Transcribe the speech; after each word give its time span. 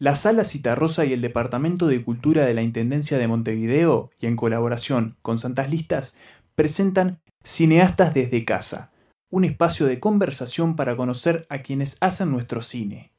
La 0.00 0.14
Sala 0.14 0.44
Citarrosa 0.44 1.04
y 1.04 1.12
el 1.12 1.20
Departamento 1.20 1.88
de 1.88 2.04
Cultura 2.04 2.44
de 2.44 2.54
la 2.54 2.62
Intendencia 2.62 3.18
de 3.18 3.26
Montevideo, 3.26 4.10
y 4.20 4.26
en 4.26 4.36
colaboración 4.36 5.16
con 5.22 5.40
Santas 5.40 5.70
Listas, 5.70 6.16
presentan 6.54 7.20
Cineastas 7.42 8.14
desde 8.14 8.44
Casa, 8.44 8.92
un 9.28 9.44
espacio 9.44 9.86
de 9.86 9.98
conversación 9.98 10.76
para 10.76 10.96
conocer 10.96 11.46
a 11.48 11.62
quienes 11.62 11.98
hacen 12.00 12.30
nuestro 12.30 12.62
cine. 12.62 13.10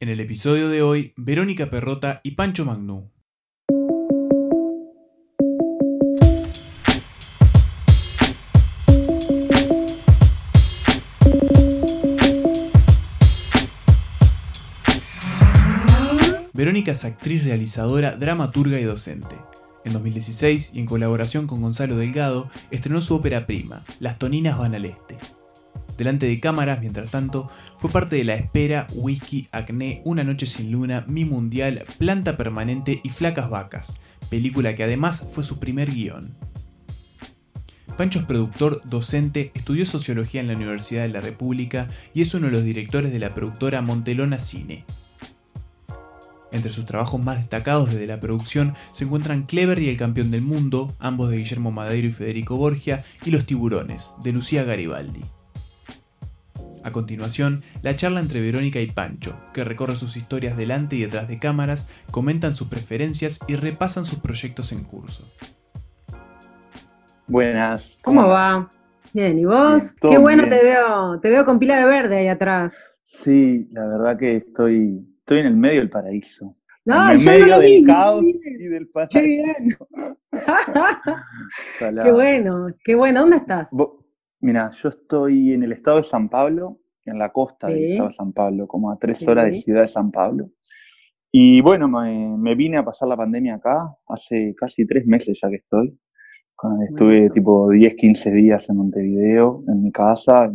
En 0.00 0.10
el 0.10 0.20
episodio 0.20 0.68
de 0.68 0.82
hoy, 0.82 1.14
Verónica 1.16 1.70
Perrota 1.70 2.20
y 2.22 2.32
Pancho 2.32 2.66
Magnú. 2.66 3.10
Verónica 16.58 16.90
es 16.90 17.04
actriz, 17.04 17.44
realizadora, 17.44 18.16
dramaturga 18.16 18.80
y 18.80 18.82
docente. 18.82 19.36
En 19.84 19.92
2016, 19.92 20.72
y 20.74 20.80
en 20.80 20.86
colaboración 20.86 21.46
con 21.46 21.62
Gonzalo 21.62 21.96
Delgado, 21.96 22.50
estrenó 22.72 23.00
su 23.00 23.14
ópera 23.14 23.46
prima, 23.46 23.84
Las 24.00 24.18
Toninas 24.18 24.58
van 24.58 24.74
al 24.74 24.84
Este. 24.84 25.16
Delante 25.96 26.26
de 26.26 26.40
cámaras, 26.40 26.80
mientras 26.80 27.12
tanto, 27.12 27.48
fue 27.78 27.90
parte 27.90 28.16
de 28.16 28.24
La 28.24 28.34
Espera, 28.34 28.88
Whisky, 28.92 29.46
Acné, 29.52 30.02
Una 30.04 30.24
Noche 30.24 30.46
sin 30.46 30.72
Luna, 30.72 31.04
Mi 31.06 31.24
Mundial, 31.24 31.84
Planta 31.96 32.36
Permanente 32.36 33.00
y 33.04 33.10
Flacas 33.10 33.48
Vacas, 33.48 34.00
película 34.28 34.74
que 34.74 34.82
además 34.82 35.28
fue 35.30 35.44
su 35.44 35.60
primer 35.60 35.92
guion. 35.92 36.34
Pancho 37.96 38.18
es 38.18 38.24
productor, 38.24 38.80
docente, 38.84 39.52
estudió 39.54 39.86
sociología 39.86 40.40
en 40.40 40.48
la 40.48 40.54
Universidad 40.54 41.02
de 41.02 41.10
la 41.10 41.20
República 41.20 41.86
y 42.14 42.22
es 42.22 42.34
uno 42.34 42.46
de 42.46 42.52
los 42.52 42.64
directores 42.64 43.12
de 43.12 43.20
la 43.20 43.32
productora 43.32 43.80
Montelona 43.80 44.40
Cine, 44.40 44.84
entre 46.52 46.72
sus 46.72 46.86
trabajos 46.86 47.22
más 47.22 47.38
destacados 47.38 47.90
desde 47.90 48.06
la 48.06 48.20
producción 48.20 48.74
se 48.92 49.04
encuentran 49.04 49.42
Clever 49.42 49.78
y 49.78 49.88
El 49.88 49.96
Campeón 49.96 50.30
del 50.30 50.42
Mundo, 50.42 50.92
ambos 50.98 51.30
de 51.30 51.38
Guillermo 51.38 51.70
Madeiro 51.70 52.08
y 52.08 52.12
Federico 52.12 52.56
Borgia, 52.56 53.04
y 53.24 53.30
Los 53.30 53.44
Tiburones, 53.44 54.14
de 54.22 54.32
Lucía 54.32 54.64
Garibaldi. 54.64 55.22
A 56.84 56.90
continuación, 56.90 57.62
la 57.82 57.96
charla 57.96 58.20
entre 58.20 58.40
Verónica 58.40 58.80
y 58.80 58.86
Pancho, 58.86 59.36
que 59.52 59.64
recorre 59.64 59.94
sus 59.94 60.16
historias 60.16 60.56
delante 60.56 60.96
y 60.96 61.02
detrás 61.02 61.28
de 61.28 61.38
cámaras, 61.38 61.88
comentan 62.10 62.54
sus 62.54 62.68
preferencias 62.68 63.40
y 63.46 63.56
repasan 63.56 64.04
sus 64.04 64.20
proyectos 64.20 64.72
en 64.72 64.84
curso. 64.84 65.24
Buenas. 67.26 67.98
¿Cómo, 68.02 68.26
va? 68.26 68.70
Bien, 69.12 69.38
¿y 69.38 69.44
vos? 69.44 69.82
Qué 70.00 70.16
bueno 70.16 70.44
te 70.44 70.62
veo, 70.62 71.20
te 71.20 71.28
veo 71.28 71.44
con 71.44 71.58
pila 71.58 71.76
de 71.78 71.84
verde 71.84 72.18
ahí 72.18 72.28
atrás. 72.28 72.72
Sí, 73.04 73.68
la 73.72 73.86
verdad 73.86 74.18
que 74.18 74.36
estoy 74.36 75.06
Estoy 75.28 75.40
en 75.40 75.46
el 75.48 75.56
medio 75.56 75.80
del 75.80 75.90
paraíso. 75.90 76.56
No, 76.86 77.10
en 77.10 77.18
el 77.18 77.26
medio 77.26 77.58
del 77.58 77.86
caos 77.86 78.24
y 78.24 78.64
del 78.64 78.88
paraíso. 78.88 79.12
Qué 79.12 79.20
bien. 79.20 79.76
qué 82.02 82.12
bueno, 82.12 82.66
qué 82.82 82.94
bueno. 82.94 83.20
¿Dónde 83.20 83.36
estás? 83.36 83.70
Mira, 84.40 84.70
yo 84.70 84.88
estoy 84.88 85.52
en 85.52 85.64
el 85.64 85.72
estado 85.72 85.98
de 85.98 86.04
San 86.04 86.30
Pablo, 86.30 86.78
en 87.04 87.18
la 87.18 87.30
costa 87.30 87.66
del 87.66 87.90
estado 87.90 88.08
de 88.08 88.14
San 88.14 88.32
Pablo, 88.32 88.66
como 88.66 88.90
a 88.90 88.98
tres 88.98 89.28
horas 89.28 89.52
de 89.52 89.52
ciudad 89.52 89.82
de 89.82 89.88
San 89.88 90.10
Pablo. 90.10 90.48
Y 91.30 91.60
bueno, 91.60 91.88
me, 91.88 92.54
vine 92.54 92.78
a 92.78 92.84
pasar 92.86 93.10
la 93.10 93.16
pandemia 93.18 93.56
acá, 93.56 93.94
hace 94.08 94.54
casi 94.56 94.86
tres 94.86 95.04
meses 95.06 95.38
ya 95.42 95.50
que 95.50 95.56
estoy. 95.56 95.94
Estuve 96.88 97.28
tipo 97.28 97.68
10, 97.68 97.96
15 97.96 98.30
días 98.30 98.70
en 98.70 98.76
Montevideo, 98.78 99.62
en 99.68 99.82
mi 99.82 99.92
casa, 99.92 100.50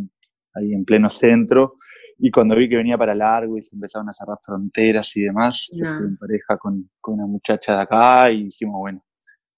ahí 0.52 0.74
en 0.74 0.84
pleno 0.84 1.10
centro. 1.10 1.76
Y 2.18 2.30
cuando 2.30 2.56
vi 2.56 2.68
que 2.68 2.76
venía 2.76 2.96
para 2.96 3.14
largo 3.14 3.58
y 3.58 3.62
se 3.62 3.74
empezaron 3.74 4.08
a 4.08 4.12
cerrar 4.12 4.38
fronteras 4.42 5.16
y 5.16 5.22
demás, 5.22 5.70
yo 5.72 5.84
estuve 5.84 6.08
en 6.08 6.16
pareja 6.16 6.56
con, 6.58 6.90
con, 7.00 7.14
una 7.14 7.26
muchacha 7.26 7.76
de 7.76 7.82
acá 7.82 8.30
y 8.30 8.44
dijimos, 8.44 8.76
bueno, 8.78 9.04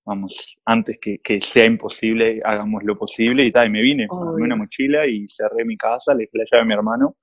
vamos, 0.05 0.57
antes 0.65 0.99
que, 1.01 1.19
que 1.19 1.41
sea 1.41 1.67
imposible, 1.67 2.41
hagamos 2.45 2.83
lo 2.85 2.97
posible 2.97 3.45
y 3.45 3.53
tal. 3.53 3.67
Y 3.67 3.71
me 3.71 3.83
vine, 3.83 4.07
tomé 4.09 4.43
una 4.43 4.57
mochila 4.57 5.07
y 5.07 5.27
cerré 5.29 5.65
mi 5.65 5.77
casa, 5.77 6.15
le 6.15 6.25
dejé 6.25 6.39
la 6.39 6.45
llave 6.51 6.63
a 6.63 6.67
mi 6.67 6.75
hermano 6.75 7.17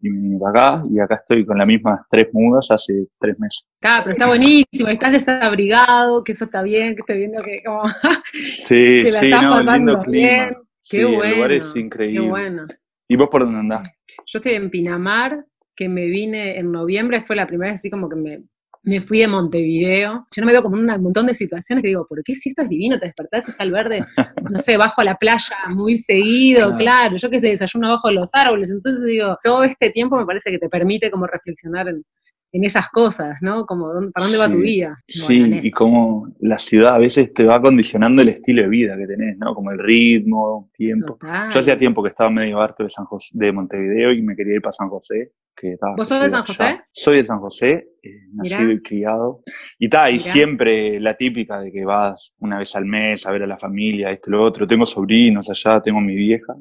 y 0.00 0.10
me 0.10 0.22
vine 0.22 0.38
para 0.38 0.66
acá 0.66 0.84
y 0.90 1.00
acá 1.00 1.14
estoy 1.16 1.44
con 1.44 1.58
las 1.58 1.66
mismas 1.66 2.00
tres 2.10 2.28
mudas 2.32 2.68
hace 2.70 3.06
tres 3.18 3.38
meses. 3.38 3.66
Ah, 3.82 4.00
pero 4.04 4.12
está 4.12 4.26
buenísimo, 4.26 4.88
estás 4.88 5.12
desabrigado, 5.12 6.22
que 6.22 6.32
eso 6.32 6.44
está 6.44 6.62
bien, 6.62 6.94
que 6.94 7.00
estoy 7.00 7.18
viendo 7.18 7.38
que 7.40 7.56
como 7.64 7.82
sí, 8.32 8.76
que 8.76 9.10
la 9.10 9.18
sí, 9.18 9.26
estás 9.26 9.42
no, 9.42 9.50
pasando 9.50 9.92
lindo 9.92 10.02
clima. 10.02 10.28
bien. 10.28 10.56
Qué 10.88 11.04
sí, 11.04 11.04
bueno. 11.04 11.24
El 11.24 11.34
lugar 11.34 11.52
es 11.52 11.76
increíble. 11.76 12.20
Qué 12.20 12.28
bueno. 12.28 12.64
¿Y 13.08 13.16
vos 13.16 13.28
por 13.30 13.42
dónde 13.44 13.60
andás? 13.60 13.88
Yo 14.26 14.38
estoy 14.38 14.52
en 14.54 14.70
Pinamar, 14.70 15.44
que 15.74 15.88
me 15.88 16.06
vine 16.06 16.58
en 16.58 16.70
noviembre, 16.72 17.22
fue 17.22 17.36
la 17.36 17.46
primera 17.46 17.72
vez 17.72 17.80
así 17.80 17.90
como 17.90 18.08
que 18.08 18.16
me, 18.16 18.42
me 18.82 19.00
fui 19.00 19.18
de 19.20 19.28
Montevideo. 19.28 20.26
Yo 20.34 20.42
no 20.42 20.46
me 20.46 20.52
veo 20.52 20.62
como 20.62 20.76
en 20.76 20.90
un 20.90 21.02
montón 21.02 21.26
de 21.26 21.34
situaciones 21.34 21.82
que 21.82 21.88
digo, 21.88 22.06
¿por 22.06 22.22
qué 22.22 22.34
si 22.34 22.50
esto 22.50 22.62
es 22.62 22.68
divino? 22.68 22.98
Te 22.98 23.06
despertás 23.06 23.48
y 23.48 23.50
está 23.52 23.64
el 23.64 23.72
verde, 23.72 24.04
no 24.50 24.58
sé, 24.58 24.76
bajo 24.76 25.00
a 25.00 25.04
la 25.04 25.16
playa 25.16 25.56
muy 25.68 25.96
seguido, 25.98 26.68
Claro. 26.68 26.78
claro, 26.78 27.16
yo 27.16 27.30
que 27.30 27.40
sé, 27.40 27.48
desayuno 27.48 27.88
bajo 27.90 28.10
los 28.10 28.30
árboles. 28.34 28.70
Entonces 28.70 29.04
digo, 29.04 29.36
todo 29.42 29.62
este 29.64 29.90
tiempo 29.90 30.16
me 30.16 30.26
parece 30.26 30.50
que 30.50 30.58
te 30.58 30.68
permite 30.68 31.10
como 31.10 31.26
reflexionar 31.26 31.88
en, 31.88 32.04
en 32.52 32.64
esas 32.64 32.88
cosas, 32.90 33.36
¿no? 33.42 33.66
Como, 33.66 33.88
¿dónde- 33.92 34.10
¿para 34.12 34.24
dónde 34.24 34.38
va 34.38 34.46
tu 34.46 34.56
Sí, 34.56 34.62
vida? 34.62 34.98
Sí, 35.06 35.38
Bueno, 35.40 35.60
y 35.62 35.70
como 35.70 36.28
la 36.40 36.58
ciudad 36.58 36.94
a 36.94 36.98
veces 36.98 37.32
te 37.32 37.44
va 37.44 37.60
condicionando 37.60 38.22
el 38.22 38.28
estilo 38.30 38.62
de 38.62 38.68
vida 38.68 38.96
que 38.96 39.06
tenés, 39.06 39.36
¿no? 39.38 39.54
Como 39.54 39.70
el 39.70 39.78
ritmo, 39.78 40.70
tiempo. 40.72 41.14
Total. 41.14 41.50
Yo 41.50 41.60
hacía 41.60 41.78
tiempo 41.78 42.02
que 42.02 42.08
estaba 42.08 42.30
medio 42.30 42.60
harto 42.60 42.84
de 42.84 42.90
San 42.90 43.04
José, 43.04 43.28
de 43.34 43.52
Montevideo 43.52 44.12
y 44.12 44.22
me 44.22 44.34
quería 44.34 44.54
ir 44.56 44.62
para 44.62 44.72
San 44.72 44.88
José. 44.88 45.32
Que 45.60 45.72
estaba 45.72 45.96
¿Vos 45.96 46.06
sos 46.06 46.20
de 46.20 46.30
San 46.30 46.42
allá. 46.42 46.46
José? 46.46 46.80
Soy 46.92 47.16
de 47.16 47.24
San 47.24 47.40
José, 47.40 47.88
eh, 48.00 48.10
nacido 48.32 48.70
y 48.70 48.80
criado. 48.80 49.42
Y 49.78 49.88
ta, 49.88 50.08
y 50.08 50.12
Mirá. 50.12 50.22
siempre 50.24 51.00
la 51.00 51.16
típica 51.16 51.60
de 51.60 51.72
que 51.72 51.84
vas 51.84 52.32
una 52.38 52.58
vez 52.60 52.76
al 52.76 52.84
mes 52.84 53.26
a 53.26 53.32
ver 53.32 53.42
a 53.42 53.46
la 53.48 53.58
familia, 53.58 54.12
esto, 54.12 54.30
lo 54.30 54.44
otro. 54.44 54.68
Tengo 54.68 54.86
sobrinos 54.86 55.50
allá, 55.50 55.80
tengo 55.82 56.00
mi 56.00 56.14
vieja 56.14 56.54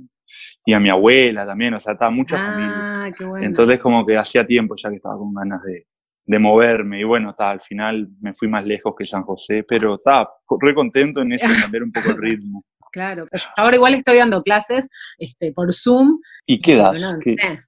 y 0.68 0.74
a 0.74 0.82
mi 0.82 0.90
abuela 0.90 1.46
también, 1.46 1.74
o 1.76 1.80
sea, 1.80 1.94
está 1.94 2.10
mucha 2.10 2.38
familia. 2.38 2.74
Ah, 2.78 3.10
qué 3.18 3.24
bueno. 3.24 3.46
Entonces 3.46 3.80
como 3.80 4.06
que 4.06 4.18
hacía 4.18 4.46
tiempo 4.46 4.76
ya 4.76 4.90
que 4.90 4.98
estaba 4.98 5.18
con 5.18 5.34
ganas 5.34 5.64
de, 5.64 5.88
de 6.26 6.40
moverme 6.40 7.00
y 7.00 7.06
bueno, 7.06 7.34
ta, 7.34 7.52
al 7.52 7.62
final 7.62 8.10
me 8.20 8.34
fui 8.34 8.50
más 8.50 8.66
lejos 8.66 8.94
que 8.98 9.06
San 9.06 9.24
José, 9.24 9.64
pero 9.66 9.96
está 9.96 10.28
re 10.60 10.76
contento 10.76 11.22
en 11.22 11.32
eso 11.32 11.48
de 11.48 11.56
cambiar 11.62 11.84
un 11.84 11.92
poco 11.94 12.12
el 12.12 12.18
ritmo. 12.18 12.64
Claro. 12.90 13.26
Ahora 13.58 13.76
igual 13.76 13.94
estoy 13.96 14.18
dando 14.18 14.42
clases 14.42 14.88
este, 15.20 15.52
por 15.52 15.72
Zoom 15.74 16.20
¿Y 16.48 16.60
qué 16.60 16.78
das? 16.78 17.00
Bueno, 17.02 17.20
¿Qué- 17.22 17.34
eh. 17.34 17.60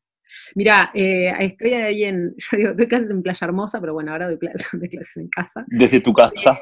Mira, 0.55 0.91
eh, 0.93 1.31
estoy 1.39 1.73
ahí 1.73 2.03
en, 2.05 2.33
yo 2.51 2.57
digo, 2.57 2.73
doy 2.73 2.87
clases 2.87 3.11
en 3.11 3.21
Playa 3.21 3.45
Hermosa, 3.45 3.79
pero 3.79 3.93
bueno, 3.93 4.11
ahora 4.11 4.27
doy 4.27 4.39
clases, 4.39 4.67
doy 4.73 4.89
clases 4.89 5.17
en 5.17 5.27
casa. 5.29 5.63
Desde 5.67 6.01
tu 6.01 6.13
casa. 6.13 6.57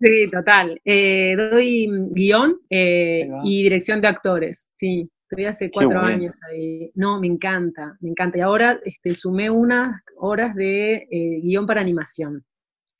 Sí, 0.00 0.30
total. 0.30 0.80
Eh, 0.84 1.34
doy 1.36 1.88
guion 2.12 2.58
eh, 2.70 3.28
y 3.44 3.62
dirección 3.64 4.00
de 4.00 4.08
actores, 4.08 4.66
sí. 4.78 5.08
Estoy 5.30 5.44
hace 5.44 5.70
cuatro 5.70 6.00
bueno. 6.00 6.06
años 6.06 6.34
ahí. 6.50 6.90
No, 6.94 7.20
me 7.20 7.26
encanta, 7.26 7.96
me 8.00 8.10
encanta. 8.10 8.38
Y 8.38 8.40
ahora 8.40 8.78
este, 8.84 9.14
sumé 9.14 9.50
unas 9.50 10.00
horas 10.16 10.54
de 10.54 11.06
eh, 11.10 11.40
guion 11.42 11.66
para 11.66 11.80
animación. 11.82 12.44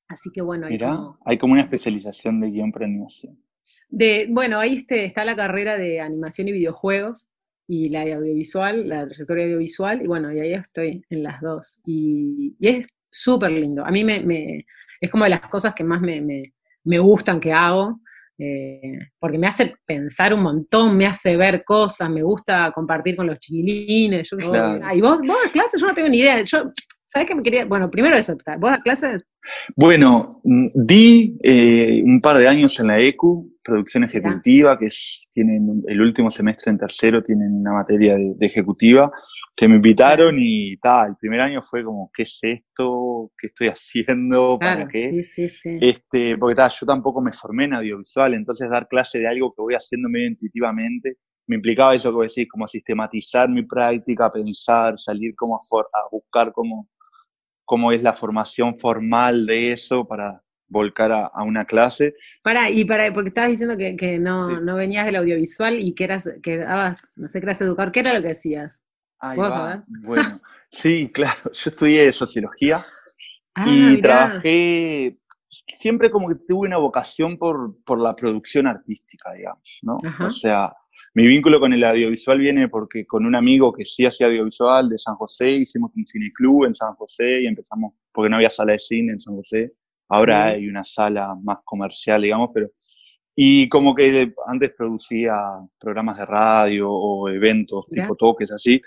Así 0.09 0.31
que 0.33 0.43
bueno, 0.43 0.69
Mirá, 0.69 0.91
como- 0.91 1.19
hay 1.25 1.39
como 1.39 1.53
una 1.55 1.63
especialización 1.63 2.41
de 2.41 2.51
guion 2.51 2.71
para 2.73 2.85
animación. 2.87 3.39
De, 3.89 4.27
bueno, 4.31 4.59
ahí 4.59 4.79
este, 4.79 5.05
está 5.07 5.25
la 5.25 5.37
carrera 5.37 5.77
de 5.79 6.01
animación 6.01 6.49
y 6.49 6.53
videojuegos 6.53 7.27
y 7.67 7.89
la 7.91 8.05
de 8.05 8.15
audiovisual, 8.15 8.89
la 8.89 9.07
trayectoria 9.07 9.45
audiovisual, 9.45 10.03
y 10.03 10.07
bueno, 10.07 10.33
y 10.33 10.41
ahí 10.41 10.53
estoy 10.55 11.05
en 11.11 11.23
las 11.23 11.41
dos. 11.43 11.81
Y, 11.87 12.57
y 12.59 12.69
es 12.69 12.87
súper 13.11 13.51
lindo. 13.53 13.85
A 13.85 13.91
mí 13.91 14.05
me, 14.05 14.21
me- 14.21 14.65
es 15.01 15.11
como 15.11 15.25
de 15.25 15.31
las 15.31 15.43
cosas 15.49 15.75
que 15.75 15.85
más 15.85 16.01
me, 16.01 16.21
me- 16.21 16.55
me 16.85 16.99
gustan 16.99 17.41
que 17.41 17.53
hago, 17.53 18.01
eh, 18.39 18.99
porque 19.19 19.37
me 19.37 19.49
hace 19.49 19.75
pensar 19.85 20.33
un 20.33 20.43
montón, 20.43 20.97
me 20.97 21.07
hace 21.07 21.37
ver 21.37 21.65
cosas, 21.65 22.09
me 22.09 22.23
gusta 22.23 22.71
compartir 22.73 23.17
con 23.17 23.27
los 23.27 23.39
chiquilines. 23.41 24.29
Yo. 24.31 24.37
Claro. 24.37 24.81
Ah, 24.85 24.95
y 24.95 25.01
vos, 25.01 25.19
vos 25.19 25.37
das 25.43 25.53
clases, 25.53 25.81
yo 25.81 25.87
no 25.89 25.95
tengo 25.95 26.09
ni 26.09 26.19
idea. 26.19 26.41
Yo, 26.43 26.71
¿Sabés 27.11 27.27
qué 27.29 27.35
me 27.35 27.43
quería? 27.43 27.65
Bueno, 27.65 27.91
primero 27.91 28.19
eso, 28.19 28.37
¿vos 28.59 28.71
das 28.71 28.81
clases? 28.83 29.25
Bueno, 29.75 30.29
mm, 30.45 30.67
di 30.85 31.39
eh, 31.43 32.03
un 32.05 32.21
par 32.21 32.37
de 32.37 32.47
años 32.47 32.79
en 32.81 32.89
la 32.89 33.01
ECU, 33.01 33.51
producción 33.65 34.05
ejecutiva, 34.05 34.79
que 34.79 34.87
es, 34.87 35.27
tienen 35.33 35.83
el 35.87 36.01
último 36.03 36.31
semestre 36.31 36.71
en 36.71 36.77
tercero, 36.79 37.23
tienen 37.23 37.55
una 37.55 37.73
materia 37.73 38.15
de, 38.15 38.35
de 38.37 38.47
ejecutiva, 38.47 39.11
que 39.57 39.67
me 39.69 39.77
invitaron 39.77 40.37
y 40.39 40.77
tal, 40.77 41.09
el 41.11 41.17
primer 41.17 41.41
año 41.41 41.63
fue 41.63 41.83
como, 41.83 42.11
¿qué 42.13 42.25
es 42.25 42.39
esto? 42.43 43.31
¿Qué 43.39 43.47
estoy 43.47 43.69
haciendo? 43.69 44.59
¿Para 44.59 44.75
Claro, 44.75 44.91
qué? 44.93 45.09
sí, 45.11 45.23
sí, 45.25 45.49
sí. 45.49 45.79
Este, 45.81 46.37
porque 46.37 46.57
tal, 46.57 46.71
yo 46.79 46.87
tampoco 46.87 47.23
me 47.23 47.33
formé 47.33 47.65
en 47.65 47.75
audiovisual, 47.75 48.35
entonces 48.35 48.69
dar 48.69 48.87
clase 48.87 49.19
de 49.19 49.29
algo 49.29 49.55
que 49.55 49.63
voy 49.63 49.75
haciendo 49.75 50.11
medio 50.11 50.29
intuitivamente, 50.29 51.17
me 51.47 51.57
implicaba 51.57 51.95
eso 51.95 52.11
que 52.11 52.17
vos 52.17 52.35
decís, 52.35 52.51
como 52.51 52.69
sistematizar 52.69 53.49
mi 53.49 53.63
práctica, 53.63 54.31
pensar, 54.31 54.99
salir 54.99 55.35
como 55.35 55.57
a, 55.57 55.61
for- 55.67 55.89
a 55.95 56.07
buscar 56.13 56.53
cómo, 56.53 56.87
cómo 57.69 57.93
es 57.93 58.03
la 58.03 58.15
formación 58.15 58.79
formal 58.79 59.45
de 59.45 59.73
eso 59.73 60.07
para 60.09 60.43
volcar 60.69 61.13
a, 61.13 61.27
a 61.27 61.43
una 61.45 61.67
clase. 61.67 62.15
Para, 62.43 62.71
y 62.71 62.85
para, 62.87 63.13
porque 63.13 63.29
estabas 63.29 63.51
diciendo 63.51 63.77
que, 63.77 63.95
que 63.95 64.19
no, 64.19 64.49
Sí. 64.49 64.57
no 64.63 64.75
venías 64.75 65.05
del 65.05 65.17
audiovisual 65.17 65.79
y 65.79 65.95
que 65.95 66.05
eras, 66.05 66.31
que 66.43 66.57
dabas, 66.57 67.13
no 67.17 67.29
sé, 67.29 67.41
que 67.41 67.47
eras 67.47 67.61
educador, 67.61 67.93
¿qué 67.93 68.01
era 68.01 68.15
lo 68.15 68.23
que 68.23 68.29
decías? 68.29 68.81
Ahí 69.21 69.37
¿Puedo 69.37 69.51
va. 69.51 69.83
Bueno, 70.03 70.41
sí, 70.71 71.11
claro, 71.15 71.53
yo 71.53 71.71
estudié 71.71 72.11
sociología 72.11 72.87
Ah, 73.55 73.67
y 73.69 74.01
trabajé, 74.01 75.19
siempre 75.49 76.11
como 76.11 76.29
que 76.29 76.37
tuve 76.49 76.69
una 76.69 76.79
vocación 76.79 77.37
por, 77.37 77.77
por 77.85 78.01
la 78.01 78.15
producción 78.15 78.67
artística, 78.67 79.33
digamos, 79.35 79.81
¿no? 79.83 79.99
O 80.25 80.31
sea, 80.31 80.73
mi 81.19 81.27
vínculo 81.27 81.59
con 81.59 81.73
el 81.73 81.83
audiovisual 81.83 82.39
viene 82.39 82.69
porque 82.69 83.05
con 83.05 83.27
un 83.27 83.35
amigo 83.35 83.73
que 83.73 83.85
sí 83.85 84.07
hacía 84.07 84.29
audiovisual 84.29 84.89
de 84.89 84.99
San 84.99 85.17
José, 85.17 85.51
hicimos 85.51 85.91
un 85.97 86.07
cineclub 86.07 86.67
en 86.67 86.77
San 86.77 86.95
José 86.95 87.41
y 87.41 87.47
empezamos, 87.49 87.95
porque 88.13 88.31
no 88.31 88.37
había 88.37 88.51
sala 88.51 88.71
de 88.71 88.79
cine 88.79 89.15
en 89.15 89.21
San 89.21 89.35
José, 89.35 89.73
ahora 90.09 90.45
hay 90.45 90.69
una 90.69 90.85
sala 90.85 91.35
más 91.43 91.59
comercial, 91.65 92.23
digamos, 92.23 92.51
pero... 92.55 92.69
Y 93.35 93.69
como 93.69 93.97
que 93.97 94.33
antes 94.47 94.73
producía 94.77 95.35
programas 95.81 96.19
de 96.19 96.27
radio 96.27 96.89
o 96.89 97.29
eventos 97.29 97.87
tipo 97.91 98.15
toques 98.15 98.53
así, 98.53 98.81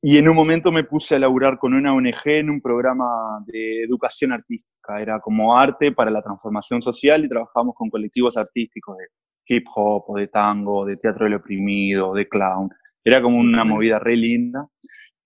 y 0.00 0.16
en 0.18 0.28
un 0.28 0.36
momento 0.36 0.70
me 0.70 0.84
puse 0.84 1.16
a 1.16 1.18
laburar 1.18 1.58
con 1.58 1.74
una 1.74 1.92
ONG 1.92 2.22
en 2.26 2.50
un 2.50 2.60
programa 2.60 3.42
de 3.46 3.82
educación 3.82 4.30
artística. 4.30 5.00
Era 5.00 5.18
como 5.18 5.56
arte 5.56 5.90
para 5.90 6.12
la 6.12 6.22
transformación 6.22 6.82
social 6.82 7.24
y 7.24 7.28
trabajamos 7.28 7.74
con 7.74 7.90
colectivos 7.90 8.36
artísticos 8.36 8.96
de 8.98 9.06
hip 9.46 9.66
hop, 9.74 10.04
o 10.08 10.16
de 10.16 10.28
tango, 10.28 10.84
de 10.84 10.96
teatro 10.96 11.24
del 11.24 11.34
oprimido, 11.34 12.14
de 12.14 12.28
clown. 12.28 12.70
Era 13.04 13.20
como 13.20 13.38
una 13.38 13.64
movida 13.64 13.98
re 13.98 14.16
linda. 14.16 14.66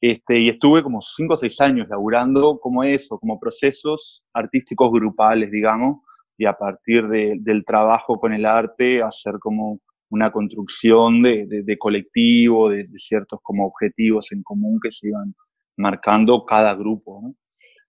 Este, 0.01 0.39
y 0.39 0.49
estuve 0.49 0.83
como 0.83 1.03
cinco 1.03 1.35
o 1.35 1.37
seis 1.37 1.61
años 1.61 1.89
laburando 1.89 2.59
como 2.61 2.85
eso, 2.85 3.19
como 3.19 3.39
procesos 3.39 4.23
artísticos 4.33 4.93
grupales, 4.93 5.51
digamos, 5.51 5.99
y 6.37 6.45
a 6.45 6.53
partir 6.53 7.09
del 7.09 7.65
trabajo 7.65 8.19
con 8.19 8.33
el 8.33 8.47
arte 8.47 9.03
hacer 9.03 9.35
como 9.41 9.81
una 10.11 10.31
construcción 10.31 11.21
de, 11.23 11.47
de, 11.49 11.79
colectivo, 11.79 12.71
de, 12.71 12.89
ciertos 12.97 13.41
como 13.43 13.67
objetivos 13.67 14.31
en 14.31 14.43
común 14.43 14.79
que 14.81 14.93
se 14.93 15.09
iban 15.09 15.35
marcando 15.77 16.45
cada 16.45 16.75
grupo. 16.75 17.35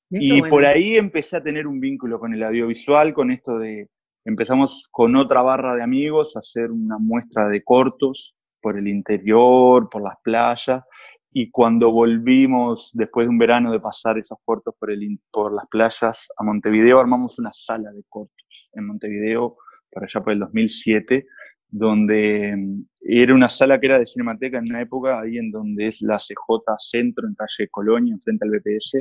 Y 0.10 0.42
por 0.42 0.66
ahí 0.66 0.98
empecé 0.98 1.38
a 1.38 1.44
tener 1.44 1.68
un 1.68 1.80
vínculo 1.80 2.20
con 2.20 2.34
el 2.34 2.42
audiovisual, 2.42 3.14
con 3.14 3.30
esto 3.30 3.60
de, 3.60 3.88
empezamos 4.26 4.88
con 4.92 5.16
otra 5.16 5.42
barra 5.42 5.76
de 5.76 5.84
amigos 5.84 6.36
a 6.36 6.40
hacer 6.40 6.72
una 6.72 6.98
muestra 6.98 7.48
de 7.50 7.64
cortos 7.64 8.36
por 8.62 8.78
el 8.78 8.88
interior, 8.88 9.90
por 9.90 10.02
las 10.02 10.16
playas, 10.24 10.84
y 11.32 11.52
cuando 11.52 11.92
volvimos, 11.92 12.92
después 12.94 13.28
de 13.28 13.30
un 13.30 13.38
verano 13.38 13.72
de 13.72 13.80
pasar 13.80 14.18
esos 14.18 14.38
cortos 14.44 14.74
por, 14.80 14.92
el, 14.92 15.20
por 15.32 15.54
las 15.54 15.68
playas 15.68 16.28
a 16.38 16.44
Montevideo, 16.44 17.00
armamos 17.00 17.38
una 17.38 17.52
sala 17.54 17.92
de 17.92 18.04
cortos 18.10 18.70
en 18.74 18.88
Montevideo, 18.88 19.58
para 19.92 20.06
allá 20.06 20.22
por 20.22 20.34
el 20.34 20.40
2007, 20.40 21.26
donde 21.68 22.56
mm, 22.58 22.84
era 23.02 23.34
una 23.34 23.48
sala 23.48 23.80
que 23.80 23.88
era 23.88 24.00
de 24.00 24.06
Cinemateca 24.06 24.58
en 24.58 24.70
una 24.70 24.82
época, 24.82 25.20
ahí 25.22 25.38
en 25.38 25.52
donde 25.52 25.86
es 25.86 26.02
la 26.02 26.18
CJ 26.18 26.76
Centro, 26.78 27.28
en 27.28 27.36
calle 27.36 27.70
Colonia, 27.70 28.14
enfrente 28.14 28.46
al 28.46 28.52
BPS. 28.52 28.98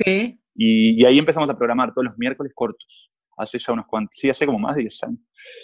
Y, 0.55 1.00
y, 1.00 1.05
ahí 1.05 1.19
empezamos 1.19 1.49
a 1.49 1.56
programar 1.56 1.94
todos 1.94 2.06
los 2.06 2.19
miércoles 2.19 2.53
cortos, 2.55 3.11
hace 3.38 3.58
ya 3.58 3.73
unos 3.73 3.87
cuantos, 3.87 4.17
sí, 4.19 4.29
hace 4.29 4.46
como 4.46 4.58
más 4.58 4.76
de 4.76 4.82
10 4.82 5.05
años. 5.05 5.20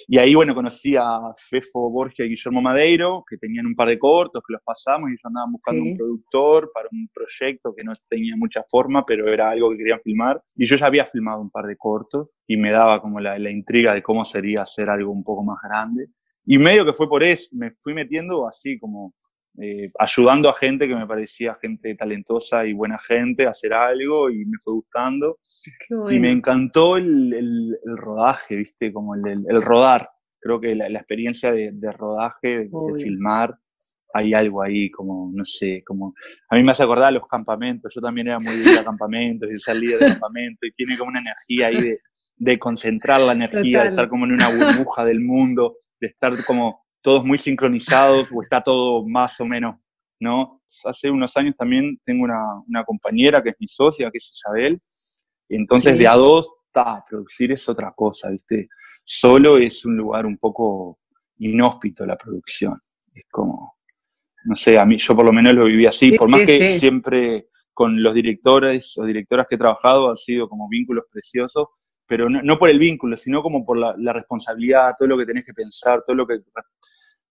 Y 0.07 0.19
ahí, 0.19 0.35
bueno, 0.35 0.55
conocí 0.55 0.97
a 0.97 1.33
Fefo 1.37 1.91
Borgia 1.91 2.25
y 2.25 2.31
Guillermo 2.31 2.63
Madeiro, 2.63 3.25
que 3.29 3.37
tenían 3.37 3.67
un 3.67 3.75
par 3.75 3.89
de 3.89 3.99
cortos 3.99 4.43
que 4.47 4.53
los 4.53 4.63
pasamos 4.63 5.09
y 5.09 5.13
ellos 5.13 5.25
andaban 5.25 5.53
buscando 5.53 5.83
un 5.83 5.97
productor 5.97 6.71
para 6.73 6.89
un 6.93 7.09
proyecto 7.13 7.73
que 7.77 7.85
no 7.85 7.93
tenía 8.09 8.35
mucha 8.37 8.63
forma, 8.71 9.03
pero 9.03 9.33
era 9.33 9.51
algo 9.51 9.71
que 9.71 9.79
querían 9.79 10.01
filmar. 10.01 10.43
Y 10.57 10.67
yo 10.67 10.77
ya 10.77 10.87
había 10.87 11.07
filmado 11.07 11.41
un 11.41 11.51
par 11.51 11.67
de 11.67 11.77
cortos 11.77 12.29
y 12.47 12.57
me 12.57 12.71
daba 12.71 13.01
como 13.01 13.21
la, 13.21 13.39
la 13.39 13.51
intriga 13.51 13.95
de 13.95 14.03
cómo 14.03 14.25
sería 14.25 14.63
hacer 14.63 14.89
algo 14.91 15.13
un 15.13 15.25
poco 15.25 15.43
más 15.43 15.59
grande. 15.63 16.09
Y 16.47 16.59
medio 16.59 16.85
que 16.85 16.93
fue 16.93 17.09
por 17.09 17.23
eso, 17.23 17.49
me 17.53 17.73
fui 17.83 17.95
metiendo 17.95 18.47
así 18.47 18.79
como 18.79 19.15
eh, 19.61 19.87
ayudando 19.99 20.49
a 20.49 20.55
gente 20.55 20.89
que 20.89 20.97
me 20.97 21.07
parecía 21.07 21.57
gente 21.61 21.95
talentosa 21.95 22.67
y 22.67 22.73
buena 22.73 22.99
gente 22.99 23.47
a 23.47 23.51
hacer 23.51 23.73
algo 23.73 24.31
y 24.31 24.45
me 24.45 24.59
fue 24.63 24.75
gustando. 24.75 25.39
Y 26.11 26.19
me 26.19 26.31
encantó 26.31 26.97
el, 26.97 27.33
el, 27.33 27.97
rodaje, 27.97 28.57
¿viste? 28.57 28.93
Como 28.93 29.15
el, 29.15 29.45
el, 29.49 29.63
rodar. 29.63 30.07
Creo 30.41 30.61
que 30.61 30.75
la, 30.75 30.89
la 30.89 30.99
experiencia 30.99 31.53
de, 31.53 31.71
de 31.73 31.93
rodaje, 31.93 32.69
de, 32.69 32.71
filmar, 33.03 33.57
hay 34.13 34.35
algo 34.35 34.63
ahí 34.63 34.91
como, 34.91 35.31
no 35.33 35.45
sé, 35.45 35.83
como... 35.87 36.13
A 36.51 36.57
mí 36.57 36.63
me 36.63 36.73
hace 36.73 36.83
acordar 36.83 37.09
a 37.09 37.13
los 37.13 37.27
campamentos. 37.27 37.93
Yo 37.95 38.01
también 38.01 38.29
era 38.29 38.39
muy 38.39 38.57
de 38.57 38.85
campamentos 38.85 39.53
y 39.53 39.59
salía 39.59 39.99
de 39.99 40.09
campamento 40.09 40.67
y 40.67 40.73
tiene 40.73 40.99
como 40.99 41.11
una 41.11 41.21
energía 41.21 41.69
ahí 41.69 41.81
de, 41.81 41.99
de 42.37 42.59
concentrar 42.59 43.21
la 43.21 43.33
energía, 43.33 43.83
de 43.83 43.89
estar 43.91 44.09
como 44.09 44.25
en 44.25 44.33
una 44.33 44.49
burbuja 44.49 45.05
del 45.05 45.21
mundo 45.21 45.77
de 46.05 46.09
estar 46.09 46.45
como 46.45 46.84
todos 47.05 47.23
muy 47.23 47.37
sincronizados 47.37 48.31
o 48.33 48.41
está 48.41 48.63
todo 48.63 49.07
más 49.07 49.39
o 49.39 49.45
menos, 49.45 49.77
¿no? 50.19 50.63
Hace 50.85 51.11
unos 51.11 51.37
años 51.37 51.55
también 51.55 52.01
tengo 52.03 52.25
una, 52.25 52.43
una 52.67 52.83
compañera 52.83 53.43
que 53.43 53.51
es 53.51 53.57
mi 53.61 53.69
socia, 53.69 54.11
que 54.11 54.17
es 54.17 54.31
Isabel, 54.33 54.81
entonces 55.51 55.99
de 55.99 56.09
a 56.09 56.15
dos, 56.15 56.51
ta, 56.73 57.03
producir 57.07 57.53
es 57.53 57.69
otra 57.69 57.93
cosa, 57.95 58.31
¿viste? 58.31 58.69
Solo 59.05 59.59
es 59.59 59.85
un 59.85 59.99
lugar 59.99 60.25
un 60.25 60.39
poco 60.39 60.99
inhóspito 61.37 62.07
la 62.07 62.17
producción, 62.17 62.81
es 63.13 63.27
como, 63.31 63.77
no 64.47 64.57
sé, 64.57 64.79
a 64.79 64.87
mí 64.87 64.97
yo 64.97 65.15
por 65.15 65.27
lo 65.27 65.33
menos 65.33 65.53
lo 65.53 65.67
viví 65.67 65.85
así, 65.85 66.13
por 66.13 66.31
más 66.31 66.41
que 66.41 66.79
siempre 66.79 67.49
con 67.75 68.03
los 68.03 68.15
directores 68.15 68.97
o 68.97 69.05
directoras 69.05 69.47
que 69.47 69.57
he 69.57 69.59
trabajado 69.59 70.09
han 70.09 70.17
sido 70.17 70.49
como 70.49 70.71
vínculos 70.71 71.05
preciosos, 71.13 71.69
pero 72.07 72.31
no, 72.31 72.59
por 72.59 72.71
el 72.71 72.79
vínculo, 72.79 73.17
sino 73.19 73.43
como 73.43 73.65
por 73.65 73.77
la, 73.77 74.13
responsabilidad, 74.13 74.95
todo 74.99 75.09
lo 75.09 75.19
que 75.19 75.27
tenés 75.27 75.45
que 75.45 75.55
pensar, 75.55 76.03
todo 76.07 76.17
lo 76.17 76.27
que, 76.27 76.39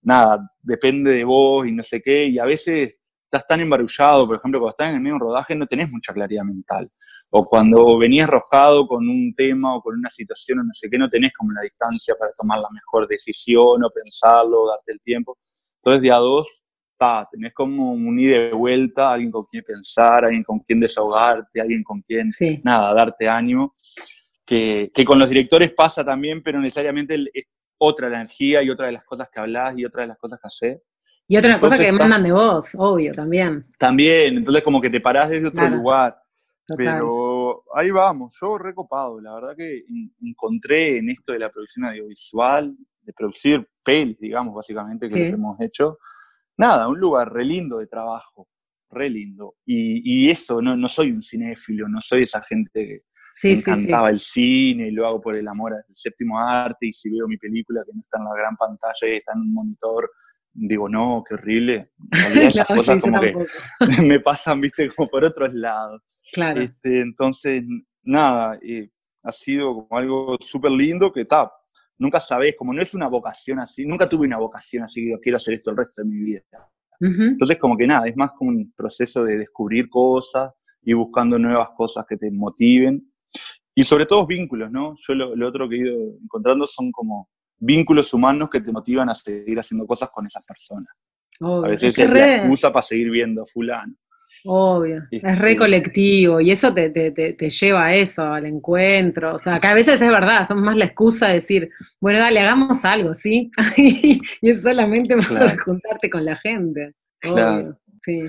nada, 0.04 0.50
depende 0.62 1.12
de 1.12 1.24
vos 1.24 1.68
y 1.68 1.72
no 1.72 1.84
sé 1.84 2.02
qué, 2.02 2.28
y 2.28 2.40
a 2.40 2.46
veces 2.46 2.98
estás 3.26 3.48
tan 3.48 3.62
embarullado, 3.62 4.28
por 4.28 4.38
ejemplo, 4.38 4.60
cuando 4.60 4.70
estás 4.70 4.90
en 4.90 4.96
el 4.96 5.02
medio 5.02 5.14
de 5.14 5.16
un 5.16 5.22
rodaje 5.22 5.56
no 5.56 5.66
tenés 5.66 5.92
mucha 5.92 6.14
claridad 6.14 6.44
mental, 6.44 6.88
o 7.32 7.44
cuando 7.44 7.98
venías 7.98 8.30
roscado 8.30 8.88
con 8.88 9.10
un 9.10 9.34
tema 9.36 9.76
o 9.76 9.82
con 9.82 9.98
una 9.98 10.10
situación 10.12 10.60
o 10.60 10.64
no 10.64 10.74
sé 10.74 10.88
qué, 10.88 11.00
no 11.00 11.10
tenés 11.10 11.34
como 11.34 11.52
la 11.52 11.64
distancia 11.64 12.14
para 12.18 12.32
tomar 12.38 12.60
la 12.60 12.70
mejor 12.72 13.08
decisión 13.08 13.84
o 13.84 13.90
pensarlo, 13.90 14.68
darte 14.68 14.92
el 14.92 15.02
tiempo. 15.02 15.40
Entonces, 15.78 16.04
de 16.04 16.12
a 16.12 16.18
dos, 16.18 16.48
ta, 16.96 17.28
tenés 17.32 17.54
como 17.56 17.94
un 17.94 18.20
ida 18.20 18.38
de 18.38 18.54
vuelta, 18.54 19.14
alguien 19.14 19.32
con 19.32 19.42
quien 19.50 19.64
pensar, 19.64 20.26
alguien 20.26 20.44
con 20.44 20.60
quien 20.60 20.80
desahogarte, 20.80 21.60
alguien 21.60 21.84
con 21.84 22.02
quien, 22.04 22.30
nada, 22.64 22.94
darte 22.94 23.28
ánimo. 23.28 23.74
Que, 24.46 24.92
con 25.06 25.18
los 25.18 25.28
directores 25.28 25.74
pasa 25.74 26.06
también, 26.06 26.44
pero 26.44 26.60
necesariamente 26.60 27.16
es 27.34 27.46
otra 27.86 28.10
la 28.10 28.18
energía 28.18 28.64
y 28.64 28.70
otra 28.70 28.86
de 28.86 28.94
las 28.94 29.04
cosas 29.04 29.30
que 29.30 29.40
hablas 29.40 29.78
y 29.78 29.84
otra 29.84 30.04
de 30.04 30.08
las 30.08 30.18
cosas 30.18 30.40
que 30.40 30.48
haces. 30.48 30.82
Y 31.28 31.38
otra 31.38 31.60
cosa 31.60 31.78
que 31.78 31.92
mandan 31.92 32.24
de 32.24 32.32
vos, 32.32 32.76
obvio, 32.78 33.12
también. 33.12 33.62
También, 33.78 34.38
entonces 34.38 34.64
como 34.64 34.80
que 34.82 34.90
te 34.90 35.02
parás 35.02 35.30
desde 35.30 35.48
otro 35.48 35.68
lugar. 35.70 36.18
Pero 36.78 37.64
ahí 37.76 37.92
vamos, 37.92 38.38
yo 38.40 38.58
recopado, 38.58 39.20
la 39.20 39.36
verdad 39.36 39.56
que 39.56 39.84
encontré 40.22 40.98
en 40.98 41.10
esto 41.10 41.34
de 41.34 41.40
la 41.40 41.50
producción 41.50 41.86
audiovisual, 41.86 42.74
de 43.02 43.14
producir 43.14 43.68
pelis, 43.84 44.18
digamos, 44.18 44.56
básicamente, 44.56 45.10
que 45.10 45.30
lo 45.30 45.36
hemos 45.36 45.60
hecho, 45.60 45.98
nada, 46.56 46.88
un 46.88 47.00
lugar 47.00 47.34
re 47.34 47.44
lindo 47.44 47.80
de 47.80 47.88
trabajo, 47.88 48.48
re 48.92 49.10
lindo. 49.10 49.56
Y, 49.66 50.28
y 50.28 50.30
eso, 50.30 50.62
no, 50.62 50.78
no 50.78 50.88
soy 50.88 51.12
un 51.12 51.22
cinéfilo, 51.22 51.90
no 51.90 52.00
soy 52.00 52.24
esa 52.24 52.42
gente 52.42 53.04
me 53.42 53.52
encantaba 53.52 54.10
el 54.10 54.20
cine, 54.20 54.92
lo 54.92 55.08
hago 55.08 55.22
por 55.22 55.36
el 55.36 55.48
amor 55.48 55.74
al 55.74 55.84
séptimo 55.90 56.40
arte, 56.40 56.88
y 56.88 56.94
si 56.94 57.10
veo 57.10 57.28
mi 57.28 57.38
película 57.38 57.82
que 57.86 57.94
no 57.94 58.02
está 58.02 58.18
en 58.18 58.26
la 58.26 58.36
gran 58.36 58.56
pantalla 58.56 59.08
y 59.08 59.18
está 59.18 59.34
en 59.34 59.42
un 59.42 59.54
monitor, 59.54 60.12
digo, 60.54 60.88
no, 60.88 61.24
qué 61.28 61.34
horrible. 61.34 61.92
esas 62.36 62.68
cosas 62.68 63.02
como 63.02 63.20
que 63.20 63.34
me 64.04 64.20
pasan, 64.20 64.62
viste, 64.62 64.90
como 64.92 65.10
por 65.10 65.24
otros 65.24 65.54
lados. 65.54 66.02
Claro. 66.32 66.62
Este, 66.62 67.02
entonces, 67.02 67.64
nada, 68.04 68.60
eh, 68.62 68.90
ha 69.24 69.32
sido 69.32 69.74
como 69.74 69.98
algo 69.98 70.38
súper 70.40 70.72
lindo 70.72 71.12
que 71.12 71.22
está. 71.22 71.52
Nunca 71.98 72.20
sabes, 72.20 72.56
como 72.58 72.74
no 72.74 72.82
es 72.82 72.94
una 72.94 73.08
vocación 73.08 73.60
así, 73.60 73.86
nunca 73.86 74.10
tuve 74.10 74.28
una 74.28 74.38
vocación 74.38 74.84
así, 74.84 75.02
digo, 75.06 75.20
quiero 75.22 75.38
hacer 75.38 75.56
esto 75.56 75.72
el 75.72 75.78
resto 75.78 76.04
de 76.04 76.10
mi 76.10 76.24
vida. 76.24 76.42
Entonces, 77.00 77.58
como 77.58 77.76
que 77.76 77.86
nada, 77.86 78.08
es 78.08 78.16
más 78.16 78.32
como 78.32 78.52
un 78.52 78.72
proceso 78.78 79.26
de 79.26 79.38
descubrir 79.38 79.90
cosas 79.90 80.54
y 80.82 80.94
buscando 80.94 81.38
nuevas 81.38 81.70
cosas 81.76 82.06
que 82.08 82.16
te 82.16 82.32
motiven 82.32 83.13
y 83.76 83.84
sobre 83.84 84.06
todo 84.06 84.28
vínculos, 84.28 84.72
¿no? 84.72 84.96
Yo 85.08 85.14
lo, 85.16 85.48
otro 85.48 85.68
que 85.68 85.76
he 85.76 85.80
ido 85.80 85.96
encontrando 86.24 86.68
son 86.68 86.92
como 86.92 87.30
vínculos 87.58 88.14
humanos 88.14 88.50
que 88.50 88.62
te 88.62 88.72
motivan 88.72 89.10
a 89.10 89.16
seguir 89.16 89.58
haciendo 89.60 89.88
cosas 89.88 90.10
con 90.12 90.26
esas 90.26 90.46
personas. 90.46 90.88
a 91.40 91.68
veces 91.68 91.98
es, 91.98 92.12
la 92.12 92.38
excusa 92.38 92.72
para 92.72 92.84
seguir 92.84 93.10
viendo 93.10 93.44
a 93.44 93.46
fulano. 93.46 93.96
Obvio, 94.46 95.04
es 95.12 95.22
re 95.22 95.52
este, 95.52 95.58
colectivo 95.58 96.42
y 96.42 96.52
eso 96.52 96.74
te, 96.74 96.90
te, 96.90 97.12
te, 97.12 97.50
lleva 97.50 97.86
a 97.86 97.96
eso, 97.96 98.24
al 98.24 98.46
encuentro. 98.46 99.36
O 99.36 99.40
sea, 99.40 99.60
que 99.60 99.68
a 99.68 99.74
veces 99.74 100.02
es 100.02 100.10
verdad, 100.10 100.46
son 100.46 100.62
más 100.62 100.76
la 100.76 100.86
excusa 100.86 101.28
de 101.28 101.36
decir, 101.36 101.70
bueno, 102.02 102.20
dale, 102.20 102.40
hagamos 102.40 102.84
algo, 102.84 103.14
¿sí? 103.14 103.52
y 103.78 104.50
es 104.50 104.64
solamente 104.64 105.16
para 105.18 105.56
juntarte 105.64 106.10
con 106.10 106.26
la 106.26 106.36
gente. 106.38 106.94
Claro. 107.20 107.78
Sí. 108.04 108.24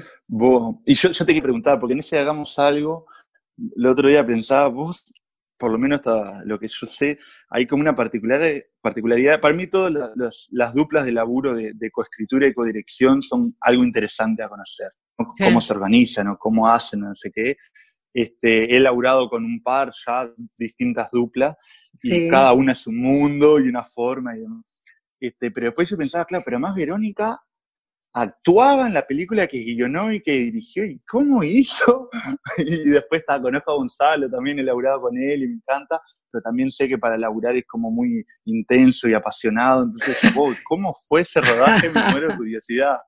y 0.86 0.94
yo, 0.94 1.10
yo 1.10 1.26
te 1.26 1.32
quiero 1.32 1.42
preguntar, 1.42 1.80
porque 1.80 1.94
en 1.94 1.98
ese 1.98 2.16
hagamos 2.16 2.56
algo, 2.60 3.06
el 3.76 3.86
otro 3.86 4.08
día 4.08 4.24
pensaba, 4.24 4.68
vos, 4.68 5.04
por 5.58 5.70
lo 5.70 5.78
menos 5.78 6.00
hasta 6.00 6.44
lo 6.44 6.58
que 6.58 6.68
yo 6.68 6.86
sé, 6.86 7.18
hay 7.48 7.66
como 7.66 7.82
una 7.82 7.94
particularidad, 7.94 8.62
particularidad. 8.80 9.40
para 9.40 9.54
mí 9.54 9.66
todas 9.66 9.92
las, 10.50 10.74
duplas 10.74 11.06
de 11.06 11.12
laburo 11.12 11.54
de, 11.54 11.90
coescritura 11.90 12.46
y 12.46 12.54
codirección 12.54 13.22
son 13.22 13.54
algo 13.60 13.84
interesante 13.84 14.42
a 14.42 14.48
conocer, 14.48 14.92
cómo 15.38 15.60
se 15.60 15.72
organizan 15.72 16.28
o 16.28 16.36
cómo 16.36 16.68
hacen, 16.68 17.00
no 17.00 17.14
sé 17.14 17.30
qué. 17.32 17.56
Este, 18.12 18.76
he 18.76 18.78
laburado 18.78 19.28
con 19.28 19.44
un 19.44 19.60
par 19.60 19.90
ya 20.06 20.30
distintas 20.56 21.10
duplas 21.10 21.56
y 22.00 22.28
cada 22.28 22.52
una 22.52 22.72
es 22.72 22.86
un 22.86 22.96
mundo 22.96 23.58
y 23.58 23.68
una 23.68 23.82
forma 23.82 24.36
y 24.36 24.44
Este, 25.18 25.50
pero 25.50 25.66
después 25.66 25.88
yo 25.88 25.96
pensaba, 25.96 26.24
claro, 26.24 26.44
pero 26.44 26.60
más 26.60 26.74
Verónica 26.74 27.40
actuaba 28.14 28.86
en 28.86 28.94
la 28.94 29.06
película 29.06 29.46
que 29.46 29.62
guionó 29.64 30.12
y 30.12 30.22
que 30.22 30.32
dirigió, 30.32 30.84
¿y 30.84 31.00
cómo 31.00 31.42
hizo? 31.42 32.08
y 32.58 32.88
después 32.88 33.20
estaba, 33.20 33.42
conozco 33.42 33.72
a 33.72 33.76
Gonzalo, 33.76 34.30
también 34.30 34.58
he 34.58 34.62
laburado 34.62 35.02
con 35.02 35.18
él 35.18 35.42
y 35.42 35.48
me 35.48 35.54
encanta, 35.54 36.00
pero 36.30 36.40
también 36.40 36.70
sé 36.70 36.88
que 36.88 36.96
para 36.96 37.18
laburar 37.18 37.56
es 37.56 37.66
como 37.66 37.90
muy 37.90 38.24
intenso 38.44 39.08
y 39.08 39.14
apasionado, 39.14 39.82
entonces, 39.84 40.18
¿cómo 40.64 40.94
fue 41.08 41.22
ese 41.22 41.40
rodaje? 41.40 41.90
Me 41.90 42.10
muero 42.10 42.28
de 42.28 42.36
curiosidad. 42.36 42.98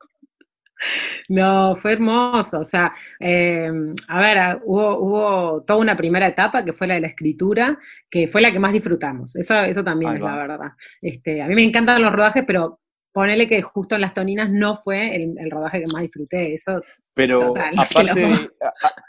No, 1.28 1.74
fue 1.76 1.94
hermoso. 1.94 2.60
O 2.60 2.64
sea, 2.64 2.92
eh, 3.18 3.70
a 4.08 4.20
ver, 4.20 4.60
hubo, 4.64 4.98
hubo, 4.98 5.62
toda 5.62 5.78
una 5.78 5.96
primera 5.96 6.28
etapa 6.28 6.64
que 6.64 6.72
fue 6.72 6.86
la 6.86 6.94
de 6.94 7.00
la 7.00 7.06
escritura, 7.06 7.78
que 8.10 8.28
fue 8.28 8.42
la 8.42 8.52
que 8.52 8.58
más 8.58 8.72
disfrutamos. 8.72 9.36
Eso, 9.36 9.54
eso 9.60 9.82
también 9.82 10.14
es 10.14 10.20
la 10.20 10.36
verdad. 10.36 10.72
Este, 11.00 11.40
a 11.42 11.46
mí 11.46 11.54
me 11.54 11.64
encantan 11.64 12.02
los 12.02 12.12
rodajes, 12.12 12.44
pero 12.46 12.80
ponele 13.16 13.48
que 13.48 13.62
justo 13.62 13.94
en 13.94 14.02
las 14.02 14.12
toninas 14.12 14.50
no 14.50 14.76
fue 14.76 15.16
el, 15.16 15.50
rodaje 15.50 15.80
que 15.80 15.86
más 15.90 16.02
disfruté. 16.02 16.52
Eso. 16.52 16.82
Pero 17.14 17.54
aparte, 17.78 18.50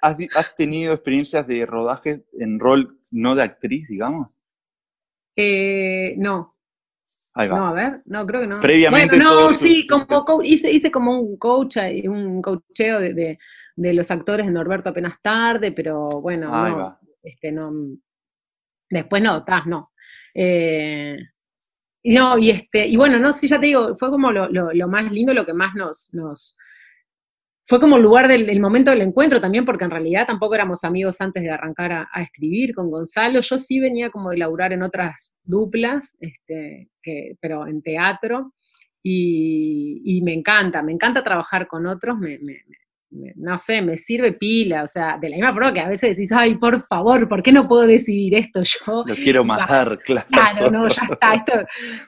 ¿has, 0.02 0.56
tenido 0.56 0.94
experiencias 0.94 1.46
de 1.46 1.66
rodaje 1.66 2.24
en 2.40 2.58
rol 2.58 2.88
no 3.12 3.36
de 3.36 3.44
actriz, 3.44 3.86
digamos? 3.90 4.30
Eh, 5.36 6.16
no, 6.20 6.56
no, 7.36 7.68
a 7.68 7.74
ver, 7.74 8.02
no, 8.06 8.26
creo 8.26 8.42
que 8.44 8.48
no. 8.48 8.62
Previamente. 8.62 9.18
Bueno, 9.18 9.50
no, 9.50 9.54
sí, 9.54 9.86
como 9.86 10.42
hice, 10.42 10.72
hice 10.72 10.90
como 10.90 11.20
un 11.20 11.36
coach, 11.38 11.76
un 12.06 12.42
coacheo 12.42 13.02
de, 13.02 13.38
de, 13.76 13.94
los 13.94 14.10
actores 14.10 14.46
de 14.46 14.54
Norberto 14.54 14.90
apenas 14.90 15.22
tarde, 15.22 15.74
pero 15.74 16.08
bueno, 16.08 16.50
no, 16.50 16.98
este, 17.22 17.52
no, 17.52 17.72
después 18.90 19.22
no, 19.22 19.44
no. 19.66 19.92
Eh, 20.34 21.18
no, 22.14 22.38
y 22.38 22.52
este, 22.52 22.88
y 22.88 22.96
bueno, 22.96 23.20
no, 23.20 23.34
sí, 23.34 23.48
ya 23.48 23.60
te 23.60 23.68
digo, 23.68 23.98
fue 23.98 24.10
como 24.10 24.32
lo, 24.32 24.88
más 24.88 25.12
lindo, 25.12 25.34
lo 25.34 25.46
que 25.46 25.54
más 25.54 25.76
nos, 25.76 26.14
nos, 26.14 26.58
fue 27.68 27.80
como 27.80 27.98
el 27.98 28.04
lugar 28.04 28.28
del, 28.28 28.60
momento 28.62 28.92
del 28.92 29.02
encuentro 29.02 29.42
también, 29.42 29.66
porque 29.66 29.84
en 29.84 29.92
realidad 29.92 30.26
tampoco 30.26 30.56
éramos 30.56 30.84
amigos 30.86 31.20
antes 31.20 31.44
de 31.44 31.50
arrancar 31.50 31.92
a, 31.92 32.22
escribir 32.22 32.74
con 32.74 32.90
Gonzalo. 32.90 33.42
Yo 33.42 33.58
sí 33.60 33.80
venía 33.80 34.10
como 34.10 34.30
de 34.30 34.38
laburar 34.38 34.72
en 34.72 34.84
otras 34.84 35.36
duplas, 35.44 36.16
este, 36.20 36.90
pero 37.42 37.68
en 37.68 37.82
teatro, 37.82 38.54
y, 39.04 40.22
me 40.24 40.34
encanta, 40.34 40.82
me 40.82 40.94
encanta 40.94 41.24
trabajar 41.24 41.68
con 41.68 41.86
otros, 41.88 42.18
me, 42.18 42.40
no 43.36 43.58
sé, 43.58 43.82
me 43.82 43.98
sirve 43.98 44.34
pila, 44.34 44.84
o 44.84 44.88
sea, 44.88 45.18
de 45.20 45.30
la 45.30 45.36
misma 45.36 45.54
forma 45.54 45.74
que 45.74 45.80
a 45.80 45.90
veces 45.90 46.16
decís, 46.16 46.32
ay, 46.32 46.56
por 46.56 46.82
favor, 46.88 47.28
¿por 47.28 47.44
qué 47.44 47.52
no 47.52 47.68
puedo 47.68 47.88
decidir 47.88 48.36
esto 48.36 48.62
yo? 48.64 49.04
Lo 49.06 49.16
quiero 49.16 49.44
matar, 49.44 49.98
claro. 50.06 50.28
Claro, 50.30 50.72
no, 50.72 50.88
ya 50.88 51.08
está, 51.10 51.34
esto. 51.34 51.54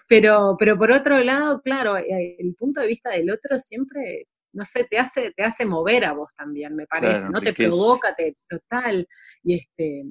Pero, 0.08 0.56
pero 0.58 0.78
por 0.78 0.92
otro 0.92 1.24
lado, 1.24 1.62
claro, 1.62 1.98
eh, 1.98 2.36
el 2.40 2.56
punto 2.56 2.82
de 2.82 2.88
vista 2.88 3.10
del 3.10 3.30
otro 3.32 3.60
siempre 3.60 4.28
no 4.54 4.66
sé, 4.66 4.86
te 4.90 4.98
hace, 4.98 5.32
te 5.36 5.44
hace 5.44 5.66
mover 5.66 6.06
a 6.06 6.14
vos 6.14 6.34
también, 6.36 6.76
me 6.76 6.88
parece, 6.88 7.30
¿no? 7.30 7.40
Te 7.40 7.54
provoca, 7.54 8.16
te, 8.16 8.36
total, 8.48 9.08
y 9.44 9.56
este... 9.56 10.04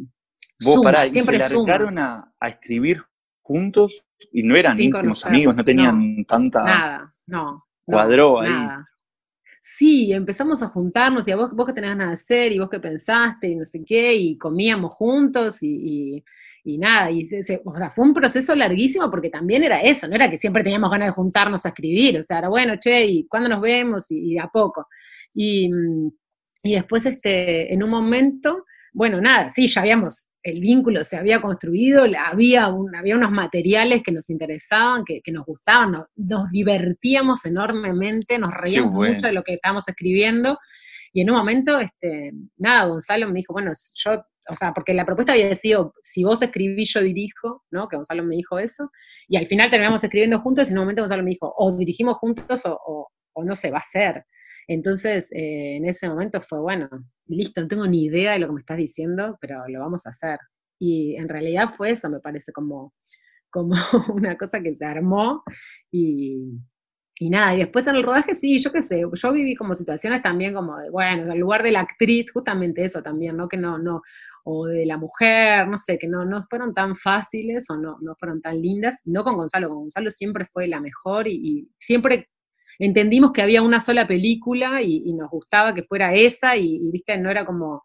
Vos 0.60 0.80
pará, 0.82 1.06
y 1.06 1.10
se 1.10 1.32
largaron 1.32 1.98
a, 1.98 2.32
a, 2.38 2.48
escribir 2.48 3.02
juntos 3.42 4.04
y 4.32 4.42
no 4.42 4.56
eran 4.56 4.80
íntimos 4.80 5.24
amigos, 5.24 5.56
no 5.56 5.64
tenían 5.64 6.24
tanta... 6.24 6.62
Nada, 6.62 7.14
no. 7.26 7.64
Cuadró 7.84 8.40
ahí. 8.40 8.50
Sí, 9.76 10.12
empezamos 10.12 10.62
a 10.62 10.68
juntarnos 10.68 11.28
y 11.28 11.30
a 11.32 11.36
vos, 11.36 11.52
vos 11.52 11.66
que 11.66 11.72
tenés 11.74 11.90
ganas 11.90 12.08
de 12.08 12.14
hacer 12.14 12.52
y 12.52 12.58
vos 12.58 12.70
que 12.70 12.80
pensaste 12.80 13.48
y 13.48 13.54
no 13.56 13.64
sé 13.64 13.84
qué, 13.84 14.14
y 14.14 14.38
comíamos 14.38 14.94
juntos 14.94 15.58
y 15.62 16.24
y 16.68 16.78
nada, 16.78 17.10
y 17.10 17.24
o 17.24 17.74
sea, 17.74 17.90
fue 17.90 18.04
un 18.04 18.14
proceso 18.14 18.54
larguísimo 18.54 19.10
porque 19.10 19.30
también 19.30 19.64
era 19.64 19.80
eso, 19.80 20.06
no 20.06 20.14
era 20.14 20.28
que 20.28 20.36
siempre 20.36 20.62
teníamos 20.62 20.90
ganas 20.90 21.08
de 21.08 21.12
juntarnos 21.12 21.64
a 21.64 21.70
escribir, 21.70 22.18
o 22.18 22.22
sea, 22.22 22.38
era 22.38 22.48
bueno, 22.48 22.76
che, 22.78 23.06
¿y 23.06 23.26
cuándo 23.26 23.48
nos 23.48 23.60
vemos? 23.62 24.10
Y, 24.10 24.38
a 24.38 24.48
poco. 24.48 24.86
Y, 25.34 25.68
y, 26.62 26.74
después, 26.74 27.06
este, 27.06 27.72
en 27.72 27.82
un 27.82 27.90
momento, 27.90 28.64
bueno, 28.92 29.20
nada, 29.20 29.48
sí, 29.48 29.66
ya 29.66 29.80
habíamos, 29.80 30.28
el 30.50 30.60
vínculo 30.60 31.04
se 31.04 31.16
había 31.16 31.40
construido, 31.40 32.04
había, 32.18 32.68
un, 32.68 32.94
había 32.94 33.16
unos 33.16 33.30
materiales 33.30 34.02
que 34.02 34.12
nos 34.12 34.30
interesaban, 34.30 35.04
que, 35.04 35.20
que 35.22 35.32
nos 35.32 35.44
gustaban, 35.44 35.92
nos, 36.16 36.50
divertíamos 36.50 37.44
enormemente, 37.46 38.38
nos 38.38 38.52
reíamos 38.54 38.92
mucho 38.92 39.26
de 39.26 39.32
lo 39.32 39.42
que 39.42 39.54
estábamos 39.54 39.88
escribiendo. 39.88 40.58
Y 41.12 41.22
en 41.22 41.30
un 41.30 41.36
momento, 41.36 41.78
este, 41.78 42.32
nada, 42.56 42.86
Gonzalo 42.86 43.26
me 43.28 43.34
dijo, 43.34 43.52
bueno, 43.52 43.72
yo 43.96 44.22
o 44.48 44.56
sea, 44.56 44.72
porque 44.72 44.94
la 44.94 45.04
propuesta 45.04 45.32
había 45.32 45.54
sido, 45.54 45.94
si 46.00 46.24
vos 46.24 46.40
escribís, 46.40 46.92
yo 46.94 47.00
dirijo, 47.00 47.64
¿no? 47.70 47.88
Que 47.88 47.96
Gonzalo 47.96 48.24
me 48.24 48.36
dijo 48.36 48.58
eso, 48.58 48.90
y 49.28 49.36
al 49.36 49.46
final 49.46 49.70
terminamos 49.70 50.02
escribiendo 50.02 50.40
juntos 50.40 50.68
y 50.68 50.72
en 50.72 50.78
un 50.78 50.84
momento 50.84 51.02
Gonzalo 51.02 51.22
me 51.22 51.30
dijo, 51.30 51.52
o 51.56 51.76
dirigimos 51.76 52.16
juntos 52.16 52.62
o, 52.64 53.08
no 53.44 53.54
se 53.54 53.70
va 53.70 53.76
a 53.76 53.80
hacer. 53.80 54.24
Entonces, 54.68 55.32
eh, 55.32 55.76
en 55.76 55.86
ese 55.86 56.08
momento 56.08 56.40
fue, 56.42 56.60
bueno, 56.60 56.88
listo, 57.26 57.60
no 57.60 57.68
tengo 57.68 57.86
ni 57.86 58.04
idea 58.04 58.32
de 58.32 58.38
lo 58.40 58.48
que 58.48 58.52
me 58.54 58.60
estás 58.60 58.76
diciendo, 58.76 59.38
pero 59.40 59.66
lo 59.68 59.80
vamos 59.80 60.06
a 60.06 60.10
hacer. 60.10 60.38
Y 60.78 61.16
en 61.16 61.28
realidad 61.28 61.70
fue 61.76 61.90
eso, 61.90 62.08
me 62.08 62.20
parece 62.20 62.52
como, 62.52 62.94
como 63.50 63.74
una 64.14 64.36
cosa 64.38 64.60
que 64.62 64.74
se 64.76 64.84
armó 64.84 65.42
y, 65.90 66.60
y 67.20 67.30
nada, 67.30 67.54
y 67.54 67.58
después 67.58 67.86
en 67.86 67.96
el 67.96 68.04
rodaje 68.04 68.34
sí, 68.34 68.58
yo 68.58 68.70
qué 68.70 68.82
sé, 68.82 69.02
yo 69.12 69.32
viví 69.32 69.56
como 69.56 69.74
situaciones 69.74 70.22
también 70.22 70.54
como 70.54 70.78
de, 70.78 70.90
bueno, 70.90 71.24
en 71.24 71.32
el 71.32 71.38
lugar 71.38 71.62
de 71.62 71.72
la 71.72 71.80
actriz, 71.80 72.30
justamente 72.30 72.84
eso 72.84 73.02
también, 73.02 73.36
¿no? 73.36 73.48
Que 73.48 73.56
no, 73.56 73.78
no, 73.78 74.02
o 74.44 74.66
de 74.66 74.86
la 74.86 74.96
mujer, 74.96 75.66
no 75.68 75.78
sé, 75.78 75.98
que 75.98 76.08
no, 76.08 76.24
no 76.24 76.46
fueron 76.48 76.74
tan 76.74 76.96
fáciles 76.96 77.68
o 77.70 77.76
no, 77.76 77.98
no 78.00 78.14
fueron 78.16 78.40
tan 78.40 78.60
lindas, 78.62 79.00
no 79.04 79.24
con 79.24 79.36
Gonzalo, 79.36 79.68
con 79.68 79.78
Gonzalo 79.78 80.10
siempre 80.10 80.46
fue 80.52 80.68
la 80.68 80.80
mejor 80.80 81.26
y, 81.26 81.68
siempre 81.78 82.28
entendimos 82.78 83.32
que 83.32 83.42
había 83.42 83.62
una 83.62 83.80
sola 83.80 84.06
película 84.06 84.82
y, 84.82 85.12
nos 85.12 85.30
gustaba 85.30 85.74
que 85.74 85.82
fuera 85.82 86.14
esa 86.14 86.56
y, 86.56 86.76
y, 86.76 86.90
viste, 86.90 87.16
no 87.18 87.30
era 87.30 87.44
como, 87.44 87.82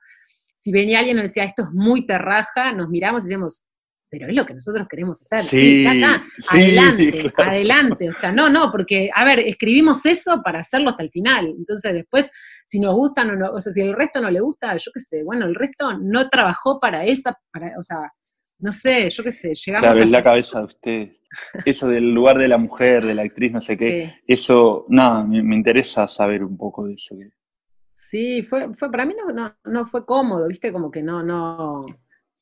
si 0.56 0.72
venía 0.72 1.00
alguien 1.00 1.18
y 1.18 1.22
nos 1.22 1.30
decía, 1.30 1.44
esto 1.44 1.64
es 1.64 1.72
muy 1.72 2.06
terraja, 2.06 2.72
nos 2.72 2.90
miramos 2.90 3.24
y 3.24 3.28
decíamos, 3.28 3.66
pero 4.14 4.28
es 4.28 4.36
lo 4.36 4.46
que 4.46 4.54
nosotros 4.54 4.88
queremos 4.88 5.20
hacer. 5.24 5.42
Sí, 5.42 5.88
adelante, 5.88 7.34
adelante. 7.38 8.10
O 8.10 8.14
sea, 8.14 8.32
no, 8.32 8.48
no, 8.48 8.72
porque, 8.72 9.10
a 9.12 9.26
ver, 9.26 9.40
escribimos 9.40 10.06
eso 10.06 10.40
para 10.44 10.60
hacerlo 10.60 10.92
hasta 10.92 11.02
el 11.02 11.10
final. 11.10 11.48
Entonces, 11.58 11.94
después, 11.96 12.32
si 12.64 12.80
nos 12.80 12.94
gusta, 12.94 13.24
no, 13.24 13.52
o 13.52 13.60
sea, 13.60 13.74
si 13.74 13.82
el 13.82 13.94
resto 13.94 14.22
no 14.22 14.30
le 14.30 14.40
gusta, 14.40 14.78
yo 14.78 14.92
qué 14.94 15.00
sé, 15.00 15.24
bueno, 15.24 15.48
el 15.48 15.56
resto 15.56 15.98
no 15.98 16.30
trabajó 16.30 16.80
para 16.80 17.06
esa, 17.06 17.36
para, 17.52 17.74
o 17.80 17.82
sea, 17.82 18.14
no 18.64 18.72
sé, 18.72 19.10
yo 19.10 19.24
qué 19.24 19.32
sé, 19.34 19.54
llegamos 19.54 19.82
Claro, 19.82 20.04
es 20.04 20.10
la 20.10 20.24
cabeza 20.24 20.60
de 20.60 20.66
usted. 20.66 21.12
Eso 21.66 21.88
del 21.90 22.14
lugar 22.14 22.38
de 22.38 22.48
la 22.48 22.58
mujer, 22.58 23.06
de 23.06 23.14
la 23.14 23.24
actriz, 23.24 23.52
no 23.52 23.60
sé 23.60 23.76
qué, 23.76 24.22
eso, 24.26 24.86
nada, 24.88 25.26
me, 25.26 25.56
interesa 25.56 26.08
saber 26.08 26.44
un 26.44 26.56
poco 26.56 26.86
de 26.86 26.94
eso. 26.94 27.16
Sí, 27.92 28.44
fue, 28.44 28.74
fue 28.76 28.90
para 28.90 29.06
mí 29.06 29.16
no, 29.18 29.34
no, 29.34 29.54
no 29.66 29.86
fue 29.88 30.06
cómodo, 30.06 30.48
viste, 30.48 30.72
como 30.72 30.92
que 30.92 31.04
no, 31.04 31.24
no, 31.24 31.72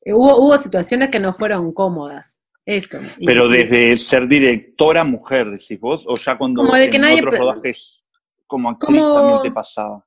hubo, 0.06 0.36
hubo 0.36 0.58
situaciones 0.58 1.08
que 1.08 1.18
no 1.18 1.34
fueron 1.34 1.72
cómodas. 1.72 2.38
Eso. 2.64 3.00
Pero 3.26 3.48
desde 3.48 3.96
ser 3.96 4.28
directora 4.28 5.02
mujer, 5.02 5.50
decís 5.50 5.80
vos, 5.80 6.04
o 6.06 6.14
ya 6.14 6.38
cuando 6.38 6.62
como 6.62 6.76
de 6.76 6.88
que 6.88 6.98
nadie, 7.00 7.20
otros 7.20 7.36
rodajes 7.36 8.08
como 8.46 8.70
actriz 8.70 9.00
también 9.00 9.42
te 9.42 9.50
pasaba. 9.50 10.06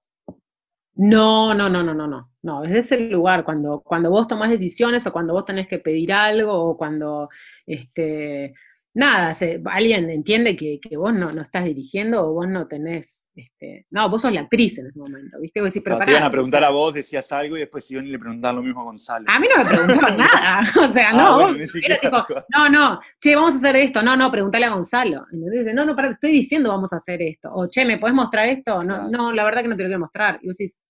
No, 0.97 1.53
no, 1.53 1.67
no, 1.69 1.83
no, 1.83 1.93
no, 1.93 2.07
no. 2.07 2.31
No, 2.41 2.61
desde 2.61 2.77
ese 2.79 2.97
lugar, 3.09 3.43
cuando, 3.43 3.81
cuando 3.81 4.09
vos 4.09 4.27
tomás 4.27 4.49
decisiones 4.49 5.05
o 5.05 5.11
cuando 5.11 5.33
vos 5.33 5.45
tenés 5.45 5.67
que 5.67 5.79
pedir 5.79 6.13
algo 6.13 6.53
o 6.53 6.77
cuando 6.77 7.27
este, 7.65 8.53
nada, 8.95 9.33
alguien 9.65 10.09
entiende 10.09 10.55
que, 10.55 10.79
vos 10.95 11.13
no, 11.13 11.31
no, 11.31 11.41
estás 11.41 11.65
dirigiendo 11.65 12.25
o 12.25 12.33
vos 12.33 12.47
no 12.47 12.65
tenés, 12.65 13.29
este, 13.35 13.85
no, 13.91 14.09
vos 14.09 14.21
sos 14.21 14.31
la 14.31 14.41
actriz 14.41 14.77
en 14.77 14.87
ese 14.87 14.97
momento, 14.97 15.37
¿viste? 15.39 15.59
Vos 15.59 15.73
decís, 15.73 15.83
pero 15.83 15.99
te 15.99 16.11
iban 16.11 16.23
a 16.23 16.31
preguntar 16.31 16.63
a 16.63 16.69
vos, 16.69 16.93
decías 16.93 17.29
algo 17.33 17.57
y 17.57 17.59
después 17.59 17.89
iban 17.91 18.07
y 18.07 18.11
le 18.11 18.17
preguntaban 18.17 18.55
lo 18.55 18.63
mismo 18.63 18.81
a 18.81 18.83
Gonzalo. 18.85 19.25
A 19.27 19.37
mí 19.37 19.47
no 19.53 19.63
me 19.63 19.69
preguntaron 19.69 20.17
nada, 20.17 20.63
o 20.81 20.87
sea, 20.87 21.09
ah, 21.09 21.13
no, 21.13 21.55
tipo, 22.01 22.25
no, 22.55 22.69
no, 22.69 22.99
che, 23.19 23.35
vamos 23.35 23.55
a 23.55 23.57
hacer 23.57 23.75
esto, 23.75 24.01
no, 24.01 24.15
no, 24.15 24.31
preguntale 24.31 24.65
a 24.65 24.73
Gonzalo. 24.73 25.25
Entonces, 25.31 25.73
no, 25.73 25.85
no, 25.85 25.95
para, 25.95 26.11
estoy 26.11 26.31
diciendo 26.31 26.69
vamos 26.69 26.93
a 26.93 26.97
hacer 26.97 27.21
esto, 27.21 27.51
o 27.53 27.67
che, 27.67 27.83
¿me 27.83 27.97
podés 27.97 28.15
mostrar 28.15 28.47
esto? 28.47 28.81
No, 28.81 29.09
no, 29.09 29.33
la 29.33 29.43
verdad 29.43 29.61
que 29.61 29.67
no 29.67 29.75
te 29.75 29.83
lo 29.83 29.89
quiero 29.89 29.99
mostrar. 29.99 30.39
Y 30.41 30.47
vos 30.47 30.55
decís, 30.55 30.81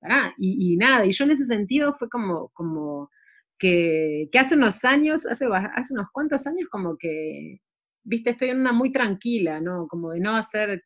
pará, 0.00 0.34
y, 0.38 0.72
y 0.72 0.76
nada, 0.78 1.04
y 1.04 1.12
yo 1.12 1.24
en 1.24 1.32
ese 1.32 1.44
sentido 1.44 1.94
fue 1.98 2.08
como, 2.08 2.48
como, 2.54 3.10
que, 3.58 4.28
hace 4.38 4.54
unos 4.54 4.84
años, 4.84 5.26
hace, 5.26 5.46
hace 5.46 5.94
unos 5.94 6.08
cuantos 6.12 6.46
años, 6.46 6.68
como 6.70 6.96
que, 6.96 7.60
viste, 8.04 8.30
estoy 8.30 8.50
en 8.50 8.60
una 8.60 8.72
muy 8.72 8.92
tranquila, 8.92 9.60
¿no? 9.60 9.86
Como 9.88 10.10
de 10.12 10.20
no 10.20 10.36
hacer 10.36 10.84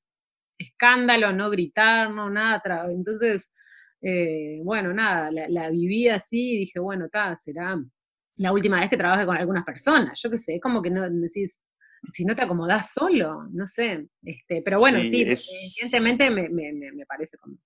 escándalo, 0.59 1.33
no 1.33 1.51
gritar, 1.51 2.11
no 2.11 2.31
nada. 2.31 2.63
Entonces, 2.91 3.51
eh, 4.03 4.61
bueno, 4.63 4.93
nada, 4.93 5.31
la, 5.31 5.71
viví 5.71 6.09
así 6.09 6.55
y 6.55 6.59
dije, 6.61 6.79
bueno, 6.81 7.07
está, 7.07 7.37
será 7.37 7.77
la 8.37 8.53
última 8.53 8.81
vez 8.81 8.89
que 8.89 8.97
trabaje 8.97 9.27
con 9.27 9.37
algunas 9.37 9.65
personas, 9.65 10.19
yo 10.23 10.31
qué 10.31 10.39
sé, 10.39 10.61
como 10.61 10.81
que 10.81 10.91
no 10.91 11.09
decís, 11.11 11.63
si 12.13 12.25
no 12.25 12.35
te 12.35 12.43
acomodás 12.43 12.93
solo, 12.95 13.47
no 13.53 13.67
sé, 13.67 14.09
este, 14.25 14.63
pero 14.63 14.79
bueno, 14.79 14.99
sí, 15.03 15.23
evidentemente 15.23 16.31
me, 16.31 16.49
me, 16.49 16.73
me, 16.73 17.05
parece 17.07 17.37
como 17.37 17.57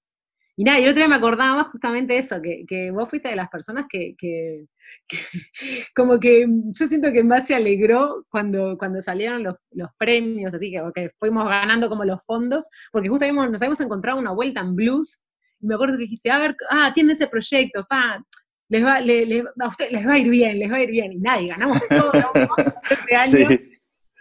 y 0.56 0.62
nada, 0.62 0.78
y 0.78 0.84
el 0.84 0.90
otro 0.90 1.00
día 1.00 1.08
me 1.08 1.16
acordaba 1.16 1.64
justamente 1.64 2.16
eso, 2.16 2.40
que, 2.40 2.64
que 2.68 2.92
vos 2.92 3.08
fuiste 3.08 3.28
de 3.28 3.36
las 3.36 3.48
personas 3.48 3.86
que, 3.88 4.14
que, 4.16 4.66
como 5.96 6.20
que 6.20 6.46
yo 6.46 6.86
siento 6.86 7.12
que 7.12 7.24
más 7.24 7.48
se 7.48 7.56
alegró 7.56 8.24
cuando, 8.30 8.78
cuando 8.78 9.00
salieron 9.00 9.42
los, 9.42 9.56
los 9.72 9.90
premios, 9.98 10.54
así 10.54 10.70
que, 10.70 10.80
que, 10.94 11.10
fuimos 11.18 11.48
ganando 11.48 11.88
como 11.88 12.04
los 12.04 12.20
fondos, 12.24 12.68
porque 12.92 13.08
justo 13.08 13.26
nos 13.32 13.62
habíamos 13.62 13.80
encontrado 13.80 14.18
una 14.18 14.30
vuelta 14.30 14.60
en 14.60 14.76
blues, 14.76 15.20
y 15.60 15.66
me 15.66 15.74
acuerdo 15.74 15.96
que 15.96 16.04
dijiste, 16.04 16.30
a 16.30 16.38
ver, 16.38 16.54
ah, 16.70 16.92
tiene 16.94 17.14
ese 17.14 17.26
proyecto, 17.26 17.84
pa, 17.88 18.24
les 18.68 18.84
va, 18.84 18.98
a 18.98 19.68
ustedes 19.68 19.92
les 19.92 20.06
va 20.06 20.12
a 20.14 20.18
ir 20.18 20.28
bien, 20.28 20.58
les 20.60 20.70
va 20.70 20.76
a 20.76 20.82
ir 20.82 20.90
bien, 20.90 21.12
y 21.12 21.18
nadie, 21.18 21.48
ganamos 21.48 21.80
todo, 21.88 22.12
este 22.90 23.16
año. 23.16 23.58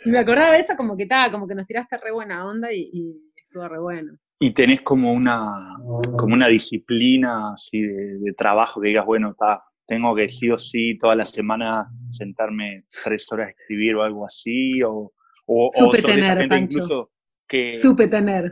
Y 0.06 0.10
me 0.10 0.20
acordaba 0.20 0.54
de 0.54 0.60
eso 0.60 0.76
como 0.76 0.98
que 0.98 1.04
estaba, 1.04 1.32
como 1.32 1.48
que 1.48 1.56
nos 1.56 1.68
tiraste 1.68 1.96
re 1.98 2.12
buena 2.12 2.46
onda 2.46 2.74
y, 2.74 2.90
y 2.92 3.32
estuvo 3.36 3.68
re 3.68 3.80
bueno 3.80 4.18
y 4.44 4.52
tenés 4.52 4.82
como 4.82 5.14
una, 5.14 5.78
como 6.18 6.34
una 6.34 6.48
disciplina 6.48 7.54
así 7.54 7.82
de, 7.82 8.34
trabajo 8.34 8.82
que 8.82 8.90
digas, 8.90 9.06
bueno, 9.06 9.32
está, 9.32 9.64
tengo 9.88 10.14
que 10.14 10.28
sí 10.28 10.50
o 10.50 10.58
sí 10.58 10.98
toda 11.00 11.16
la 11.16 11.24
semana 11.24 11.90
sentarme 12.12 12.76
tres 13.04 13.32
horas 13.32 13.48
a 13.48 13.52
escribir 13.52 13.96
o 13.96 14.04
algo 14.04 14.26
así, 14.26 14.84
o, 14.84 15.14
o, 15.46 15.70
Supe 15.74 16.02
tener, 16.02 16.52
incluso 16.52 17.12
que... 17.48 17.78
Supe 17.78 18.10
tener. 18.10 18.52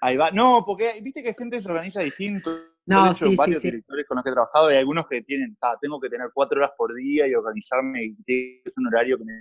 Ahí 0.00 0.16
va. 0.16 0.30
No, 0.30 0.62
porque 0.64 1.00
viste 1.02 1.22
que 1.22 1.34
gente 1.34 1.60
se 1.60 1.68
organiza 1.68 2.00
distinto. 2.00 2.56
No, 2.86 3.10
hecho, 3.10 3.26
sí, 3.26 3.36
varios 3.36 3.60
directores 3.60 4.06
con 4.06 4.16
los 4.16 4.24
que 4.24 4.30
he 4.30 4.32
trabajado 4.32 4.72
y 4.72 4.76
algunos 4.76 5.06
que 5.06 5.20
tienen, 5.20 5.56
tengo 5.82 6.00
que 6.00 6.08
tener 6.08 6.28
cuatro 6.32 6.58
horas 6.58 6.70
por 6.78 6.94
día 6.94 7.26
y 7.26 7.34
organizarme 7.34 8.04
y 8.04 8.16
es 8.64 8.72
un 8.76 8.86
horario 8.86 9.18
que 9.18 9.24
me 9.24 9.32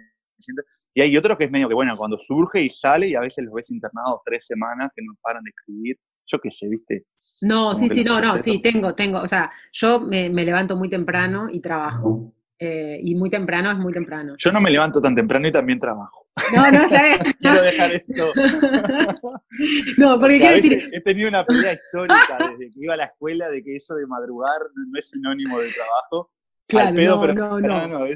y 0.94 1.02
hay 1.02 1.18
otros 1.18 1.38
que 1.38 1.46
es 1.46 1.52
medio 1.52 1.68
que, 1.68 1.74
bueno, 1.74 1.96
cuando 1.98 2.18
surge 2.18 2.62
y 2.62 2.70
sale 2.70 3.10
y 3.10 3.16
a 3.16 3.22
veces 3.22 3.46
los 3.46 3.54
ves 3.54 3.70
internados 3.72 4.22
tres 4.26 4.46
semanas 4.46 4.92
que 4.96 5.02
no 5.06 5.14
paran 5.22 5.44
de 5.44 5.50
escribir, 5.50 5.98
yo 6.28 6.40
qué 6.40 6.52
sé, 6.52 6.68
¿viste? 6.68 7.06
No, 7.42 7.76
sí, 7.76 7.90
sí, 7.90 8.04
no, 8.04 8.22
no, 8.22 8.40
sí, 8.40 8.62
tengo, 8.62 8.96
tengo, 8.96 9.20
o 9.20 9.28
sea, 9.28 9.52
yo 9.74 10.00
me, 10.00 10.30
levanto 10.30 10.76
muy 10.76 10.90
temprano 10.90 11.50
y 11.52 11.60
trabajo. 11.60 12.32
Eh, 12.58 13.02
y 13.04 13.16
muy 13.16 13.30
temprano 13.30 13.70
es 13.70 13.78
muy 13.78 13.92
temprano. 13.92 14.36
Yo 14.38 14.50
no 14.50 14.62
me 14.62 14.72
levanto 14.72 15.02
tan 15.02 15.14
temprano 15.14 15.46
y 15.46 15.52
también 15.52 15.78
trabajo. 15.78 16.28
No, 16.56 16.72
no, 16.72 16.88
Quiero 17.42 17.62
dejar 17.62 17.92
esto. 17.92 18.32
no, 19.98 20.18
porque, 20.18 20.40
quiero 20.40 20.56
decir... 20.56 20.90
He 20.94 21.02
tenido 21.02 21.28
una 21.28 21.46
pelea 21.46 21.74
histórica 21.74 22.38
desde 22.52 22.72
que 22.72 22.80
iba 22.80 22.94
a 22.94 22.98
la 22.98 23.06
escuela 23.06 23.50
de 23.50 23.62
que 23.62 23.76
eso 23.76 23.96
de 23.96 24.08
madrugar 24.08 24.60
no 24.74 24.98
es 24.98 25.10
sinónimo 25.10 25.60
de 25.60 25.72
trabajo. 25.72 26.32
Claro, 26.68 26.96
no, 26.96 27.60
no, 27.60 27.88
no, 27.88 28.08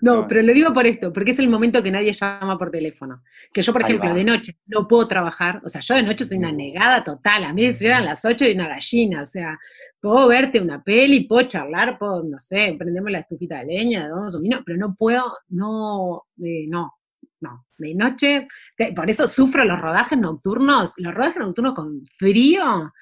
no. 0.00 0.26
pero 0.26 0.40
lo 0.42 0.54
digo 0.54 0.72
por 0.72 0.86
esto, 0.86 1.12
porque 1.12 1.32
es 1.32 1.38
el 1.38 1.48
momento 1.48 1.82
que 1.82 1.90
nadie 1.90 2.12
llama 2.12 2.56
por 2.56 2.70
teléfono. 2.70 3.22
Que 3.52 3.60
yo, 3.60 3.74
por 3.74 3.82
ejemplo, 3.82 4.14
de 4.14 4.24
noche 4.24 4.56
no 4.66 4.88
puedo 4.88 5.06
trabajar, 5.06 5.60
o 5.62 5.68
sea, 5.68 5.82
yo 5.82 5.94
de 5.94 6.02
noche 6.02 6.24
soy 6.24 6.38
una 6.38 6.50
negada 6.50 7.04
total, 7.04 7.44
a 7.44 7.52
mí 7.52 7.70
se 7.72 7.84
llegan 7.84 8.06
las 8.06 8.24
8 8.24 8.46
y 8.46 8.54
una 8.54 8.68
gallina, 8.68 9.20
o 9.20 9.26
sea, 9.26 9.58
puedo 10.00 10.28
verte 10.28 10.60
una 10.60 10.82
peli, 10.82 11.24
puedo 11.24 11.46
charlar, 11.46 11.98
puedo, 11.98 12.22
no 12.24 12.40
sé, 12.40 12.74
prendemos 12.78 13.10
la 13.10 13.18
estufita 13.18 13.58
de 13.58 13.66
leña, 13.66 14.08
¿no? 14.08 14.30
pero 14.64 14.78
no 14.78 14.94
puedo, 14.94 15.30
no, 15.48 16.24
eh, 16.42 16.66
no, 16.68 16.94
no, 17.40 17.66
de 17.76 17.94
noche, 17.94 18.48
por 18.96 19.10
eso 19.10 19.28
sufro 19.28 19.64
los 19.64 19.78
rodajes 19.78 20.18
nocturnos, 20.18 20.94
los 20.96 21.14
rodajes 21.14 21.40
nocturnos 21.40 21.74
con 21.74 22.06
frío, 22.16 22.92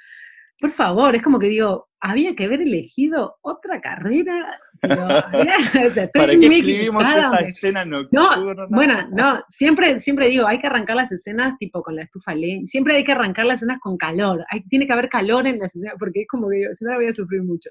por 0.59 0.71
favor, 0.71 1.15
es 1.15 1.23
como 1.23 1.39
que 1.39 1.49
digo, 1.49 1.89
había 2.01 2.35
que 2.35 2.45
haber 2.45 2.63
elegido 2.63 3.37
otra 3.43 3.81
carrera. 3.81 4.59
¿Para 6.15 6.37
qué 6.37 6.47
escribimos 6.47 7.05
esa 7.05 7.39
escena 7.39 7.85
nocturna? 7.85 8.37
No, 8.37 8.69
bueno, 8.69 9.09
no, 9.11 9.43
siempre, 9.49 9.99
siempre 9.99 10.29
digo, 10.29 10.47
hay 10.47 10.59
que 10.59 10.67
arrancar 10.67 10.97
las 10.97 11.13
escenas 11.13 11.59
tipo 11.59 11.83
con 11.83 11.97
la 11.97 12.03
estufa 12.03 12.35
leña, 12.35 12.65
siempre 12.67 12.97
hay 12.97 13.05
que 13.05 13.13
arrancar 13.13 13.47
las 13.47 13.63
escenas 13.63 13.81
con 13.81 13.97
calor, 13.97 14.45
hay, 14.51 14.63
tiene 14.65 14.87
que 14.87 14.93
haber 14.93 15.09
calor 15.09 15.47
en 15.47 15.59
las 15.59 15.75
escenas, 15.75 15.97
porque 15.99 16.23
es 16.23 16.29
como 16.29 16.49
que 16.49 16.57
digo, 16.57 16.75
si 16.75 16.85
no 16.85 16.93
la 16.93 16.99
voy 16.99 17.09
a 17.09 17.13
sufrir 17.13 17.43
mucho. 17.43 17.71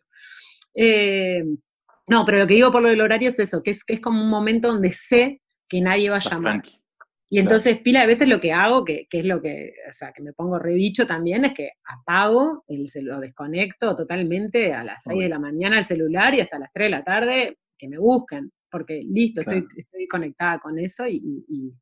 Eh, 0.73 1.43
no, 2.07 2.25
pero 2.25 2.39
lo 2.39 2.47
que 2.47 2.55
digo 2.55 2.71
por 2.71 2.81
lo 2.81 2.89
del 2.89 3.01
horario 3.01 3.29
es 3.29 3.39
eso, 3.39 3.63
que 3.63 3.71
es, 3.71 3.83
que 3.83 3.95
es 3.95 4.01
como 4.01 4.21
un 4.21 4.29
momento 4.29 4.67
donde 4.67 4.91
sé 4.91 5.41
que 5.67 5.81
nadie 5.81 6.09
va 6.09 6.17
a 6.17 6.19
llamar. 6.19 6.61
Y 7.29 7.39
entonces, 7.39 7.79
pila 7.79 8.01
de 8.01 8.07
veces 8.07 8.27
lo 8.27 8.39
que 8.39 8.51
hago, 8.51 8.85
que, 8.85 9.07
es 9.09 9.25
lo 9.25 9.41
que, 9.41 9.73
o 9.89 9.93
sea, 9.93 10.13
que 10.13 10.21
me 10.21 10.33
pongo 10.33 10.59
rebicho 10.59 11.07
también, 11.07 11.43
es 11.45 11.53
que 11.53 11.71
apago, 11.87 12.63
el, 12.67 12.85
lo 13.01 13.19
desconecto 13.19 13.95
totalmente 13.95 14.73
a 14.73 14.83
las 14.83 15.03
6 15.03 15.21
de 15.21 15.29
la 15.29 15.39
mañana 15.39 15.79
el 15.79 15.85
celular 15.85 16.35
y 16.35 16.41
hasta 16.41 16.59
las 16.59 16.71
3 16.71 16.85
de 16.85 16.89
la 16.91 17.03
tarde 17.03 17.57
que 17.77 17.87
me 17.87 17.97
busquen, 17.97 18.51
porque 18.69 19.01
listo, 19.03 19.41
estoy, 19.41 19.65
estoy 19.75 20.07
conectada 20.07 20.59
con 20.59 20.77
eso 20.77 21.07
y, 21.07 21.73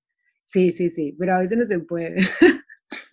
sí, 0.46 0.72
sí, 0.72 0.89
sí, 0.89 1.15
pero 1.20 1.36
a 1.36 1.39
veces 1.39 1.58
no 1.58 1.65
se 1.65 1.80
puede. 1.80 2.22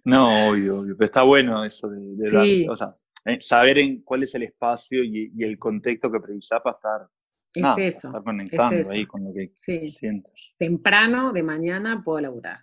no, 0.04 0.50
obvio, 0.50 0.80
obvio, 0.80 0.96
pero 0.96 1.06
está 1.06 1.22
bueno 1.22 1.64
eso 1.64 1.88
de, 1.88 2.30
darse, 2.30 2.68
o 2.68 2.76
sea, 2.76 2.92
eh, 3.24 3.38
saber 3.40 3.78
en 3.78 4.02
cuál 4.02 4.22
es 4.22 4.34
el 4.34 4.44
espacio 4.44 5.04
y, 5.04 5.32
el 5.42 5.58
contexto 5.58 6.10
que 6.10 6.20
precisás 6.20 6.60
para 6.62 6.76
estar 6.76 7.08
es 7.54 7.96
eso. 7.96 8.08
Estar 8.08 8.22
conectando 8.22 8.90
ahí 8.90 9.06
con 9.06 9.24
lo 9.24 9.32
que 9.32 9.52
sientes. 9.56 10.54
Temprano, 10.58 11.32
de 11.32 11.42
mañana, 11.42 12.02
puedo 12.04 12.20
laburar. 12.20 12.60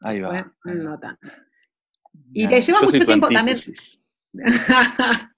Ahí 0.00 0.20
va. 0.20 0.52
no 0.64 0.98
tanto. 0.98 1.28
Y 2.32 2.48
te 2.48 2.60
lleva 2.60 2.82
mucho 2.82 3.04
tiempo 3.04 3.28
también. 3.28 3.56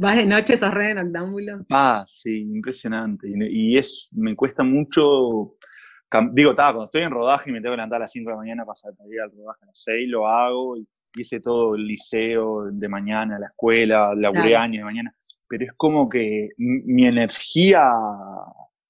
¿Vas 0.00 0.16
de 0.16 0.26
noche, 0.26 0.56
sos 0.56 0.72
re 0.72 0.94
noctámbulo? 0.94 1.64
Ah, 1.70 2.04
sí, 2.06 2.40
impresionante. 2.40 3.28
Y, 3.28 3.76
es, 3.78 4.10
me 4.14 4.34
cuesta 4.34 4.64
mucho. 4.64 5.56
Digo, 6.32 6.54
cuando 6.54 6.84
estoy 6.84 7.02
en 7.02 7.10
rodaje 7.10 7.50
y 7.50 7.52
me 7.52 7.60
tengo 7.60 7.72
que 7.72 7.76
levantar 7.76 7.96
a 7.96 8.04
las 8.04 8.12
5 8.12 8.30
de 8.30 8.34
la 8.34 8.40
mañana 8.40 8.64
para 8.64 8.74
salir 8.74 9.20
al 9.20 9.30
rodaje 9.30 9.64
a 9.64 9.66
las 9.66 9.82
6, 9.82 10.08
lo 10.08 10.26
hago. 10.26 10.76
Y 10.76 10.86
hice 11.16 11.40
todo 11.40 11.76
el 11.76 11.86
liceo 11.86 12.66
de 12.70 12.88
mañana, 12.88 13.38
la 13.38 13.46
escuela, 13.46 14.14
laburé 14.14 14.48
claro. 14.48 14.64
años 14.64 14.80
de 14.80 14.84
mañana 14.84 15.14
pero 15.54 15.66
es 15.66 15.72
como 15.76 16.08
que 16.08 16.48
mi 16.58 17.06
energía 17.06 17.88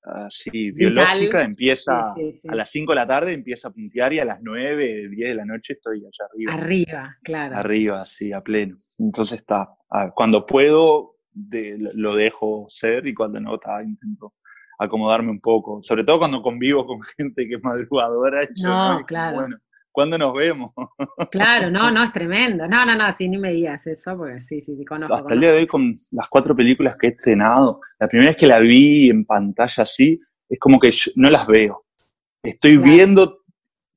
así, 0.02 0.70
biológica 0.70 1.42
empieza 1.42 2.14
a 2.48 2.54
las 2.54 2.70
5 2.70 2.92
de 2.92 2.96
la 2.96 3.06
tarde, 3.06 3.34
empieza 3.34 3.68
a 3.68 3.70
puntear 3.70 4.14
y 4.14 4.20
a 4.20 4.24
las 4.24 4.40
9, 4.40 5.10
10 5.10 5.28
de 5.28 5.34
la 5.34 5.44
noche 5.44 5.74
estoy 5.74 5.98
allá 5.98 6.26
arriba. 6.30 6.54
Arriba, 6.54 7.16
claro. 7.22 7.56
Arriba, 7.56 8.04
sí, 8.06 8.32
a 8.32 8.40
pleno. 8.40 8.76
Entonces 8.98 9.40
está, 9.40 9.68
cuando 10.14 10.46
puedo 10.46 11.16
lo 11.34 12.16
dejo 12.16 12.64
ser 12.70 13.06
y 13.06 13.12
cuando 13.12 13.40
no, 13.40 13.56
está, 13.56 13.82
intento 13.82 14.32
acomodarme 14.78 15.32
un 15.32 15.40
poco, 15.40 15.82
sobre 15.82 16.02
todo 16.02 16.20
cuando 16.20 16.40
convivo 16.40 16.86
con 16.86 17.02
gente 17.18 17.46
que 17.46 17.56
es 17.56 17.62
madrugadora. 17.62 18.40
No, 18.62 19.04
claro. 19.04 19.36
Bueno, 19.36 19.58
¿Cuándo 19.94 20.18
nos 20.18 20.34
vemos? 20.34 20.72
Claro, 21.30 21.70
no, 21.70 21.90
no, 21.92 22.02
es 22.02 22.12
tremendo. 22.12 22.66
No, 22.66 22.84
no, 22.84 22.96
no, 22.96 23.12
sí, 23.12 23.28
ni 23.28 23.38
me 23.38 23.52
digas 23.52 23.86
eso, 23.86 24.16
porque 24.16 24.40
sí, 24.40 24.60
sí, 24.60 24.76
sí, 24.76 24.84
conozco. 24.84 25.14
Hasta 25.14 25.34
el 25.34 25.40
día 25.40 25.52
de 25.52 25.58
hoy, 25.58 25.66
con 25.68 25.94
las 26.10 26.28
cuatro 26.28 26.54
películas 26.54 26.96
que 26.98 27.06
he 27.06 27.10
estrenado, 27.10 27.80
la 28.00 28.08
primera 28.08 28.32
vez 28.32 28.36
que 28.36 28.46
la 28.48 28.58
vi 28.58 29.08
en 29.08 29.24
pantalla 29.24 29.84
así, 29.84 30.20
es 30.48 30.58
como 30.58 30.80
que 30.80 30.92
no 31.14 31.30
las 31.30 31.46
veo. 31.46 31.84
Estoy 32.42 32.76
viendo 32.76 33.44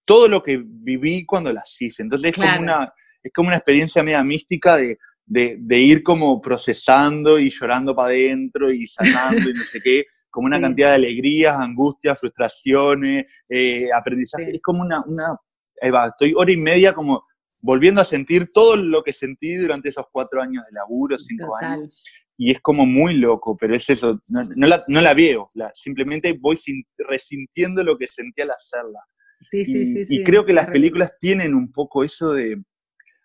todo 0.06 0.28
lo 0.28 0.44
que 0.44 0.64
viví 0.64 1.26
cuando 1.26 1.52
las 1.52 1.76
hice. 1.82 2.04
Entonces 2.04 2.30
es, 2.30 2.36
como, 2.36 2.60
una, 2.60 2.94
es 3.24 3.34
como 3.34 3.48
una 3.48 3.58
experiencia 3.58 4.04
media 4.04 4.24
mística 4.24 4.78
de, 4.78 5.00
de, 5.26 5.80
ir 5.80 6.04
como 6.04 6.40
procesando 6.40 7.40
y 7.40 7.50
llorando 7.50 7.96
para 7.96 8.10
adentro 8.10 8.72
y 8.72 8.86
sanando 8.86 9.50
y 9.50 9.54
no 9.54 9.64
sé 9.64 9.82
qué, 9.82 10.06
como 10.30 10.46
una 10.46 10.62
cantidad 10.62 10.90
de 10.90 10.96
alegrías, 10.96 11.58
angustias, 11.58 12.20
frustraciones, 12.20 13.26
eh, 13.50 13.90
aprendizaje. 13.92 14.56
Es 14.56 14.62
como 14.62 14.82
una, 14.82 14.98
una 15.08 15.36
ahí 15.82 15.90
va, 15.90 16.08
estoy 16.08 16.34
hora 16.36 16.52
y 16.52 16.58
media 16.58 16.94
como 16.94 17.24
volviendo 17.62 18.02
a 18.02 18.06
sentir 18.06 18.52
todo 18.54 18.76
lo 18.76 19.04
que 19.04 19.14
sentí 19.14 19.56
durante 19.56 19.90
esos 19.90 20.06
cuatro 20.12 20.42
años 20.42 20.64
de 20.66 20.74
laburo, 20.74 21.18
cinco 21.18 21.56
años. 21.56 22.04
Y 22.38 22.52
es 22.52 22.62
como 22.62 22.86
muy 22.86 23.16
loco, 23.16 23.58
pero 23.58 23.76
es 23.76 23.90
eso, 23.90 24.20
no, 24.58 24.68
la, 24.68 24.84
no 24.88 25.02
la, 25.02 25.14
veo, 25.16 25.48
simplemente 25.74 26.38
voy 26.40 26.58
resintiendo 26.98 27.84
lo 27.84 27.98
que 27.98 28.08
sentí 28.08 28.42
al 28.42 28.52
hacerla. 28.52 29.00
Sí, 29.42 29.66
sí, 29.66 30.06
sí, 30.06 30.06
y 30.08 30.24
creo 30.24 30.46
que 30.46 30.54
las 30.54 30.70
películas 30.70 31.12
tienen 31.20 31.56
un 31.56 31.72
poco 31.72 32.04
eso 32.04 32.34
de... 32.34 32.62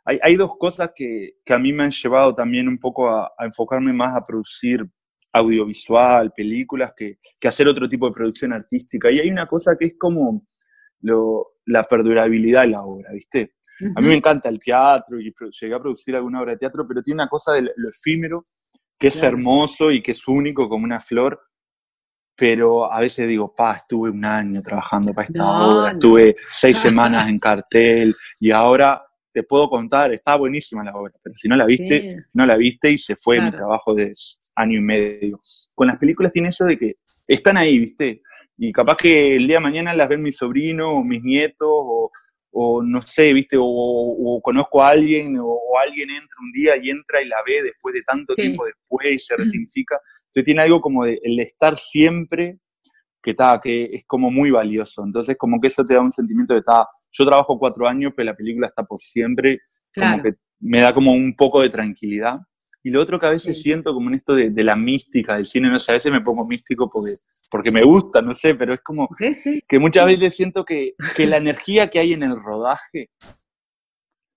Hay, 0.05 0.19
hay 0.23 0.37
dos 0.37 0.53
cosas 0.59 0.91
que, 0.95 1.35
que, 1.45 1.53
a 1.53 1.59
mí 1.59 1.73
me 1.73 1.85
han 1.85 1.93
llevado 1.93 2.35
también 2.35 2.69
un 2.69 2.79
poco 2.79 3.09
a, 3.09 3.31
a 3.39 3.45
enfocarme 3.45 3.93
más 3.93 4.17
a 4.17 4.25
producir 4.27 4.85
audiovisual, 5.33 6.33
películas, 6.33 6.93
que, 6.97 7.19
que 7.39 7.49
hacer 7.49 7.69
otro 7.69 7.89
tipo 7.89 8.09
de 8.09 8.15
producción 8.15 8.53
artística. 8.53 9.11
Y 9.11 9.21
hay 9.21 9.31
una 9.31 9.47
cosa 9.47 9.77
que 9.79 9.87
es 9.87 9.95
como 9.99 10.45
lo, 11.03 11.52
la 11.67 11.83
perdurabilidad 11.83 12.63
de 12.63 12.69
la 12.69 12.83
obra, 12.83 13.13
¿viste? 13.13 13.55
A 13.97 14.01
mí 14.01 14.09
me 14.09 14.15
encanta 14.15 14.49
el 14.49 14.61
teatro 14.61 15.19
y 15.19 15.33
llegué 15.61 15.75
a 15.75 15.81
producir 15.81 16.15
alguna 16.15 16.41
obra 16.41 16.53
de 16.53 16.59
teatro, 16.59 16.87
pero 16.87 17.03
tiene 17.03 17.23
una 17.23 17.29
cosa 17.29 17.53
de 17.53 17.63
lo 17.63 17.89
efímero 17.89 18.45
que 18.99 19.09
es 19.09 19.23
hermoso 19.23 19.91
y 19.91 20.01
que 20.01 20.13
es 20.13 20.29
único 20.29 20.69
como 20.69 20.85
una 20.85 21.01
flor, 21.01 21.41
pero 22.37 22.93
a 22.93 23.01
veces 23.01 23.27
digo, 23.27 23.53
pa, 23.53 23.75
estuve 23.75 24.11
un 24.11 24.25
año 24.25 24.63
trabajando 24.63 25.13
para 25.13 25.27
esta 25.27 25.45
obra, 25.45 25.93
estuve 25.93 26.37
seis 26.53 26.79
semanas 26.79 27.29
en 27.29 27.39
cartel 27.39 28.15
y 28.39 28.53
ahora 28.53 29.01
te 29.33 29.43
puedo 29.43 29.69
contar, 29.69 30.13
está 30.13 30.37
buenísima 30.37 30.85
la 30.85 30.93
obra, 30.93 31.13
pero 31.23 31.35
si 31.35 31.49
no 31.49 31.57
la 31.57 31.65
viste, 31.65 32.15
no 32.35 32.47
la 32.47 32.57
viste 32.57 32.91
y 32.91 32.99
se 32.99 33.17
fue 33.17 33.41
mi 33.41 33.51
trabajo 33.51 33.95
de 33.95 34.13
año 34.55 34.79
y 34.79 34.83
medio. 34.83 35.41
Con 35.75 35.89
las 35.89 35.99
películas 35.99 36.33
tiene 36.33 36.51
eso 36.51 36.65
de 36.65 36.79
que 36.79 36.97
están 37.27 37.57
ahí, 37.57 37.79
¿viste? 37.79 38.23
Y 38.59 38.73
capaz 38.73 38.97
que 38.97 39.37
el 39.37 39.47
día 39.47 39.57
de 39.57 39.63
mañana 39.63 39.95
las 39.95 40.09
ven 40.09 40.23
mis 40.23 40.37
sobrinos 40.37 40.89
o 40.93 41.03
mis 41.03 41.23
nietos 41.23 41.69
o, 41.69 42.11
o 42.53 42.83
no 42.85 43.01
sé, 43.01 43.33
viste, 43.33 43.57
o, 43.59 44.41
conozco 44.43 44.83
a 44.83 44.89
alguien, 44.89 45.39
o, 45.41 45.59
alguien 45.83 46.11
entra 46.11 46.37
un 46.41 46.53
día 46.53 46.73
y 46.81 46.91
entra 46.91 47.23
y 47.23 47.29
la 47.29 47.39
ve 47.47 47.63
después 47.63 47.95
de 47.95 48.03
tanto 48.03 48.35
tiempo 48.35 48.65
después 48.67 49.15
y 49.15 49.19
se 49.19 49.37
resignifica. 49.37 49.99
Entonces 50.27 50.45
tiene 50.45 50.63
algo 50.63 50.81
como 50.81 51.05
de, 51.05 51.19
el 51.23 51.41
estar 51.41 51.77
siempre 51.79 52.59
que 53.23 53.31
está, 53.31 53.59
que 53.63 53.85
es 53.85 54.05
como 54.07 54.31
muy 54.31 54.51
valioso. 54.51 55.03
Entonces 55.05 55.37
como 55.39 55.61
que 55.61 55.69
eso 55.69 55.83
te 55.83 55.95
da 55.95 56.01
un 56.01 56.13
sentimiento 56.13 56.53
de, 56.53 56.61
está, 56.61 56.87
yo 57.11 57.25
trabajo 57.25 57.59
cuatro 57.59 57.89
años, 57.89 58.13
pero 58.15 58.27
la 58.27 58.37
película 58.37 58.67
está 58.67 58.83
por 58.83 58.99
siempre, 58.99 59.61
como 59.95 60.23
que 60.23 60.35
me 60.61 60.81
da 60.81 60.93
como 60.93 61.13
un 61.13 61.35
poco 61.35 61.61
de 61.61 61.71
tranquilidad. 61.71 62.39
Y 62.83 62.91
lo 62.91 63.01
otro 63.01 63.19
que 63.19 63.27
a 63.27 63.31
veces 63.31 63.63
siento 63.63 63.95
como 63.95 64.09
en 64.09 64.17
esto 64.17 64.35
de, 64.35 64.51
la 64.63 64.75
mística 64.75 65.37
del 65.37 65.47
cine, 65.47 65.71
no 65.71 65.79
sé, 65.79 65.93
a 65.93 65.95
veces 65.95 66.13
me 66.13 66.21
pongo 66.21 66.47
místico 66.47 66.91
porque, 66.91 67.13
porque 67.53 67.71
me 67.71 67.85
gusta, 67.85 68.23
no 68.23 68.35
sé, 68.35 68.55
pero 68.55 68.73
es 68.73 68.81
como 68.81 69.07
que 69.69 69.79
muchas 69.79 70.07
veces 70.07 70.35
siento 70.35 70.65
que, 70.65 70.95
que, 71.15 71.27
la 71.27 71.37
energía 71.37 71.89
que 71.89 71.99
hay 71.99 72.15
en 72.15 72.23
el 72.23 72.43
rodaje 72.43 73.11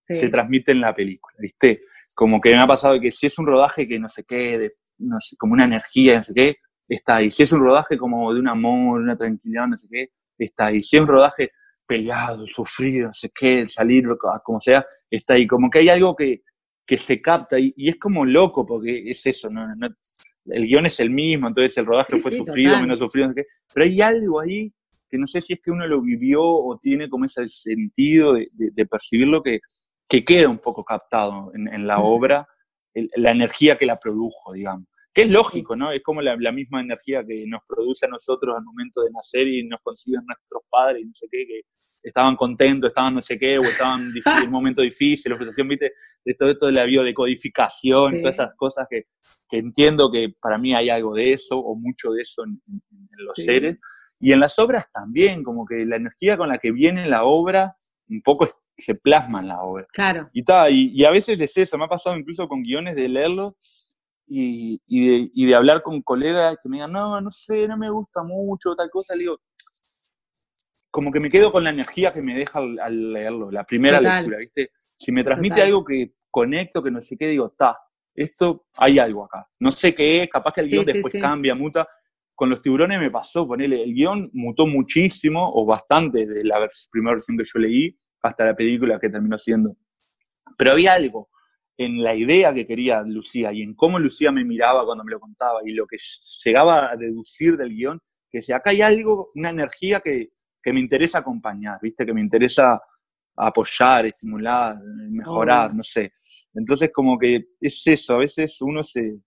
se 0.04 0.28
transmite 0.28 0.74
en 0.74 0.82
la 0.82 0.94
película, 0.94 1.34
¿viste? 1.40 1.84
Como 2.14 2.42
que 2.42 2.50
me 2.50 2.62
ha 2.62 2.68
pasado 2.68 3.00
que 3.00 3.14
si 3.14 3.28
es 3.28 3.40
un 3.40 3.48
rodaje 3.48 3.88
que 3.88 3.98
no 4.00 4.10
sé 4.10 4.26
qué, 4.26 4.58
de, 4.58 4.70
no 4.98 5.18
sé, 5.22 5.38
como 5.38 5.54
una 5.54 5.64
energía, 5.64 6.18
no 6.18 6.24
sé 6.24 6.34
qué, 6.34 6.58
está 6.90 7.16
ahí. 7.16 7.32
Si 7.32 7.44
es 7.44 7.54
un 7.54 7.62
rodaje 7.62 7.98
como 7.98 8.34
de 8.34 8.40
un 8.42 8.50
amor, 8.50 9.00
una 9.00 9.16
tranquilidad, 9.16 9.68
no 9.68 9.78
sé 9.78 9.88
qué, 9.90 10.10
está 10.38 10.66
ahí. 10.66 10.84
Si 10.84 10.98
es 10.98 11.02
un 11.02 11.08
rodaje 11.08 11.52
peleado, 11.88 12.46
sufrido, 12.48 13.08
no 13.08 13.14
sé 13.14 13.30
qué, 13.34 13.66
salir, 13.70 14.06
como 14.44 14.60
sea, 14.60 14.86
está 15.10 15.36
ahí. 15.36 15.48
Como 15.48 15.70
que 15.70 15.80
hay 15.80 15.88
algo 15.88 16.18
que, 16.18 16.42
que 16.86 16.98
se 16.98 17.22
capta 17.22 17.58
y, 17.58 17.74
es 17.78 17.98
como 17.98 18.26
loco 18.26 18.66
porque 18.66 19.10
es 19.10 19.26
eso, 19.26 19.48
¿no? 19.50 19.66
El 20.46 20.68
guion 20.68 20.86
es 20.86 21.00
el 21.00 21.10
mismo, 21.10 21.48
entonces 21.48 21.78
el 21.78 21.86
rodaje 21.86 22.20
fue 22.20 22.32
sufrido, 22.36 22.80
menos 22.80 23.00
sufrido, 23.00 23.32
pero 23.74 23.86
hay 23.86 24.02
algo 24.02 24.40
ahí 24.40 24.72
que 25.10 25.18
no 25.18 25.28
sé 25.28 25.42
si 25.42 25.54
es 25.54 25.60
que 25.62 25.72
uno 25.72 25.88
lo 25.88 26.02
vivió 26.02 26.42
o 26.44 26.78
tiene 26.80 27.10
como 27.10 27.26
ese 27.26 27.48
sentido 27.48 28.34
de, 28.34 28.50
de, 28.52 28.86
percibirlo 28.86 29.42
que, 29.44 29.60
que 30.08 30.24
queda 30.24 30.50
un 30.50 30.60
poco 30.60 30.84
captado 30.84 31.52
en, 31.54 31.88
la 31.88 32.00
obra, 32.00 32.48
la 32.94 33.32
energía 33.32 33.78
que 33.78 33.86
la 33.86 33.96
produjo, 33.96 34.54
digamos. 34.54 34.88
Que 35.14 35.24
es 35.24 35.30
lógico, 35.30 35.76
¿no? 35.76 35.92
Es 35.92 36.04
como 36.04 36.22
la, 36.22 36.36
misma 36.52 36.82
energía 36.82 37.24
que 37.24 37.46
nos 37.48 37.62
produce 37.68 38.06
a 38.06 38.10
nosotros 38.10 38.56
al 38.58 38.66
momento 38.66 39.02
de 39.02 39.12
nacer 39.12 39.48
y 39.48 39.64
nos 39.66 39.82
consiguen 39.82 40.26
nuestros 40.26 40.64
padres 40.70 41.04
y 41.04 41.06
no 41.06 41.14
sé 41.14 41.28
qué, 41.32 41.46
que 41.48 41.62
estaban 42.06 42.36
contentos, 42.36 42.90
estaban 42.90 43.16
no 43.16 43.22
sé 43.22 43.38
qué, 43.38 43.58
o 43.58 43.64
estaban 43.64 44.14
en 44.14 44.44
un 44.46 44.52
momento 44.52 44.82
difícil, 44.82 45.32
la 45.32 45.38
frustración, 45.38 45.68
¿viste? 45.68 45.94
De 46.24 46.36
todo 46.36 46.52
esto 46.52 46.68
de 46.68 46.72
la 46.72 46.86
biodecodificación, 46.86 48.20
todas 48.20 48.36
esas 48.36 48.56
cosas 48.56 48.88
que, 48.90 49.06
que, 49.50 49.58
entiendo 49.58 50.12
que 50.12 50.34
para 50.40 50.60
mí 50.60 50.76
hay 50.76 50.90
algo 50.90 51.16
de 51.16 51.34
eso, 51.34 51.58
o 51.58 51.76
mucho 51.76 52.12
de 52.12 52.22
eso 52.22 52.44
en, 52.44 52.62
los 53.18 53.36
seres. 53.36 53.80
Y 54.20 54.32
en 54.32 54.40
las 54.40 54.58
obras 54.60 54.86
también, 54.94 55.44
como 55.44 55.66
que 55.66 55.84
la 55.86 55.96
energía 55.96 56.38
con 56.38 56.50
la 56.50 56.60
que 56.60 56.72
viene 56.72 57.10
la 57.10 57.24
obra, 57.24 57.76
un 58.08 58.22
poco 58.22 58.48
se 58.78 58.94
plasma 58.96 59.40
en 59.40 59.48
la 59.48 59.60
obra. 59.60 59.88
Claro. 59.92 60.30
Y, 60.32 60.44
ta, 60.44 60.70
y, 60.70 60.92
y, 60.94 61.06
a 61.06 61.12
veces 61.12 61.42
es 61.42 61.58
eso, 61.58 61.78
me 61.78 61.86
ha 61.86 61.90
pasado 61.90 62.16
incluso 62.16 62.48
con 62.48 62.62
guiones 62.62 62.96
de 62.96 63.10
leerlos 63.10 63.54
y, 64.28 64.80
y, 64.86 65.08
de, 65.08 65.32
y 65.34 65.46
de 65.48 65.56
hablar 65.56 65.82
con 65.82 66.04
colegas 66.04 66.58
que 66.62 66.70
me 66.70 66.78
digan, 66.78 66.92
no, 66.92 67.20
no 67.20 67.32
sé, 67.32 67.68
no 67.68 67.78
me 67.78 67.90
gusta 67.90 68.22
mucho, 68.24 68.76
tal 68.76 68.90
cosa, 68.92 69.16
le 69.16 69.22
digo, 69.22 69.40
como 70.96 71.12
que 71.12 71.20
me 71.20 71.30
quedo 71.30 71.52
con 71.52 71.62
la 71.66 71.72
energía 71.72 72.10
que 72.10 72.22
me 72.22 72.34
deja 72.36 72.60
al, 72.60 73.12
leerlo, 73.12 73.52
la 73.52 73.66
primera 73.66 74.00
lectura, 74.00 74.38
¿viste? 74.38 74.70
Si 74.98 75.12
me 75.12 75.26
transmite 75.26 75.62
algo 75.62 75.84
que 75.84 76.14
conecto, 76.32 76.82
que 76.82 76.90
no 76.90 77.02
sé 77.02 77.18
qué, 77.18 77.28
digo, 77.28 77.48
está, 77.48 77.78
esto 78.14 78.68
hay 78.78 78.98
algo 78.98 79.26
acá. 79.26 79.46
No 79.60 79.74
sé 79.74 79.94
qué 79.94 80.24
es, 80.24 80.30
capaz 80.30 80.54
que 80.54 80.62
el 80.62 80.70
guion 80.70 80.86
después 80.86 81.14
cambia, 81.20 81.54
muta. 81.54 81.86
Con 82.34 82.50
los 82.50 82.62
tiburones 82.62 82.98
me 82.98 83.12
pasó, 83.12 83.46
ponele, 83.46 83.84
el 83.84 83.94
guion 83.94 84.30
mutó 84.32 84.68
muchísimo, 84.68 85.52
o 85.54 85.66
bastante, 85.66 86.26
de 86.26 86.46
la 86.46 86.66
primera 86.90 87.16
versión 87.16 87.38
que 87.38 87.44
yo 87.44 87.60
leí 87.60 88.00
hasta 88.22 88.46
la 88.46 88.56
película 88.56 88.98
que 88.98 89.10
terminó 89.10 89.38
siendo. 89.38 89.76
Pero 90.58 90.72
había 90.72 90.94
algo 90.94 91.28
en 91.76 92.02
la 92.02 92.16
idea 92.16 92.54
que 92.54 92.66
quería 92.66 93.02
Lucía 93.02 93.52
y 93.52 93.64
en 93.64 93.76
cómo 93.76 94.00
Lucía 94.00 94.32
me 94.32 94.46
miraba 94.46 94.86
cuando 94.86 95.04
me 95.04 95.12
lo 95.12 95.20
contaba 95.20 95.60
y 95.66 95.74
lo 95.74 95.88
que 95.88 95.98
llegaba 96.46 96.90
a 96.90 96.96
deducir 96.96 97.58
del 97.58 97.76
guion, 97.76 98.00
que 98.32 98.42
si 98.42 98.54
acá 98.54 98.70
hay 98.70 98.82
algo, 98.82 99.28
una 99.36 99.50
energía 99.50 100.00
que, 100.00 100.30
que 100.66 100.74
me 100.74 100.80
interesa 100.80 101.20
acompañar, 101.20 101.78
¿viste? 101.80 102.04
Que 102.04 102.14
me 102.14 102.22
interesa 102.22 102.82
apoyar, 103.36 104.08
estimular, 104.08 104.76
mejorar, 105.12 105.72
no 105.76 105.84
sé. 105.84 106.14
Entonces 106.56 106.90
como 106.92 107.20
que 107.20 107.50
es 107.62 107.86
eso, 107.86 108.16
a 108.16 108.18
veces 108.18 108.60
uno 108.62 108.84
se, 108.84 109.20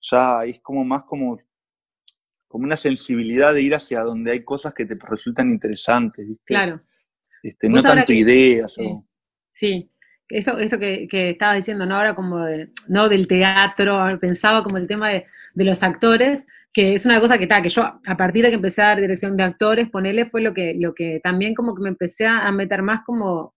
ya 0.00 0.44
es 0.44 0.60
como 0.60 0.84
más 0.84 1.02
como, 1.02 1.40
como 2.46 2.64
una 2.64 2.76
sensibilidad 2.76 3.52
de 3.52 3.62
ir 3.62 3.74
hacia 3.74 4.02
donde 4.02 4.30
hay 4.30 4.44
cosas 4.44 4.72
que 4.74 4.86
te 4.86 4.94
resultan 5.10 5.50
interesantes, 5.50 6.24
¿viste? 6.24 6.44
Claro. 6.44 6.80
Este, 7.42 7.68
no 7.68 7.82
tanto 7.82 8.12
ideas. 8.12 8.76
Sí, 9.50 9.90
eso, 10.28 10.56
eso 10.58 10.78
que, 10.78 11.08
que 11.08 11.30
estaba 11.30 11.54
diciendo, 11.54 11.84
¿no? 11.84 11.96
Ahora 11.96 12.14
como 12.14 12.44
de, 12.44 12.70
no 12.86 13.08
del 13.08 13.26
teatro, 13.26 14.06
pensaba 14.20 14.62
como 14.62 14.76
el 14.76 14.86
tema 14.86 15.08
de, 15.08 15.26
de 15.54 15.64
los 15.64 15.82
actores, 15.82 16.46
que 16.76 16.92
es 16.92 17.06
una 17.06 17.20
cosa 17.20 17.38
que 17.38 17.44
está, 17.44 17.62
que 17.62 17.70
yo 17.70 17.84
a 17.84 18.16
partir 18.18 18.44
de 18.44 18.50
que 18.50 18.56
empecé 18.56 18.82
a 18.82 18.88
dar 18.88 19.00
dirección 19.00 19.34
de 19.34 19.44
actores, 19.44 19.88
ponele, 19.88 20.26
fue 20.26 20.42
lo 20.42 20.52
que, 20.52 20.74
lo 20.78 20.92
que 20.92 21.20
también 21.24 21.54
como 21.54 21.74
que 21.74 21.82
me 21.82 21.88
empecé 21.88 22.26
a 22.26 22.52
meter 22.52 22.82
más 22.82 23.00
como 23.06 23.54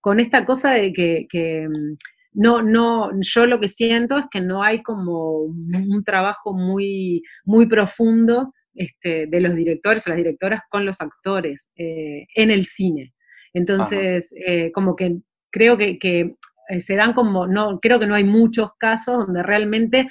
con 0.00 0.20
esta 0.20 0.44
cosa 0.44 0.70
de 0.70 0.92
que, 0.92 1.66
mm, 1.68 1.96
no, 2.34 2.62
no, 2.62 3.10
yo 3.22 3.46
lo 3.46 3.58
que 3.58 3.66
siento 3.66 4.18
es 4.18 4.26
que 4.30 4.40
no 4.40 4.62
hay 4.62 4.84
como 4.84 5.40
un 5.40 6.04
trabajo 6.04 6.54
muy, 6.54 7.24
muy 7.44 7.66
profundo 7.66 8.54
este, 8.72 9.26
de 9.26 9.40
los 9.40 9.56
directores 9.56 10.06
o 10.06 10.10
las 10.10 10.18
directoras 10.18 10.60
con 10.70 10.86
los 10.86 11.00
actores 11.00 11.72
eh, 11.74 12.28
en 12.36 12.52
el 12.52 12.66
cine. 12.66 13.14
Entonces, 13.52 14.32
eh, 14.46 14.70
como 14.70 14.94
que 14.94 15.16
creo 15.50 15.76
que, 15.76 15.98
que, 15.98 16.36
eh, 16.68 16.80
se 16.80 16.94
dan 16.94 17.14
como, 17.14 17.48
no, 17.48 17.80
creo 17.80 17.98
que 17.98 18.06
no 18.06 18.14
hay 18.14 18.22
muchos 18.22 18.70
casos 18.78 19.26
donde 19.26 19.42
realmente 19.42 20.08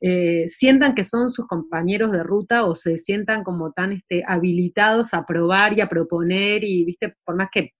eh, 0.00 0.46
sientan 0.48 0.94
que 0.94 1.04
son 1.04 1.30
sus 1.30 1.46
compañeros 1.46 2.10
de 2.12 2.22
ruta 2.22 2.64
o 2.64 2.74
se 2.74 2.96
sientan 2.96 3.44
como 3.44 3.72
tan 3.72 3.92
este, 3.92 4.24
habilitados 4.26 5.12
a 5.12 5.26
probar 5.26 5.76
y 5.76 5.82
a 5.82 5.88
proponer 5.88 6.64
y, 6.64 6.84
viste, 6.84 7.16
por 7.24 7.36
más 7.36 7.48
que 7.52 7.74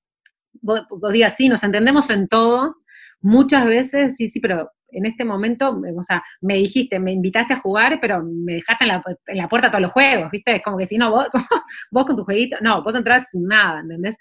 vos, 0.61 0.87
digas, 1.13 1.37
sí, 1.37 1.49
nos 1.49 1.65
entendemos 1.65 2.11
en 2.11 2.29
todo, 2.29 2.75
muchas 3.21 3.67
veces, 3.67 4.17
sí, 4.17 4.29
sí, 4.29 4.41
pero 4.41 4.71
en 4.89 5.07
este 5.07 5.25
momento, 5.25 5.81
o 5.97 6.03
sea, 6.03 6.23
me 6.41 6.55
dijiste, 6.55 6.99
me 6.99 7.13
invitaste 7.13 7.55
a 7.55 7.61
jugar, 7.61 7.99
pero 8.01 8.23
me 8.23 8.55
dejaste 8.55 8.85
en 8.85 8.89
la, 8.89 9.03
en 9.27 9.39
la 9.39 9.49
puerta 9.49 9.71
todos 9.71 9.83
los 9.83 9.93
juegos, 9.93 10.31
¿viste? 10.31 10.57
Es 10.57 10.63
como 10.63 10.77
que 10.77 10.87
si 10.87 10.99
no, 10.99 11.11
vos, 11.11 11.27
vos 11.91 12.07
con 12.07 12.17
tu 12.17 12.25
jueguito, 12.25 12.57
no, 12.61 12.83
vos 12.83 12.95
entras 12.95 13.31
sin 13.31 13.47
nada, 13.47 13.81
¿entendés? 13.81 14.17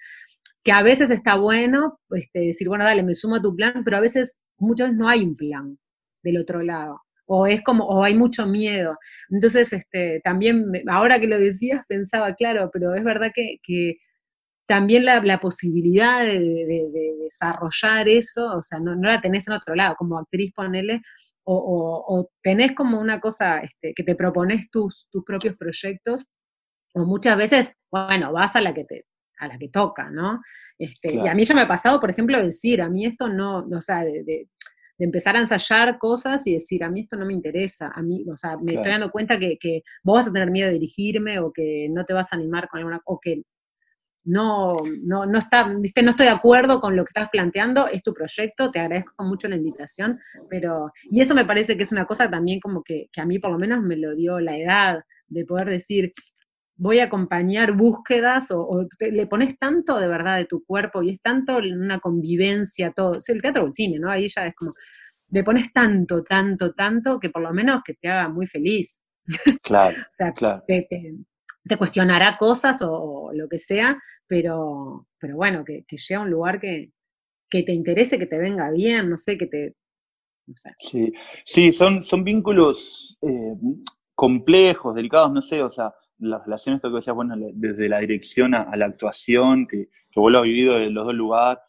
Que 0.64 0.72
a 0.72 0.84
veces 0.84 1.10
está 1.10 1.36
bueno 1.36 2.00
este, 2.12 2.40
decir, 2.40 2.68
bueno, 2.70 2.86
dale, 2.86 3.04
me 3.04 3.16
sumo 3.16 3.36
a 3.36 3.42
tu 3.42 3.56
plan, 3.56 3.82
pero 3.84 3.98
a 3.98 4.02
veces, 4.02 4.40
muchas 4.58 4.90
veces 4.90 5.00
no 5.00 5.10
hay 5.10 5.24
un 5.24 5.36
plan 5.36 5.78
del 6.24 6.38
otro 6.38 6.62
lado 6.62 7.02
o 7.32 7.46
es 7.46 7.62
como, 7.63 7.86
o 7.86 8.04
hay 8.04 8.15
mucho 8.15 8.48
miedo. 8.48 8.98
Entonces, 9.30 9.72
este, 9.72 10.20
también, 10.24 10.65
ahora 10.88 11.20
que 11.20 11.28
lo 11.28 11.38
decías, 11.38 11.86
pensaba, 11.88 12.34
claro, 12.34 12.72
pero 12.74 12.96
es 12.96 13.04
verdad 13.04 13.32
que, 13.34 13.98
también 14.68 15.06
la, 15.06 15.39
posibilidad 15.39 16.24
de, 16.24 17.15
desarrollar 17.24 18.08
eso, 18.10 18.58
o 18.58 18.63
sea, 18.63 18.80
no, 18.80 18.96
la 18.96 19.22
tenés 19.22 19.48
en 19.48 19.54
otro 19.54 19.76
lado, 19.76 19.96
como 19.96 20.18
actriz, 20.18 20.52
ponele, 20.56 21.02
o, 21.44 22.30
tenés 22.44 22.74
como 22.76 23.00
una 23.00 23.20
cosa 23.20 23.60
este, 23.60 23.94
que 23.96 24.04
te 24.04 24.15
propones 24.15 24.70
tus, 24.72 25.08
tus 25.12 25.24
propios 25.24 25.56
proyectos, 25.56 26.26
o 26.96 27.06
muchas 27.06 27.38
veces, 27.38 27.74
bueno, 27.92 28.34
vas 28.34 28.56
a 28.56 28.62
la 28.62 28.74
que 28.74 28.86
te 28.86 29.06
a 29.39 29.48
la 29.48 29.58
que 29.58 29.70
toca, 29.70 30.10
¿no? 30.10 30.42
Este, 30.78 31.13
Y 31.15 31.28
a 31.28 31.34
mí 31.34 31.46
ya 31.46 31.56
me 31.56 31.62
ha 31.62 31.68
pasado, 31.68 32.00
por 32.02 32.10
ejemplo, 32.10 32.44
decir, 32.44 32.82
a 32.82 32.89
mí 32.89 33.06
esto 33.06 33.30
no, 33.30 33.60
o 33.60 33.82
sea, 33.82 34.04
de, 34.04 34.24
de 34.24 34.50
empezar 35.00 35.36
a 35.36 35.40
ensayar 35.40 35.98
cosas 35.98 36.46
y 36.46 36.54
decir, 36.54 36.84
a 36.84 36.90
mí 36.90 37.02
esto 37.02 37.16
no 37.16 37.26
me 37.26 37.34
interesa, 37.34 37.92
a 37.94 38.02
mí, 38.02 38.26
o 38.32 38.38
sea, 38.38 38.58
me 38.58 38.74
estoy 38.74 38.92
dando 38.92 39.12
cuenta 39.12 39.40
que, 39.40 39.58
que, 39.58 39.84
vos 40.04 40.16
vas 40.16 40.28
a 40.28 40.34
tener 40.34 40.52
miedo 40.52 40.68
de 40.68 40.74
dirigirme 40.74 41.40
o 41.40 41.52
que 41.52 41.88
no 41.90 42.06
te 42.06 42.14
vas 42.14 42.32
a 42.32 42.36
animar 42.36 42.68
con 42.68 42.80
alguna, 42.80 43.02
o 43.06 43.20
que 43.20 43.44
no, 44.26 44.74
no, 45.06 45.26
no, 45.26 45.40
está, 45.40 45.64
¿viste? 45.64 46.04
no 46.04 46.12
estoy 46.12 46.26
de 46.26 46.34
acuerdo 46.34 46.82
con 46.82 46.96
lo 46.96 47.04
que 47.06 47.10
estás 47.10 47.30
planteando, 47.32 47.88
es 47.88 48.04
tu 48.04 48.14
proyecto, 48.14 48.70
te 48.70 48.80
agradezco 48.80 49.24
mucho 49.24 49.48
la 49.48 49.56
invitación, 49.56 50.20
pero, 50.50 50.92
y 51.10 51.22
eso 51.22 51.34
me 51.34 51.46
parece 51.46 51.78
que 51.78 51.84
es 51.84 51.92
una 51.92 52.06
cosa 52.06 52.30
también 52.30 52.60
como 52.60 52.84
que, 52.84 53.08
que 53.12 53.22
a 53.22 53.26
mí 53.26 53.40
por 53.40 53.52
lo 53.52 53.58
menos 53.58 53.82
me 53.82 53.96
lo 53.96 54.16
dio 54.16 54.40
la 54.40 54.58
edad, 54.58 55.00
de 55.30 55.46
poder 55.46 55.70
decir, 55.70 56.12
voy 56.80 57.00
a 57.00 57.06
acompañar 57.06 57.74
búsquedas 57.74 58.52
o, 58.52 58.88
le 59.00 59.28
pones 59.28 59.60
tanto 59.60 60.00
de 60.00 60.08
verdad 60.08 60.38
de 60.38 60.46
tu 60.46 60.63
cuerpo 60.63 61.04
y 61.04 61.12
es 61.12 61.22
tanto 61.22 61.58
una 61.58 62.00
convivencia, 62.00 62.92
todo, 62.92 63.20
el 63.28 63.42
teatro 63.42 63.63
o 63.63 63.68
el 63.68 63.74
cine, 63.74 64.00
¿no? 64.00 64.10
Ahí 64.10 64.30
ya 64.30 64.48
es 64.48 64.56
como, 64.56 64.72
le 65.30 65.44
pones 65.44 65.72
tanto, 65.74 66.24
tanto, 66.24 66.74
tanto 66.74 67.20
que 67.20 67.30
por 67.30 67.42
lo 67.42 67.54
menos 67.54 67.82
que 67.84 67.96
te 67.96 68.08
haga 68.08 68.30
muy 68.30 68.48
feliz. 68.48 69.04
Claro. 69.62 69.96
o 70.00 70.12
sea, 70.12 70.34
claro. 70.34 70.63
Te, 70.65 70.88
te, 70.89 71.78
cuestionará 71.78 72.38
cosas 72.39 72.82
o, 72.82 73.30
lo 73.34 73.48
que 73.48 73.60
sea, 73.60 74.02
pero, 74.26 75.06
pero 75.20 75.36
bueno, 75.36 75.63
que, 75.63 75.84
que 75.88 75.98
llegue 75.98 76.15
a 76.15 76.22
un 76.22 76.32
lugar 76.32 76.60
que, 76.60 76.92
que 77.48 77.62
te 77.62 77.74
interese, 77.74 78.18
que 78.18 78.26
te 78.26 78.39
venga 78.39 78.72
bien, 78.72 79.10
no 79.10 79.18
sé, 79.18 79.38
que 79.38 79.46
te... 79.46 79.76
No 80.48 80.56
sé. 80.56 80.72
Sí, 80.80 81.13
sí 81.46 81.72
son, 81.72 82.02
son 82.02 82.24
vínculos 82.24 83.20
eh, 83.22 83.54
complejos, 84.15 84.96
delicados, 84.96 85.32
no 85.32 85.44
sé, 85.44 85.62
o 85.62 85.70
sea, 85.70 85.94
las 86.20 86.44
relaciones, 86.44 86.78
esto 86.78 86.90
que 86.90 86.98
decías, 86.98 87.16
bueno, 87.16 87.36
desde 87.38 87.90
la 87.90 88.00
dirección 88.00 88.54
a, 88.54 88.76
la 88.76 88.86
actuación, 88.86 89.68
que, 89.68 89.88
que, 89.88 90.20
vos 90.20 90.32
lo 90.32 90.40
has 90.40 90.44
vivido 90.44 90.78
en 90.78 90.94
los 90.94 91.06
dos 91.06 91.16
lugares, 91.16 91.64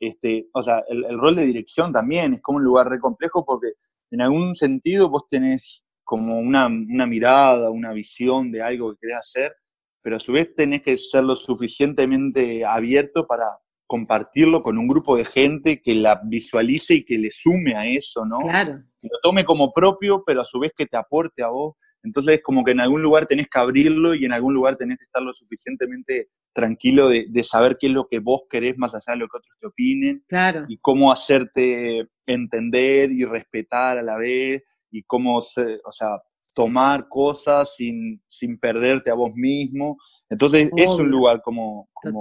este, 0.00 0.48
o 0.52 0.62
sea, 0.62 0.84
el, 0.88 1.18
rol 1.18 1.36
de 1.36 1.44
dirección 1.44 1.92
también 1.92 2.34
es 2.34 2.40
como 2.40 2.58
un 2.58 2.64
lugar 2.64 2.88
re 2.88 3.00
complejo 3.00 3.44
porque 3.44 3.72
en 4.10 4.20
algún 4.20 4.54
sentido 4.54 5.08
vos 5.08 5.26
tenés 5.28 5.84
como 6.04 6.38
una, 6.38 6.66
una 6.66 7.06
mirada, 7.06 7.70
una 7.70 7.92
visión 7.92 8.50
de 8.52 8.62
algo 8.62 8.92
que 8.92 8.98
querés 9.00 9.16
hacer, 9.16 9.56
pero 10.00 10.16
a 10.16 10.20
su 10.20 10.32
vez 10.32 10.54
tenés 10.54 10.82
que 10.82 10.96
ser 10.96 11.24
lo 11.24 11.36
suficientemente 11.36 12.64
abierto 12.64 13.26
para 13.26 13.58
compartirlo 13.86 14.60
con 14.60 14.78
un 14.78 14.86
grupo 14.86 15.16
de 15.16 15.24
gente 15.24 15.80
que 15.82 15.94
la 15.94 16.20
visualice 16.24 16.94
y 16.94 17.04
que 17.04 17.18
le 17.18 17.30
sume 17.30 17.74
a 17.74 17.86
eso, 17.86 18.24
¿no? 18.24 18.38
Claro. 18.38 18.74
Que 19.00 19.08
lo 19.10 19.18
tome 19.22 19.44
como 19.44 19.72
propio, 19.72 20.22
pero 20.24 20.42
a 20.42 20.44
su 20.44 20.60
vez 20.60 20.72
que 20.76 20.86
te 20.86 20.96
aporte 20.96 21.42
a 21.42 21.48
vos. 21.48 21.74
Entonces 22.02 22.36
es 22.36 22.42
como 22.42 22.64
que 22.64 22.72
en 22.72 22.80
algún 22.80 23.02
lugar 23.02 23.26
tenés 23.26 23.48
que 23.48 23.58
abrirlo 23.58 24.14
y 24.14 24.24
en 24.24 24.32
algún 24.32 24.54
lugar 24.54 24.76
tenés 24.76 24.98
que 24.98 25.04
estar 25.04 25.22
lo 25.22 25.32
suficientemente 25.34 26.28
tranquilo 26.52 27.08
de, 27.08 27.44
saber 27.44 27.76
qué 27.78 27.88
es 27.88 27.92
lo 27.92 28.08
que 28.08 28.18
vos 28.18 28.42
querés 28.50 28.78
más 28.78 28.94
allá 28.94 29.12
de 29.12 29.16
lo 29.16 29.28
que 29.28 29.38
otros 29.38 29.56
te 29.60 29.66
opinen. 29.66 30.24
Claro. 30.28 30.64
Y 30.68 30.78
cómo 30.78 31.12
hacerte 31.12 32.08
entender 32.26 33.10
y 33.12 33.24
respetar 33.24 33.98
a 33.98 34.02
la 34.02 34.16
vez 34.16 34.62
y 34.90 35.02
cómo, 35.02 35.38
o 35.38 35.42
sea, 35.42 36.20
tomar 36.54 37.08
cosas 37.08 37.74
sin, 37.76 38.20
sin 38.26 38.58
perderte 38.58 39.10
a 39.10 39.14
vos 39.14 39.32
mismo. 39.34 39.96
Entonces 40.28 40.70
es 40.76 40.90
un 40.90 41.10
lugar 41.10 41.40
como, 41.42 41.88
como 41.94 42.20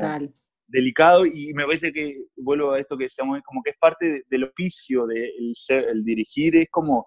delicado 0.67 1.25
y 1.25 1.53
me 1.53 1.65
parece 1.65 1.91
que, 1.91 2.25
vuelvo 2.35 2.71
a 2.71 2.79
esto 2.79 2.97
que 2.97 3.05
decíamos, 3.05 3.41
como 3.43 3.61
que 3.63 3.71
es 3.71 3.77
parte 3.77 4.23
del 4.29 4.43
oficio 4.43 5.07
del 5.07 5.53
el 5.69 6.03
dirigir, 6.03 6.55
es 6.57 6.67
como 6.69 7.05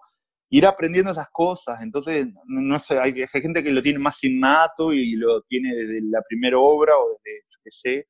ir 0.51 0.65
aprendiendo 0.65 1.11
esas 1.11 1.29
cosas. 1.31 1.81
Entonces, 1.81 2.27
no 2.45 2.77
sé, 2.77 2.99
hay, 2.99 3.13
gente 3.27 3.63
que 3.63 3.71
lo 3.71 3.81
tiene 3.81 3.99
más 3.99 4.21
innato 4.23 4.93
y 4.93 5.15
lo 5.15 5.41
tiene 5.43 5.73
desde 5.73 6.01
la 6.03 6.21
primera 6.27 6.59
obra 6.59 6.93
o 6.97 7.17
desde, 7.23 7.39
yo 7.49 7.59
qué 7.63 7.71
sé, 7.71 8.07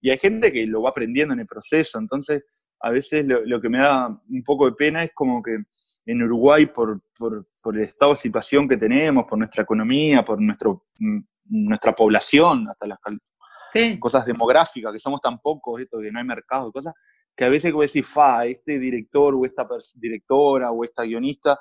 y 0.00 0.10
hay 0.10 0.18
gente 0.18 0.50
que 0.50 0.66
lo 0.66 0.82
va 0.82 0.90
aprendiendo 0.90 1.34
en 1.34 1.40
el 1.40 1.46
proceso. 1.46 1.98
Entonces, 1.98 2.42
a 2.80 2.90
veces 2.90 3.24
lo, 3.26 3.60
que 3.60 3.68
me 3.68 3.78
da 3.78 4.08
un 4.08 4.42
poco 4.42 4.66
de 4.66 4.72
pena 4.72 5.04
es 5.04 5.12
como 5.14 5.42
que 5.42 5.58
en 6.06 6.22
Uruguay, 6.22 6.66
por, 6.66 7.00
por, 7.16 7.46
por, 7.62 7.76
el 7.76 7.84
estado 7.84 8.12
de 8.12 8.16
situación 8.16 8.68
que 8.68 8.76
tenemos, 8.76 9.24
por 9.26 9.38
nuestra 9.38 9.62
economía, 9.62 10.22
por 10.22 10.40
nuestro, 10.40 10.86
mm, 10.98 11.18
nuestra 11.46 11.92
población, 11.92 12.68
hasta 12.68 12.86
las 12.86 12.98
cosas 13.98 14.24
demográficas, 14.24 14.92
que 14.92 15.00
somos 15.00 15.20
tan 15.20 15.38
pocos, 15.38 15.80
esto 15.80 16.00
que 16.00 16.10
no 16.10 16.18
hay 16.18 16.24
mercado, 16.24 16.70
cosas, 16.72 16.94
que 17.36 17.44
a 17.44 17.48
veces 17.48 17.72
como 17.72 17.82
decir, 17.82 18.04
fa, 18.04 18.46
este 18.46 18.78
director 18.78 19.34
o 19.34 19.44
esta 19.44 19.66
directora 19.96 20.70
o 20.70 20.84
esta 20.84 21.02
guionista, 21.02 21.58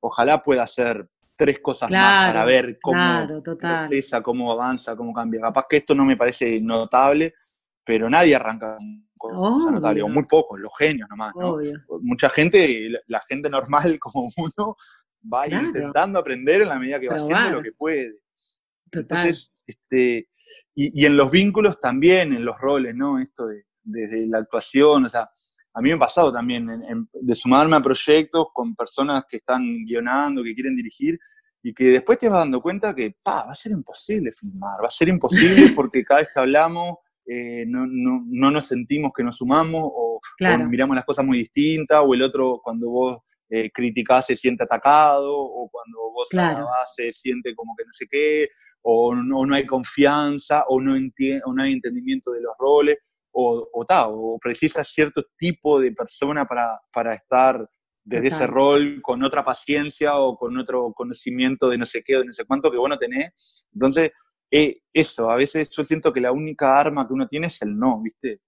ojalá 0.00 0.42
pueda 0.42 0.64
hacer 0.64 1.08
tres 1.36 1.60
cosas 1.60 1.90
más 1.90 2.32
para 2.32 2.44
ver 2.44 2.78
cómo 2.80 2.96
claro, 2.96 3.42
cómo 4.22 4.52
avanza, 4.52 4.96
cómo 4.96 5.12
cambia. 5.12 5.40
Capaz 5.40 5.66
que 5.68 5.78
esto 5.78 5.94
no 5.94 6.04
me 6.04 6.16
parece 6.16 6.58
notable, 6.60 7.34
pero 7.84 8.08
nadie 8.08 8.34
arranca 8.34 8.76
con 9.16 9.34
cosas 9.34 9.72
notables, 9.72 10.04
o 10.04 10.08
muy 10.08 10.24
pocos, 10.24 10.60
los 10.60 10.72
genios 10.78 11.08
nomás, 11.08 11.34
¿no? 11.34 11.58
Mucha 12.00 12.28
gente, 12.28 12.90
la 13.06 13.20
gente 13.20 13.48
normal 13.48 13.98
como 14.00 14.30
uno, 14.36 14.76
va 15.32 15.48
intentando 15.48 16.18
aprender 16.18 16.62
en 16.62 16.68
la 16.68 16.78
medida 16.78 17.00
que 17.00 17.08
va 17.08 17.16
haciendo 17.16 17.50
lo 17.50 17.62
que 17.62 17.72
puede. 17.72 18.18
Entonces, 18.92 19.52
este, 19.66 20.28
y, 20.74 21.04
en 21.06 21.16
los 21.16 21.30
vínculos 21.30 21.80
también, 21.80 22.32
en 22.32 22.44
los 22.44 22.58
roles, 22.58 22.94
¿no? 22.94 23.18
Esto 23.18 23.46
de, 23.46 23.64
desde 23.84 24.26
la 24.26 24.38
actuación, 24.38 25.04
o 25.04 25.08
sea, 25.08 25.28
a 25.74 25.80
mí 25.80 25.88
me 25.88 25.96
ha 25.96 25.98
pasado 25.98 26.32
también 26.32 26.68
de 27.12 27.34
sumarme 27.34 27.76
a 27.76 27.82
proyectos 27.82 28.46
con 28.52 28.74
personas 28.74 29.24
que 29.28 29.38
están 29.38 29.62
guionando, 29.84 30.42
que 30.42 30.54
quieren 30.54 30.76
dirigir, 30.76 31.18
y 31.62 31.72
que 31.72 31.84
después 31.84 32.18
te 32.18 32.28
vas 32.28 32.40
dando 32.40 32.60
cuenta 32.60 32.94
que, 32.94 33.14
pa, 33.24 33.44
va 33.46 33.52
a 33.52 33.54
ser 33.54 33.72
imposible 33.72 34.30
filmar, 34.32 34.82
va 34.82 34.88
a 34.88 34.90
ser 34.90 35.08
imposible 35.08 35.70
porque 35.76 36.04
cada 36.04 36.20
vez 36.20 36.28
que 36.32 36.40
hablamos 36.40 36.98
eh, 37.26 37.64
no, 37.66 37.86
no, 37.86 38.22
no, 38.26 38.50
nos 38.50 38.66
sentimos 38.66 39.10
que 39.16 39.24
nos 39.24 39.38
sumamos 39.38 39.82
o, 39.82 40.20
miramos 40.68 40.94
las 40.94 41.06
cosas 41.06 41.24
muy 41.24 41.38
distintas, 41.38 42.02
o 42.04 42.12
el 42.12 42.22
otro 42.22 42.60
cuando 42.62 42.90
vos 42.90 43.18
eh, 43.48 43.70
criticás 43.72 44.26
se 44.26 44.36
siente 44.36 44.64
atacado, 44.64 45.32
o 45.34 45.68
cuando 45.70 45.98
vos 46.12 46.28
claro. 46.28 46.66
se 46.94 47.12
siente 47.12 47.54
como 47.54 47.74
que 47.76 47.84
no 47.84 47.92
sé 47.92 48.06
qué, 48.10 48.48
o 48.82 49.14
no, 49.14 49.46
no 49.46 49.54
hay 49.54 49.64
confianza, 49.64 50.64
o 50.68 50.80
no, 50.80 50.94
o 50.94 51.52
no 51.52 51.62
hay 51.62 51.72
entendimiento 51.72 52.32
de 52.32 52.42
los 52.42 52.52
roles, 52.58 52.98
o, 53.34 53.68
o, 53.72 53.84
o 53.86 54.38
precisa 54.38 54.84
cierto 54.84 55.24
tipo 55.36 55.80
de 55.80 55.92
persona 55.92 56.46
para, 56.46 56.80
para 56.92 57.14
estar 57.14 57.60
desde 58.04 58.28
ese 58.28 58.46
rol 58.46 59.00
con 59.02 59.22
otra 59.24 59.44
paciencia 59.44 60.16
o 60.16 60.36
con 60.36 60.56
otro 60.58 60.92
conocimiento 60.92 61.68
de 61.68 61.78
no 61.78 61.86
sé 61.86 62.02
qué 62.04 62.16
o 62.16 62.20
de 62.20 62.26
no 62.26 62.32
sé 62.32 62.44
cuánto 62.46 62.70
que 62.70 62.76
vos 62.76 62.88
no 62.88 62.98
tenés. 62.98 63.64
Entonces, 63.72 64.12
eh, 64.50 64.78
eso, 64.92 65.30
a 65.30 65.36
veces 65.36 65.68
yo 65.70 65.84
siento 65.84 66.12
que 66.12 66.20
la 66.20 66.30
única 66.30 66.78
arma 66.78 67.06
que 67.06 67.14
uno 67.14 67.26
tiene 67.26 67.46
es 67.48 67.60
el 67.62 67.76
no, 67.76 68.00
¿viste? 68.02 68.40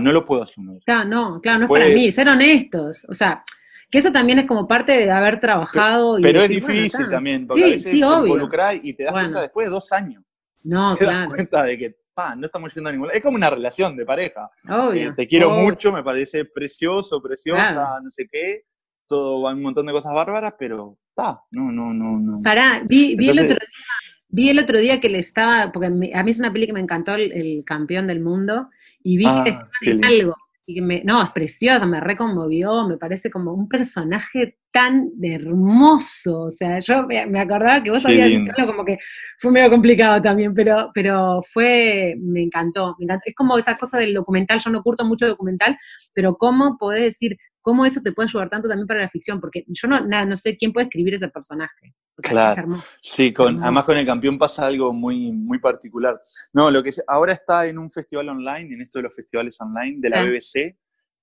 no 0.00 0.12
lo 0.12 0.24
puedo 0.24 0.42
asumir. 0.42 0.80
no, 0.86 1.40
claro, 1.40 1.58
no 1.58 1.64
es 1.66 1.70
para 1.70 1.88
mí, 1.88 2.10
ser 2.10 2.28
honestos. 2.28 3.06
O 3.08 3.14
sea, 3.14 3.44
que 3.90 3.98
eso 3.98 4.10
también 4.10 4.38
es 4.38 4.46
como 4.46 4.66
parte 4.66 4.92
de 4.92 5.10
haber 5.10 5.40
trabajado. 5.40 6.18
Pero, 6.22 6.42
es 6.42 6.48
difícil 6.48 7.10
también, 7.10 7.46
porque 7.46 7.64
a 7.64 7.66
veces 7.66 7.90
te 7.92 7.98
involucrás 7.98 8.80
y 8.82 8.94
te 8.94 9.04
das 9.04 9.12
cuenta 9.12 9.42
después 9.42 9.66
de 9.66 9.70
dos 9.70 9.92
años. 9.92 10.24
No, 10.64 10.96
te 10.96 11.04
das 11.04 11.28
cuenta 11.28 11.64
de 11.64 11.78
que 11.78 11.96
pa, 12.14 12.36
no 12.36 12.46
estamos 12.46 12.72
yendo 12.74 12.88
a 12.88 12.92
ningún 12.92 13.08
lado. 13.08 13.16
Es 13.16 13.22
como 13.22 13.36
una 13.36 13.50
relación 13.50 13.96
de 13.96 14.06
pareja. 14.06 14.50
Obvio. 14.68 15.10
Eh, 15.10 15.14
te 15.16 15.26
quiero 15.26 15.50
mucho, 15.50 15.92
me 15.92 16.02
parece 16.02 16.44
precioso, 16.44 17.20
preciosa, 17.20 18.00
no 18.02 18.10
sé 18.10 18.28
qué. 18.30 18.62
Todo, 19.06 19.42
va 19.42 19.52
un 19.52 19.62
montón 19.62 19.86
de 19.86 19.92
cosas 19.92 20.14
bárbaras, 20.14 20.54
pero 20.58 20.96
está, 21.08 21.38
no, 21.50 21.70
no, 21.70 21.92
no, 21.92 22.18
no. 22.18 22.38
Pará, 22.42 22.82
vi, 22.84 23.16
vi 23.16 23.28
el 23.28 23.40
otro 23.40 23.56
día, 23.56 23.86
vi 24.28 24.48
el 24.48 24.58
otro 24.58 24.78
día 24.78 25.00
que 25.00 25.10
le 25.10 25.18
estaba, 25.18 25.70
porque 25.72 25.88
a 25.88 25.90
mí 26.22 26.30
es 26.30 26.38
una 26.38 26.52
peli 26.52 26.66
que 26.66 26.72
me 26.72 26.80
encantó, 26.80 27.14
el, 27.14 27.62
campeón 27.66 28.06
del 28.06 28.20
mundo, 28.20 28.70
y 29.02 29.18
vi 29.18 29.24
que 29.24 29.30
ah, 29.30 29.44
estaba 29.46 29.68
en 29.82 30.04
algo 30.04 30.36
y 30.66 30.80
me, 30.80 31.02
no, 31.04 31.22
es 31.22 31.30
preciosa, 31.30 31.84
me 31.86 32.00
reconmovió, 32.00 32.88
me 32.88 32.96
parece 32.96 33.30
como 33.30 33.52
un 33.52 33.68
personaje 33.68 34.58
tan 34.72 35.10
hermoso, 35.22 36.44
o 36.44 36.50
sea, 36.50 36.78
yo 36.80 37.06
me, 37.06 37.20
acordaba 37.38 37.82
que 37.82 37.90
vos 37.90 38.04
habías 38.04 38.28
dicho 38.28 38.50
algo 38.56 38.72
como 38.72 38.84
que 38.84 38.98
fue 39.38 39.52
medio 39.52 39.70
complicado 39.70 40.20
también, 40.22 40.54
pero, 40.54 40.90
pero 40.94 41.42
fue, 41.52 42.14
me 42.18 42.42
encantó, 42.42 42.96
me 42.98 43.04
encantó, 43.04 43.22
es 43.26 43.34
como 43.34 43.58
esa 43.58 43.76
cosa 43.76 43.98
del 43.98 44.14
documental, 44.14 44.58
yo 44.58 44.70
no 44.70 44.82
curto 44.82 45.04
mucho 45.04 45.28
documental, 45.28 45.78
pero 46.12 46.36
cómo 46.36 46.76
podés 46.78 47.04
decir, 47.04 47.36
cómo 47.64 47.86
eso 47.86 48.02
te 48.02 48.12
puede 48.12 48.28
ayudar 48.28 48.50
tanto 48.50 48.68
también 48.68 48.86
para 48.86 49.00
la 49.00 49.08
ficción, 49.08 49.40
porque 49.40 49.64
yo 49.66 49.88
no, 49.88 49.98
nada, 50.06 50.26
no 50.26 50.36
sé 50.36 50.54
quién 50.56 50.70
puede 50.70 50.84
escribir 50.84 51.14
ese 51.14 51.28
personaje. 51.28 51.94
claro. 52.16 52.76
Sí, 53.00 53.32
con, 53.32 53.60
además 53.60 53.86
con 53.86 53.96
el 53.96 54.04
campeón 54.04 54.38
pasa 54.38 54.66
algo 54.66 54.92
muy, 54.92 55.32
muy 55.32 55.58
particular. 55.58 56.14
No, 56.52 56.70
lo 56.70 56.82
que 56.82 56.92
ahora 57.06 57.32
está 57.32 57.66
en 57.66 57.78
un 57.78 57.90
festival 57.90 58.28
online, 58.28 58.74
en 58.74 58.82
esto 58.82 58.98
de 58.98 59.04
los 59.04 59.16
festivales 59.16 59.58
online 59.62 59.96
de 59.98 60.10
la 60.10 60.22
BBC, 60.22 60.76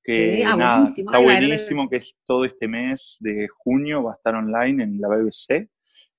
que 0.03 0.43
ah, 0.43 0.83
está 0.83 1.19
buenísimo, 1.19 1.87
que 1.87 1.97
es 1.97 2.15
todo 2.25 2.43
este 2.43 2.67
mes 2.67 3.17
de 3.19 3.47
junio, 3.47 4.03
va 4.03 4.13
a 4.13 4.15
estar 4.15 4.33
online 4.33 4.83
en 4.83 4.99
la 4.99 5.09
BBC. 5.09 5.69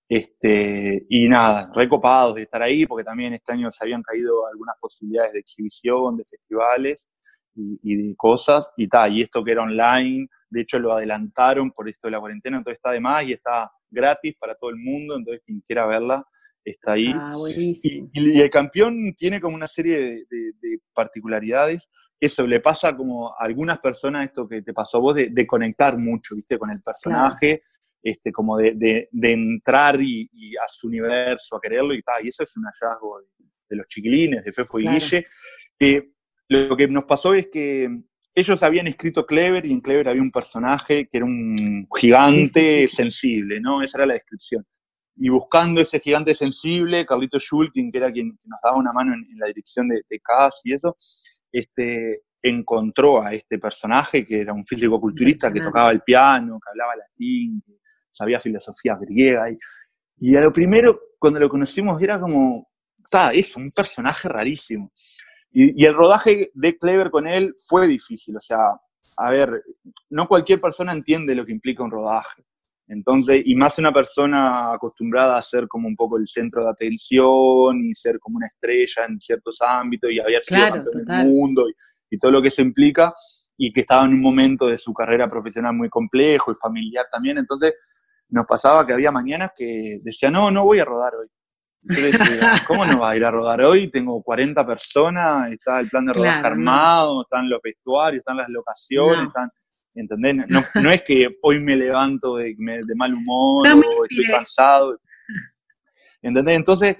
Este, 0.08 1.04
y 1.08 1.28
nada, 1.28 1.68
recopados 1.74 2.37
de 2.37 2.42
estar 2.42 2.62
ahí, 2.62 2.87
porque 2.87 3.02
también 3.02 3.35
este 3.35 3.52
año 3.52 3.72
se 3.72 3.85
habían 3.85 4.02
caído 4.02 4.46
algunas 4.46 4.76
posibilidades 4.78 5.32
de 5.32 5.40
exhibición, 5.40 6.16
de 6.16 6.24
festivales, 6.24 7.08
y, 7.55 7.97
de 7.97 8.17
cosas, 8.17 8.71
y 8.77 8.88
tal, 8.88 9.12
y 9.12 9.23
esto 9.23 9.45
que 9.45 9.53
era 9.53 9.62
online, 9.62 10.29
de 10.49 10.61
hecho 10.61 10.79
lo 10.79 10.93
adelantaron 10.93 11.71
por 11.71 11.88
esto 11.88 12.09
de 12.09 12.12
la 12.12 12.21
cuarentena, 12.21 12.59
entonces 12.59 12.79
está 12.79 12.91
de 12.91 13.01
más 13.01 13.27
y 13.27 13.33
está 13.33 13.71
gratis 13.91 14.35
para 14.38 14.55
todo 14.55 14.71
el 14.71 14.77
mundo, 14.77 15.17
entonces 15.17 15.43
quien 15.45 15.61
quiera 15.61 15.87
verla 15.87 16.25
está 16.65 16.93
ahí. 16.93 17.12
Ah, 17.15 17.33
y, 17.49 18.09
y, 18.12 18.41
el 18.41 18.51
campeón 18.51 19.15
tiene 19.17 19.41
como 19.41 19.57
una 19.57 19.67
serie 19.67 20.25
de, 20.29 20.79
particularidades. 20.93 21.88
Eso 22.21 22.47
le 22.47 22.61
pasa 22.61 22.97
como 22.97 23.31
a 23.31 23.45
algunas 23.45 23.79
personas 23.81 24.27
esto 24.27 24.49
que 24.49 24.62
te 24.62 24.73
pasó 24.73 24.99
a 24.99 25.01
vos 25.01 25.15
de, 25.15 25.47
conectar 25.47 25.97
mucho, 25.99 26.35
¿viste? 26.37 26.59
Con 26.59 26.71
el 26.71 26.81
personaje, 26.81 27.61
este, 28.03 28.31
como 28.31 28.57
de, 28.59 29.09
entrar 29.12 30.01
y, 30.01 30.29
a 30.57 30.69
su 30.69 30.87
universo, 30.87 31.57
a 31.57 31.61
quererlo 31.61 31.95
y 31.95 32.03
tal. 32.03 32.25
Y 32.25 32.29
eso 32.29 32.45
es 32.45 32.57
un 32.57 32.65
hallazgo 32.65 33.21
de, 33.69 33.77
los 33.77 33.87
chiquilines, 33.87 34.45
de 34.45 34.53
Fefo 34.53 34.79
y 34.79 34.87
Guille. 34.87 35.27
Lo 36.48 36.76
que 36.76 36.87
nos 36.88 37.05
pasó 37.05 37.35
es 37.35 37.48
que 37.48 37.88
ellos 38.35 38.62
habían 38.62 38.87
escrito 38.87 39.26
Clever 39.26 39.64
y 39.64 39.72
en 39.72 39.81
Clever 39.81 40.09
había 40.09 40.22
un 40.22 40.31
personaje 40.31 41.07
que 41.07 41.18
era 41.18 41.26
un 41.26 41.87
gigante 41.94 42.88
sensible, 42.88 43.61
¿no? 43.61 43.83
Esa 43.83 43.98
era 43.98 44.07
la 44.07 44.14
descripción. 44.14 44.64
Y 45.16 45.28
buscando 45.28 45.81
ese 45.81 46.00
gigante 46.00 46.35
sensible, 46.35 47.05
Carlito 47.05 47.38
Schulkin, 47.38 47.92
que 47.92 47.98
era 47.98 48.11
quien 48.11 48.28
nos 48.28 48.61
daba 48.62 48.78
una 48.78 48.92
mano 48.92 49.12
en, 49.12 49.26
la 49.38 49.46
dirección 49.46 49.88
de, 49.88 50.02
de 50.09 50.20
Cass 50.20 50.62
y 50.64 50.72
eso, 50.72 50.96
este, 51.52 52.22
encontró 52.42 53.22
a 53.22 53.33
este 53.33 53.59
personaje 53.59 54.26
que 54.26 54.40
era 54.40 54.52
un 54.52 54.64
físico-culturista 54.64 55.52
que 55.52 55.61
tocaba 55.61 55.90
el 55.90 56.00
piano, 56.00 56.59
que 56.59 56.70
hablaba 56.70 56.96
latín, 56.96 57.62
que 57.64 57.74
sabía 58.11 58.40
filosofía 58.40 58.96
griega. 58.98 59.50
Y, 59.50 59.57
y 60.18 60.37
a 60.37 60.40
lo 60.40 60.52
primero, 60.52 60.98
cuando 61.18 61.38
lo 61.38 61.48
conocimos, 61.48 62.00
era 62.02 62.18
como, 62.18 62.68
está, 62.96 63.33
es 63.33 63.55
un 63.57 63.70
personaje 63.70 64.28
rarísimo. 64.28 64.92
Y, 65.53 65.85
el 65.85 65.95
rodaje 65.95 66.51
de 66.55 66.79
Clever 66.79 67.11
con 67.11 67.27
él 67.27 67.55
fue 67.69 67.87
difícil, 67.87 68.37
o 68.37 68.41
sea, 68.41 68.59
a 69.17 69.31
ver, 69.31 69.62
no 70.11 70.27
cualquier 70.27 70.61
persona 70.61 70.93
entiende 70.93 71.35
lo 71.35 71.45
que 71.45 71.53
implica 71.53 71.83
un 71.83 71.91
rodaje. 71.91 72.43
Entonces, 72.88 73.43
y 73.45 73.55
más 73.55 73.79
una 73.79 73.93
persona 73.93 74.73
acostumbrada 74.73 75.37
a 75.37 75.43
ser 75.43 75.69
como 75.69 75.88
un 75.88 75.97
poco 75.97 76.19
el 76.19 76.27
centro 76.27 76.65
de 76.65 76.71
atención 76.71 77.85
y 77.85 77.95
ser 77.95 78.19
como 78.19 78.38
una 78.38 78.47
estrella 78.47 79.07
en 79.09 79.21
ciertos 79.21 79.59
ámbitos 79.61 80.11
y 80.11 80.21
haber 80.21 80.41
sido 80.41 80.59
Claro, 80.59 80.85
campeón 80.85 81.05
del 81.05 81.27
mundo 81.27 81.69
y, 81.69 81.75
y 82.11 82.19
todo 82.19 82.33
lo 82.33 82.43
que 82.43 82.49
eso 82.49 82.61
implica, 82.61 83.15
y 83.57 83.73
que 83.73 83.83
estaba 83.83 84.05
en 84.05 84.15
un 84.15 84.21
momento 84.21 84.67
de 84.67 84.79
su 84.79 84.93
carrera 84.93 85.31
profesional 85.31 85.75
muy 85.75 85.88
complejo 85.88 86.51
y 86.51 86.55
familiar 86.55 87.07
también. 87.11 87.38
Entonces, 87.38 87.75
nos 88.29 88.47
pasaba 88.47 88.87
que 88.87 88.93
había 88.93 89.11
mañanas 89.11 89.53
que 89.57 89.99
decía, 90.03 90.31
no, 90.31 90.51
no 90.51 90.65
voy 90.65 90.79
a 90.79 90.85
rodar 90.85 91.15
hoy. 91.15 91.29
Yo 91.83 92.01
le 92.01 92.12
decía, 92.12 92.62
¿cómo 92.66 92.85
no 92.87 93.01
vas 93.01 93.12
a 93.12 93.16
ir 93.16 93.25
a 93.25 93.31
rodar 93.31 93.61
hoy? 93.62 93.90
Tengo 93.90 94.23
40 94.23 94.64
personas, 94.66 95.51
está 95.51 95.81
el 95.81 95.88
plan 95.90 96.07
de 96.07 96.12
rodaje 96.12 96.40
Claro, 96.40 96.57
no. 96.57 96.71
armado, 96.71 97.23
están 97.23 97.49
los 97.51 97.61
vestuarios, 97.62 98.21
están 98.21 98.37
las 98.37 98.49
locaciones, 98.49 99.18
No. 99.23 99.27
están, 99.29 99.51
¿entendés? 99.95 100.49
No, 100.49 100.64
no 100.81 100.90
es 100.90 101.03
que 101.03 101.29
hoy 101.42 101.59
me 101.59 101.75
levanto 101.77 102.37
de, 102.37 102.55
mal 102.95 103.14
humor 103.14 103.66
o 103.68 104.05
estoy 104.05 104.27
cansado, 104.31 104.97
¿entendés? 106.23 106.57
Entonces 106.57 106.97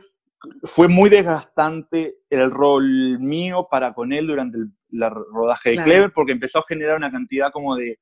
fue 0.65 0.89
muy 0.89 1.09
desgastante 1.09 2.17
el 2.29 2.51
rol 2.51 3.19
mío 3.21 3.69
para 3.71 3.93
con 3.93 4.13
él 4.13 4.27
durante 4.27 4.59
el 4.59 4.73
la 4.95 5.09
rodaje 5.09 5.71
de 5.71 5.77
Claro. 5.77 5.91
Clever 5.91 6.13
porque 6.13 6.33
empezó 6.33 6.59
a 6.59 6.65
generar 6.69 6.97
una 6.99 7.11
cantidad 7.11 7.51
como 7.51 7.77
de, 7.77 7.99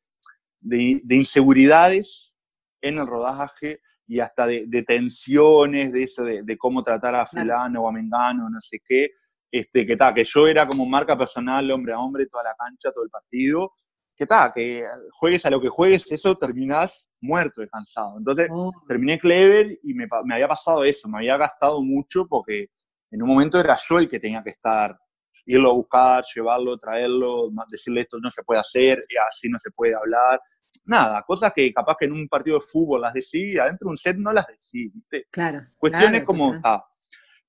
de, 0.60 1.00
de 1.04 1.14
inseguridades 1.16 2.34
en 2.80 2.98
el 2.98 3.06
rodaje 3.06 3.80
y 4.10 4.18
hasta 4.18 4.44
de, 4.44 4.64
de 4.66 4.82
tensiones, 4.82 5.92
de 5.92 6.02
eso, 6.02 6.24
de, 6.24 6.42
de 6.42 6.58
cómo 6.58 6.82
tratar 6.82 7.14
a 7.14 7.24
fulano 7.24 7.82
o 7.82 7.88
a 7.88 7.92
mengano, 7.92 8.50
no 8.50 8.60
sé 8.60 8.80
qué, 8.84 9.10
este, 9.48 9.86
que 9.86 9.96
tal, 9.96 10.12
que 10.12 10.24
yo 10.24 10.48
era 10.48 10.66
como 10.66 10.84
marca 10.84 11.16
personal, 11.16 11.70
hombre 11.70 11.92
a 11.92 11.98
hombre, 12.00 12.26
toda 12.26 12.42
la 12.42 12.56
cancha, 12.58 12.90
todo 12.90 13.04
el 13.04 13.10
partido, 13.10 13.70
que 14.16 14.26
tal, 14.26 14.52
que 14.52 14.84
juegues 15.12 15.46
a 15.46 15.50
lo 15.50 15.60
que 15.60 15.68
juegues, 15.68 16.10
eso 16.10 16.34
terminás 16.36 17.08
muerto, 17.20 17.62
cansado. 17.70 18.18
Entonces, 18.18 18.48
Oh, 18.50 18.72
terminé 18.88 19.16
Clever 19.16 19.78
y 19.80 19.94
me, 19.94 20.08
me 20.24 20.34
había 20.34 20.48
pasado 20.48 20.82
eso, 20.82 21.08
me 21.08 21.18
había 21.18 21.36
gastado 21.36 21.80
mucho 21.80 22.26
porque 22.26 22.66
en 23.12 23.22
un 23.22 23.28
momento 23.28 23.60
era 23.60 23.76
yo 23.76 24.00
el 24.00 24.08
que 24.08 24.18
tenía 24.18 24.42
que 24.42 24.50
estar, 24.50 24.98
irlo 25.46 25.70
a 25.70 25.74
buscar, 25.74 26.24
llevarlo, 26.34 26.76
traerlo, 26.78 27.48
decirle 27.68 28.00
esto 28.00 28.18
no 28.18 28.32
se 28.32 28.42
puede 28.42 28.58
hacer, 28.58 28.98
y 29.08 29.14
así 29.28 29.48
no 29.48 29.58
se 29.60 29.70
puede 29.70 29.94
hablar. 29.94 30.40
Nada, 30.84 31.22
cosas 31.22 31.52
que 31.52 31.72
capaz 31.72 31.96
que 31.98 32.04
en 32.06 32.12
un 32.12 32.28
partido 32.28 32.58
de 32.58 32.64
fútbol 32.66 33.00
las 33.02 33.12
decís, 33.14 33.58
adentro 33.58 33.86
de 33.86 33.90
un 33.90 33.96
set 33.96 34.16
no 34.16 34.32
las 34.32 34.46
decís, 34.46 34.92
¿viste? 34.94 35.26
claro. 35.30 35.58
Cuestiones 35.78 36.20
claro, 36.22 36.26
como, 36.26 36.54
total. 36.54 36.72
ah, 36.72 36.84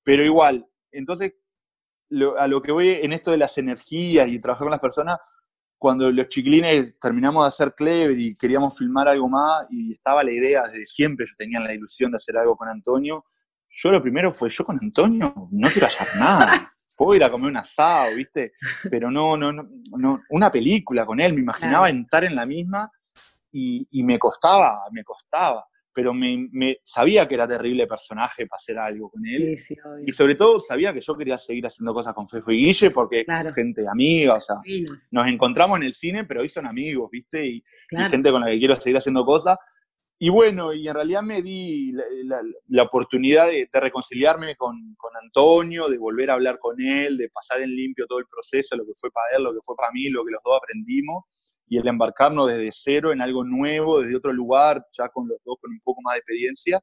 pero 0.02 0.24
igual, 0.24 0.66
entonces, 0.90 1.34
lo- 2.10 2.38
a 2.38 2.46
lo 2.46 2.60
que 2.60 2.72
voy 2.72 2.90
en 2.90 3.12
esto 3.12 3.30
de 3.30 3.36
las 3.38 3.56
energías 3.58 4.28
y 4.28 4.38
trabajar 4.40 4.64
con 4.64 4.70
las 4.72 4.80
personas, 4.80 5.18
cuando 5.78 6.10
los 6.12 6.28
chiquilines 6.28 6.98
terminamos 7.00 7.42
de 7.44 7.48
hacer 7.48 7.74
Clever 7.74 8.16
y 8.18 8.36
queríamos 8.36 8.76
filmar 8.78 9.08
algo 9.08 9.28
más, 9.28 9.66
y 9.70 9.92
estaba 9.92 10.22
la 10.22 10.30
idea, 10.32 10.64
desde 10.64 10.84
siempre 10.86 11.26
yo 11.26 11.32
tenía 11.36 11.58
la 11.60 11.74
ilusión 11.74 12.10
de 12.12 12.16
hacer 12.16 12.36
algo 12.36 12.56
con 12.56 12.68
Antonio, 12.68 13.24
yo 13.74 13.90
lo 13.90 14.02
primero 14.02 14.32
fue, 14.32 14.50
yo 14.50 14.64
con 14.64 14.78
Antonio 14.80 15.34
no 15.50 15.68
quiero 15.70 15.86
hacer 15.86 16.08
nada. 16.16 16.72
Puedo 16.96 17.14
ir 17.16 17.24
a 17.24 17.30
comer 17.30 17.48
un 17.50 17.56
asado, 17.56 18.14
¿viste? 18.14 18.52
Pero 18.90 19.10
no, 19.10 19.34
no, 19.36 19.50
no, 19.50 19.66
no, 19.96 20.22
una 20.28 20.50
película 20.52 21.06
con 21.06 21.18
él, 21.20 21.32
me 21.32 21.40
imaginaba 21.40 21.86
Claro. 21.86 21.98
entrar 21.98 22.24
en 22.24 22.36
la 22.36 22.44
misma 22.44 22.90
y, 23.52 23.86
y 23.90 24.02
me 24.02 24.18
costaba, 24.18 24.80
me 24.90 25.04
costaba, 25.04 25.64
pero 25.94 26.14
me, 26.14 26.48
me- 26.52 26.78
sabía 26.84 27.28
que 27.28 27.34
era 27.34 27.46
terrible 27.46 27.86
personaje 27.86 28.46
para 28.46 28.56
hacer 28.56 28.78
algo 28.78 29.10
con 29.10 29.26
él. 29.26 29.58
Sí, 29.58 29.74
sí, 29.74 29.76
obvio. 29.84 30.04
Y 30.06 30.12
sobre 30.12 30.34
todo 30.34 30.58
sabía 30.58 30.92
que 30.92 31.00
yo 31.00 31.14
quería 31.16 31.36
seguir 31.36 31.66
haciendo 31.66 31.92
cosas 31.92 32.14
con 32.14 32.26
Fefo 32.26 32.50
y 32.50 32.64
Guille 32.64 32.90
porque 32.90 33.24
Claro. 33.26 33.52
gente 33.52 33.84
amiga, 33.88 34.34
o 34.34 34.40
sea, 34.40 34.56
nos 35.10 35.26
encontramos 35.26 35.76
en 35.76 35.82
el 35.84 35.92
cine, 35.92 36.24
pero 36.24 36.40
hoy 36.40 36.48
son 36.48 36.66
amigos, 36.66 37.10
¿viste? 37.10 37.46
Y, 37.46 37.56
y 37.58 37.62
gente 38.10 38.30
con 38.30 38.40
la 38.40 38.48
que 38.48 38.58
quiero 38.58 38.74
seguir 38.76 38.96
haciendo 38.96 39.24
cosas. 39.24 39.58
Y 40.18 40.28
bueno, 40.28 40.72
y 40.72 40.86
en 40.86 40.94
realidad 40.94 41.20
me 41.20 41.42
di 41.42 41.90
la, 41.92 42.04
la- 42.24 42.42
la 42.68 42.82
oportunidad 42.84 43.46
de, 43.48 43.68
de 43.70 43.80
reconciliarme 43.80 44.54
con, 44.56 44.76
con 44.96 45.10
Antonio, 45.20 45.88
de 45.88 45.98
volver 45.98 46.30
a 46.30 46.34
hablar 46.34 46.58
con 46.60 46.80
él, 46.80 47.18
de 47.18 47.28
pasar 47.28 47.60
en 47.60 47.74
limpio 47.74 48.06
todo 48.06 48.20
el 48.20 48.26
proceso, 48.26 48.76
lo 48.76 48.84
que 48.84 48.92
fue 48.98 49.10
para 49.10 49.36
él, 49.36 49.42
lo 49.42 49.52
que 49.52 49.58
fue 49.64 49.74
para 49.76 49.90
mí, 49.92 50.08
lo 50.10 50.24
que 50.24 50.30
los 50.30 50.40
dos 50.44 50.56
aprendimos, 50.62 51.24
y 51.72 51.78
el 51.78 51.88
embarcarnos 51.88 52.48
desde 52.48 52.68
cero 52.70 53.12
en 53.12 53.22
algo 53.22 53.42
nuevo, 53.44 54.02
desde 54.02 54.16
otro 54.16 54.30
lugar, 54.30 54.84
ya 54.92 55.08
con 55.08 55.26
los 55.26 55.38
dos 55.42 55.56
con 55.58 55.70
un 55.70 55.80
poco 55.80 56.02
más 56.02 56.14
de 56.14 56.18
experiencia. 56.18 56.80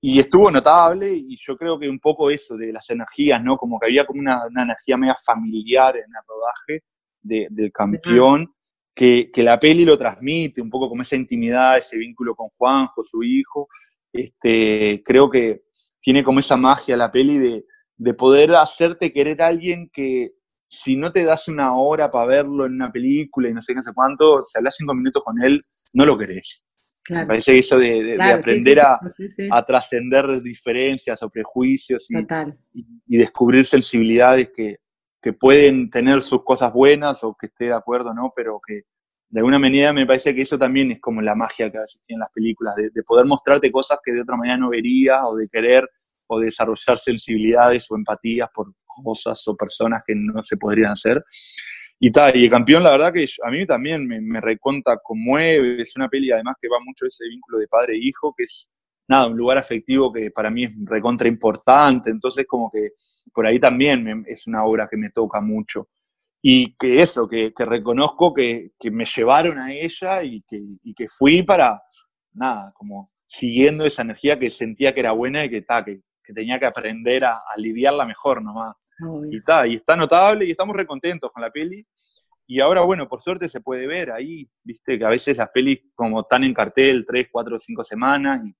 Y 0.00 0.20
estuvo 0.20 0.48
notable, 0.52 1.12
y 1.12 1.36
yo 1.36 1.56
creo 1.56 1.76
que 1.76 1.88
un 1.88 1.98
poco 1.98 2.30
eso 2.30 2.56
de 2.56 2.72
las 2.72 2.88
energías, 2.90 3.42
¿no? 3.42 3.56
Como 3.56 3.76
que 3.80 3.86
había 3.86 4.06
como 4.06 4.20
una, 4.20 4.46
una 4.46 4.62
energía 4.62 4.96
media 4.96 5.16
familiar 5.26 5.96
en 5.96 6.04
el 6.04 6.22
rodaje 6.28 6.84
de- 7.20 7.48
del 7.50 7.72
campeón, 7.72 8.54
que, 8.94 9.30
que 9.32 9.42
la 9.42 9.58
peli 9.58 9.84
lo 9.84 9.98
transmite, 9.98 10.62
un 10.62 10.70
poco 10.70 10.88
como 10.88 11.02
esa 11.02 11.16
intimidad, 11.16 11.76
ese 11.78 11.96
vínculo 11.96 12.36
con 12.36 12.48
Juanjo, 12.56 13.02
su 13.04 13.24
hijo. 13.24 13.66
Este, 14.12 15.02
creo 15.04 15.28
que 15.28 15.62
tiene 16.00 16.22
como 16.22 16.38
esa 16.38 16.56
magia 16.56 16.96
la 16.96 17.10
peli 17.10 17.36
de, 17.38 17.64
de 17.96 18.14
poder 18.14 18.54
hacerte 18.54 19.12
querer 19.12 19.42
a 19.42 19.48
alguien 19.48 19.90
que 19.92 20.34
si 20.68 20.96
no 20.96 21.10
te 21.12 21.24
das 21.24 21.48
una 21.48 21.74
hora 21.76 22.08
para 22.10 22.26
verlo 22.26 22.66
en 22.66 22.74
una 22.74 22.92
película 22.92 23.48
y 23.48 23.54
no 23.54 23.62
sé 23.62 23.72
qué, 23.72 23.76
no 23.76 23.82
sé 23.82 23.92
cuánto, 23.94 24.44
si 24.44 24.58
hablas 24.58 24.76
cinco 24.76 24.94
minutos 24.94 25.22
con 25.24 25.42
él, 25.42 25.60
no 25.94 26.04
lo 26.04 26.16
querés. 26.16 26.64
Me 27.10 27.24
parece 27.24 27.52
que 27.52 27.58
eso 27.60 27.78
de, 27.78 28.14
Claro, 28.16 28.36
aprender 28.36 28.74
sí, 28.74 28.80
a, 28.80 29.08
sí, 29.08 29.28
sí, 29.28 29.34
sí. 29.34 29.48
a 29.50 29.62
trascender 29.64 30.42
diferencias 30.42 31.22
o 31.22 31.30
prejuicios 31.30 32.06
y, 32.10 32.14
Total. 32.20 32.54
y, 32.74 32.84
y 33.06 33.16
descubrir 33.16 33.64
sensibilidades 33.64 34.50
que, 34.54 34.76
que 35.22 35.32
pueden 35.32 35.88
tener 35.88 36.20
sus 36.20 36.44
cosas 36.44 36.70
buenas 36.70 37.24
o 37.24 37.34
que 37.34 37.46
esté 37.46 37.66
de 37.66 37.72
acuerdo, 37.74 38.12
¿no? 38.12 38.32
Pero 38.36 38.58
que 38.64 38.82
de 39.30 39.40
alguna 39.40 39.58
manera 39.58 39.92
me 39.92 40.06
parece 40.06 40.34
que 40.34 40.42
eso 40.42 40.58
también 40.58 40.92
es 40.92 41.00
como 41.00 41.22
la 41.22 41.34
magia 41.34 41.70
que 41.70 41.78
a 41.78 41.82
veces 41.82 42.02
tienen 42.06 42.20
las 42.20 42.30
películas, 42.30 42.74
de, 42.76 42.90
de 42.90 43.02
poder 43.02 43.24
mostrarte 43.24 43.72
cosas 43.72 43.98
que 44.04 44.12
de 44.12 44.20
otra 44.22 44.36
manera 44.36 44.58
no 44.58 44.68
verías 44.68 45.20
o 45.24 45.34
de 45.34 45.46
querer 45.50 45.88
o 46.28 46.38
de 46.38 46.46
desarrollar 46.46 46.98
sensibilidades 46.98 47.86
o 47.90 47.96
empatías 47.96 48.48
por 48.54 48.72
cosas 48.86 49.46
o 49.48 49.56
personas 49.56 50.02
que 50.06 50.14
no 50.16 50.42
se 50.44 50.56
podrían 50.56 50.92
hacer. 50.92 51.22
Y 52.00 52.12
tal, 52.12 52.36
y 52.36 52.44
el 52.44 52.50
campeón, 52.50 52.84
la 52.84 52.92
verdad 52.92 53.12
que 53.12 53.26
a 53.44 53.50
mí 53.50 53.66
también 53.66 54.06
me, 54.06 54.20
me 54.20 54.40
reconta, 54.40 54.98
conmueve, 55.02 55.82
es 55.82 55.96
una 55.96 56.08
peli 56.08 56.30
además 56.30 56.56
que 56.60 56.68
va 56.68 56.78
mucho 56.84 57.06
ese 57.06 57.24
vínculo 57.28 57.58
de 57.58 57.66
padre 57.66 57.94
e 57.94 57.98
hijo, 57.98 58.32
que 58.36 58.44
es 58.44 58.70
nada, 59.08 59.26
un 59.26 59.36
lugar 59.36 59.58
afectivo 59.58 60.12
que 60.12 60.30
para 60.30 60.50
mí 60.50 60.64
es 60.64 60.76
recontra 60.84 61.26
importante, 61.28 62.10
entonces 62.10 62.46
como 62.46 62.70
que 62.70 62.90
por 63.32 63.46
ahí 63.46 63.58
también 63.58 64.04
me- 64.04 64.22
es 64.26 64.46
una 64.46 64.64
obra 64.64 64.86
que 64.90 64.96
me 64.96 65.10
toca 65.10 65.40
mucho. 65.40 65.88
Y 66.40 66.76
que 66.76 67.02
eso, 67.02 67.28
que, 67.28 67.52
que 67.52 67.64
reconozco 67.64 68.32
que, 68.32 68.70
que 68.78 68.90
me 68.92 69.04
llevaron 69.04 69.58
a 69.58 69.72
ella 69.72 70.22
y 70.22 70.40
que, 70.42 70.58
y 70.84 70.94
que 70.94 71.08
fui 71.08 71.42
para, 71.42 71.82
nada, 72.32 72.68
como 72.76 73.10
siguiendo 73.26 73.84
esa 73.84 74.02
energía 74.02 74.38
que 74.38 74.50
sentía 74.50 74.94
que 74.94 75.00
era 75.00 75.12
buena 75.12 75.44
y 75.44 75.50
que, 75.50 75.62
ta, 75.62 75.84
que, 75.84 76.00
que 76.28 76.34
tenía 76.34 76.58
que 76.58 76.66
aprender 76.66 77.24
a, 77.24 77.38
a 77.38 77.56
lidiarla 77.56 78.04
mejor 78.04 78.42
nomás. 78.42 78.76
Obvio. 79.02 79.30
Y, 79.32 79.42
ta, 79.42 79.66
y 79.66 79.76
está 79.76 79.96
notable 79.96 80.44
y 80.44 80.50
estamos 80.50 80.76
recontentos 80.76 81.32
con 81.32 81.42
la 81.42 81.50
peli. 81.50 81.86
Y 82.46 82.60
ahora, 82.60 82.82
bueno, 82.82 83.08
por 83.08 83.22
suerte 83.22 83.48
se 83.48 83.62
puede 83.62 83.86
ver 83.86 84.10
ahí, 84.10 84.46
viste, 84.62 84.98
que 84.98 85.04
a 85.06 85.08
veces 85.08 85.38
las 85.38 85.48
pelis 85.48 85.80
como 85.94 86.20
están 86.20 86.44
en 86.44 86.52
cartel 86.52 87.06
tres, 87.06 87.28
cuatro, 87.32 87.58
cinco 87.58 87.82
semanas 87.82 88.42
y, 88.44 88.54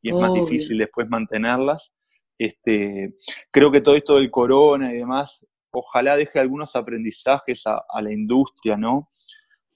y 0.00 0.10
es 0.10 0.16
más 0.16 0.32
difícil 0.32 0.78
después 0.78 1.06
mantenerlas. 1.10 1.92
Este, 2.38 3.12
creo 3.50 3.70
que 3.70 3.82
todo 3.82 3.96
esto 3.96 4.16
del 4.16 4.30
corona 4.30 4.94
y 4.94 4.96
demás, 4.96 5.46
ojalá 5.70 6.16
deje 6.16 6.38
algunos 6.38 6.74
aprendizajes 6.74 7.66
a, 7.66 7.82
a 7.86 8.00
la 8.00 8.12
industria, 8.12 8.78
¿no? 8.78 9.10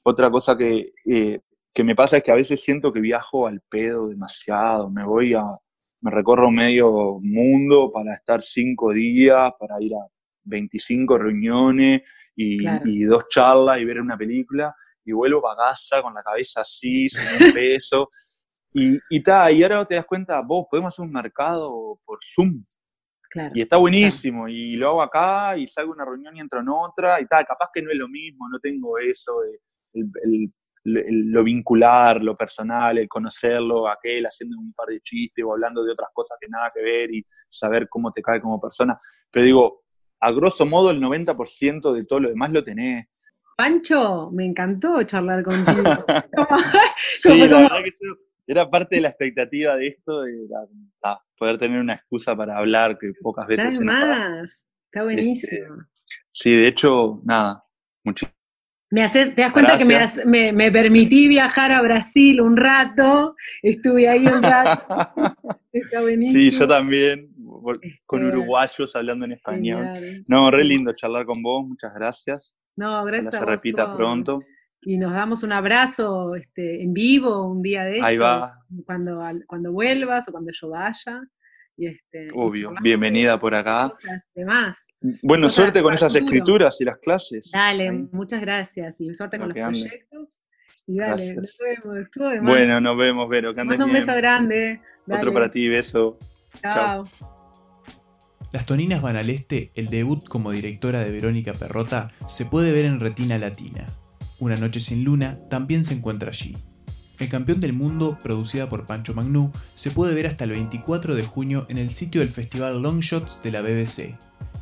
Otra 0.02 0.30
cosa 0.30 0.56
que, 0.56 0.92
eh, 1.04 1.40
que 1.74 1.84
me 1.84 1.94
pasa 1.94 2.16
es 2.16 2.22
que 2.22 2.30
a 2.30 2.36
veces 2.36 2.62
siento 2.62 2.90
que 2.90 3.00
viajo 3.00 3.46
al 3.46 3.60
pedo 3.68 4.08
demasiado, 4.08 4.88
me 4.88 5.04
voy 5.04 5.34
a, 5.34 5.44
me 6.04 6.10
recorro 6.10 6.50
medio 6.50 7.18
mundo 7.22 7.90
para 7.90 8.14
estar 8.14 8.42
cinco 8.42 8.92
días, 8.92 9.52
para 9.58 9.80
ir 9.80 9.94
a 9.94 10.06
25 10.44 11.16
reuniones 11.16 12.02
y, 12.36 12.58
Claro. 12.58 12.86
y 12.86 13.04
dos 13.04 13.24
charlas 13.30 13.80
y 13.80 13.86
ver 13.86 14.00
una 14.02 14.16
película, 14.18 14.74
y 15.02 15.12
vuelvo 15.12 15.40
para 15.40 15.70
casa 15.70 16.02
con 16.02 16.12
la 16.12 16.22
cabeza 16.22 16.60
así, 16.60 17.08
sin 17.08 17.22
un 17.22 17.52
peso. 17.58 18.10
Y, 18.74 18.98
y, 19.08 19.22
ta, 19.22 19.50
y 19.50 19.62
ahora 19.62 19.84
te 19.86 19.94
das 19.94 20.04
cuenta, 20.04 20.40
vos, 20.46 20.66
podemos 20.70 20.92
hacer 20.92 21.06
un 21.06 21.12
mercado 21.12 21.98
por 22.04 22.18
Zoom. 22.34 22.64
Claro. 23.30 23.52
Y 23.54 23.62
está 23.62 23.78
buenísimo, 23.78 24.46
y 24.46 24.76
lo 24.76 24.90
hago 24.90 25.02
acá, 25.02 25.56
y 25.56 25.66
salgo 25.66 25.92
a 25.92 25.94
una 25.96 26.04
reunión 26.04 26.36
y 26.36 26.40
entro 26.40 26.60
en 26.60 26.68
otra, 26.68 27.18
y 27.20 27.26
tal, 27.26 27.46
capaz 27.46 27.70
que 27.72 27.80
no 27.82 27.90
es 27.90 27.96
lo 27.96 28.08
mismo, 28.08 28.46
no 28.48 28.58
tengo 28.60 28.98
eso 28.98 29.40
de 29.40 29.58
el- 30.00 30.10
el- 30.22 30.52
lo 30.84 31.42
vincular, 31.42 32.22
lo 32.22 32.36
personal, 32.36 32.98
el 32.98 33.08
conocerlo, 33.08 33.88
aquel 33.88 34.26
haciendo 34.26 34.58
un 34.58 34.72
par 34.74 34.88
de 34.88 35.00
chistes 35.00 35.44
o 35.44 35.52
hablando 35.52 35.82
de 35.82 35.92
otras 35.92 36.10
cosas 36.12 36.36
que 36.40 36.48
nada 36.48 36.70
que 36.74 36.82
ver 36.82 37.10
y 37.14 37.24
saber 37.48 37.88
cómo 37.88 38.12
te 38.12 38.20
cae 38.22 38.40
como 38.40 38.60
persona. 38.60 39.00
Pero 39.30 39.44
digo, 39.46 39.84
a 40.20 40.30
grosso 40.30 40.66
modo 40.66 40.90
el 40.90 41.00
90% 41.00 41.92
de 41.92 42.04
todo 42.04 42.20
lo 42.20 42.28
demás 42.28 42.50
lo 42.52 42.62
tenés. 42.62 43.06
Pancho, 43.56 44.30
me 44.32 44.44
encantó 44.44 45.02
charlar 45.04 45.42
contigo. 45.42 45.82
¿Cómo- 46.36 46.58
Sí, 47.22 47.38
la 47.48 47.56
verdad 47.62 47.82
que 47.84 47.90
yo- 48.00 48.16
era 48.46 48.68
parte 48.68 48.96
de 48.96 49.02
la 49.02 49.08
expectativa 49.08 49.74
de 49.76 49.86
esto, 49.88 50.22
ta, 51.00 51.18
poder 51.38 51.56
tener 51.56 51.80
una 51.80 51.94
excusa 51.94 52.36
para 52.36 52.58
hablar 52.58 52.98
que 52.98 53.10
pocas 53.22 53.46
veces 53.46 53.64
Dale 53.64 53.76
se 53.76 53.84
nos 53.86 53.94
da. 53.94 54.06
más. 54.06 54.64
Está 54.92 55.02
buenísimo. 55.04 55.76
Sí, 56.30 56.54
de 56.54 56.66
hecho, 56.68 57.22
nada, 57.24 57.64
muchísimas 58.04 58.34
Me 58.94 59.02
haces, 59.02 59.34
te 59.34 59.40
das 59.40 59.52
cuenta 59.52 59.76
que 59.76 59.84
me, 59.84 60.52
me, 60.52 60.70
permití 60.70 61.26
viajar 61.26 61.72
a 61.72 61.82
Brasil 61.82 62.40
un 62.40 62.56
rato, 62.56 63.34
estuve 63.60 64.08
ahí 64.08 64.24
un 64.24 64.40
rato. 64.40 64.86
Está 65.72 66.00
buenísimo. 66.00 66.38
Sí, 66.38 66.50
yo 66.56 66.68
también, 66.68 67.28
con 68.06 68.22
este, 68.22 68.36
uruguayos 68.36 68.94
hablando 68.94 69.24
en 69.24 69.32
español. 69.32 69.88
No, 70.28 70.48
re 70.48 70.62
lindo 70.62 70.92
charlar 70.92 71.26
con 71.26 71.42
vos, 71.42 71.66
muchas 71.66 71.92
gracias. 71.92 72.56
No, 72.76 73.04
gracias. 73.04 73.32
Que 73.32 73.38
se 73.38 73.44
repita 73.44 73.96
pronto. 73.96 74.44
Y 74.82 74.96
nos 74.96 75.12
damos 75.12 75.42
un 75.42 75.50
abrazo 75.50 76.36
este, 76.36 76.80
en 76.80 76.92
vivo 76.92 77.50
un 77.50 77.62
día 77.62 77.82
de 77.82 77.94
estos. 77.94 78.06
Ahí 78.08 78.16
va. 78.16 78.48
Cuando, 78.86 79.20
cuando 79.48 79.72
vuelvas 79.72 80.28
o 80.28 80.30
cuando 80.30 80.52
yo 80.52 80.68
vaya. 80.68 81.20
Y 81.76 81.88
este, 81.88 82.28
Obvio, 82.34 82.72
bienvenida 82.82 83.38
por 83.38 83.54
acá. 83.54 83.92
demás. 84.34 84.86
Bueno, 85.22 85.50
suerte 85.50 85.82
con 85.82 85.92
esas 85.92 86.14
escrituras 86.14 86.80
y 86.80 86.84
las 86.84 86.98
clases. 86.98 87.50
Dale, 87.52 87.90
muchas 88.12 88.40
gracias 88.40 89.00
y 89.00 89.12
suerte 89.14 89.38
con 89.38 89.48
los 89.48 89.56
proyectos. 89.56 90.40
Y 90.86 90.98
dale, 90.98 91.34
nos 91.34 91.58
vemos. 91.58 92.42
Bueno, 92.42 92.80
nos 92.80 92.96
vemos, 92.96 93.28
Vero. 93.28 93.52
un 93.52 93.92
beso 93.92 94.14
grande. 94.14 94.80
Otro 95.08 95.32
para 95.32 95.50
ti, 95.50 95.68
beso. 95.68 96.18
Chao. 96.62 97.04
Las 98.52 98.66
Toninas 98.66 99.02
van 99.02 99.16
al 99.16 99.30
este, 99.30 99.72
el 99.74 99.88
debut 99.88 100.28
como 100.28 100.52
directora 100.52 101.00
de 101.00 101.10
Verónica 101.10 101.54
Perrota 101.54 102.12
se 102.28 102.44
puede 102.46 102.70
ver 102.70 102.84
en 102.84 103.00
Retina 103.00 103.36
Latina. 103.36 103.84
Una 104.38 104.56
noche 104.56 104.78
sin 104.78 105.02
luna 105.02 105.40
también 105.50 105.84
se 105.84 105.94
encuentra 105.94 106.28
allí. 106.30 106.56
El 107.18 107.28
campeón 107.28 107.60
del 107.60 107.72
mundo, 107.72 108.18
producida 108.22 108.68
por 108.68 108.86
Pancho 108.86 109.14
Magnú, 109.14 109.52
se 109.74 109.90
puede 109.90 110.14
ver 110.14 110.26
hasta 110.26 110.44
el 110.44 110.50
24 110.50 111.14
de 111.14 111.22
junio 111.22 111.66
en 111.68 111.78
el 111.78 111.90
sitio 111.90 112.20
del 112.20 112.30
festival 112.30 112.82
Longshots 112.82 113.40
de 113.42 113.50
la 113.52 113.62
BBC. 113.62 114.16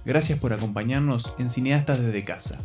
Gracias 0.05 0.38
por 0.38 0.53
acompañarnos 0.53 1.34
en 1.38 1.48
Cineastas 1.48 2.00
desde 2.00 2.24
casa. 2.24 2.59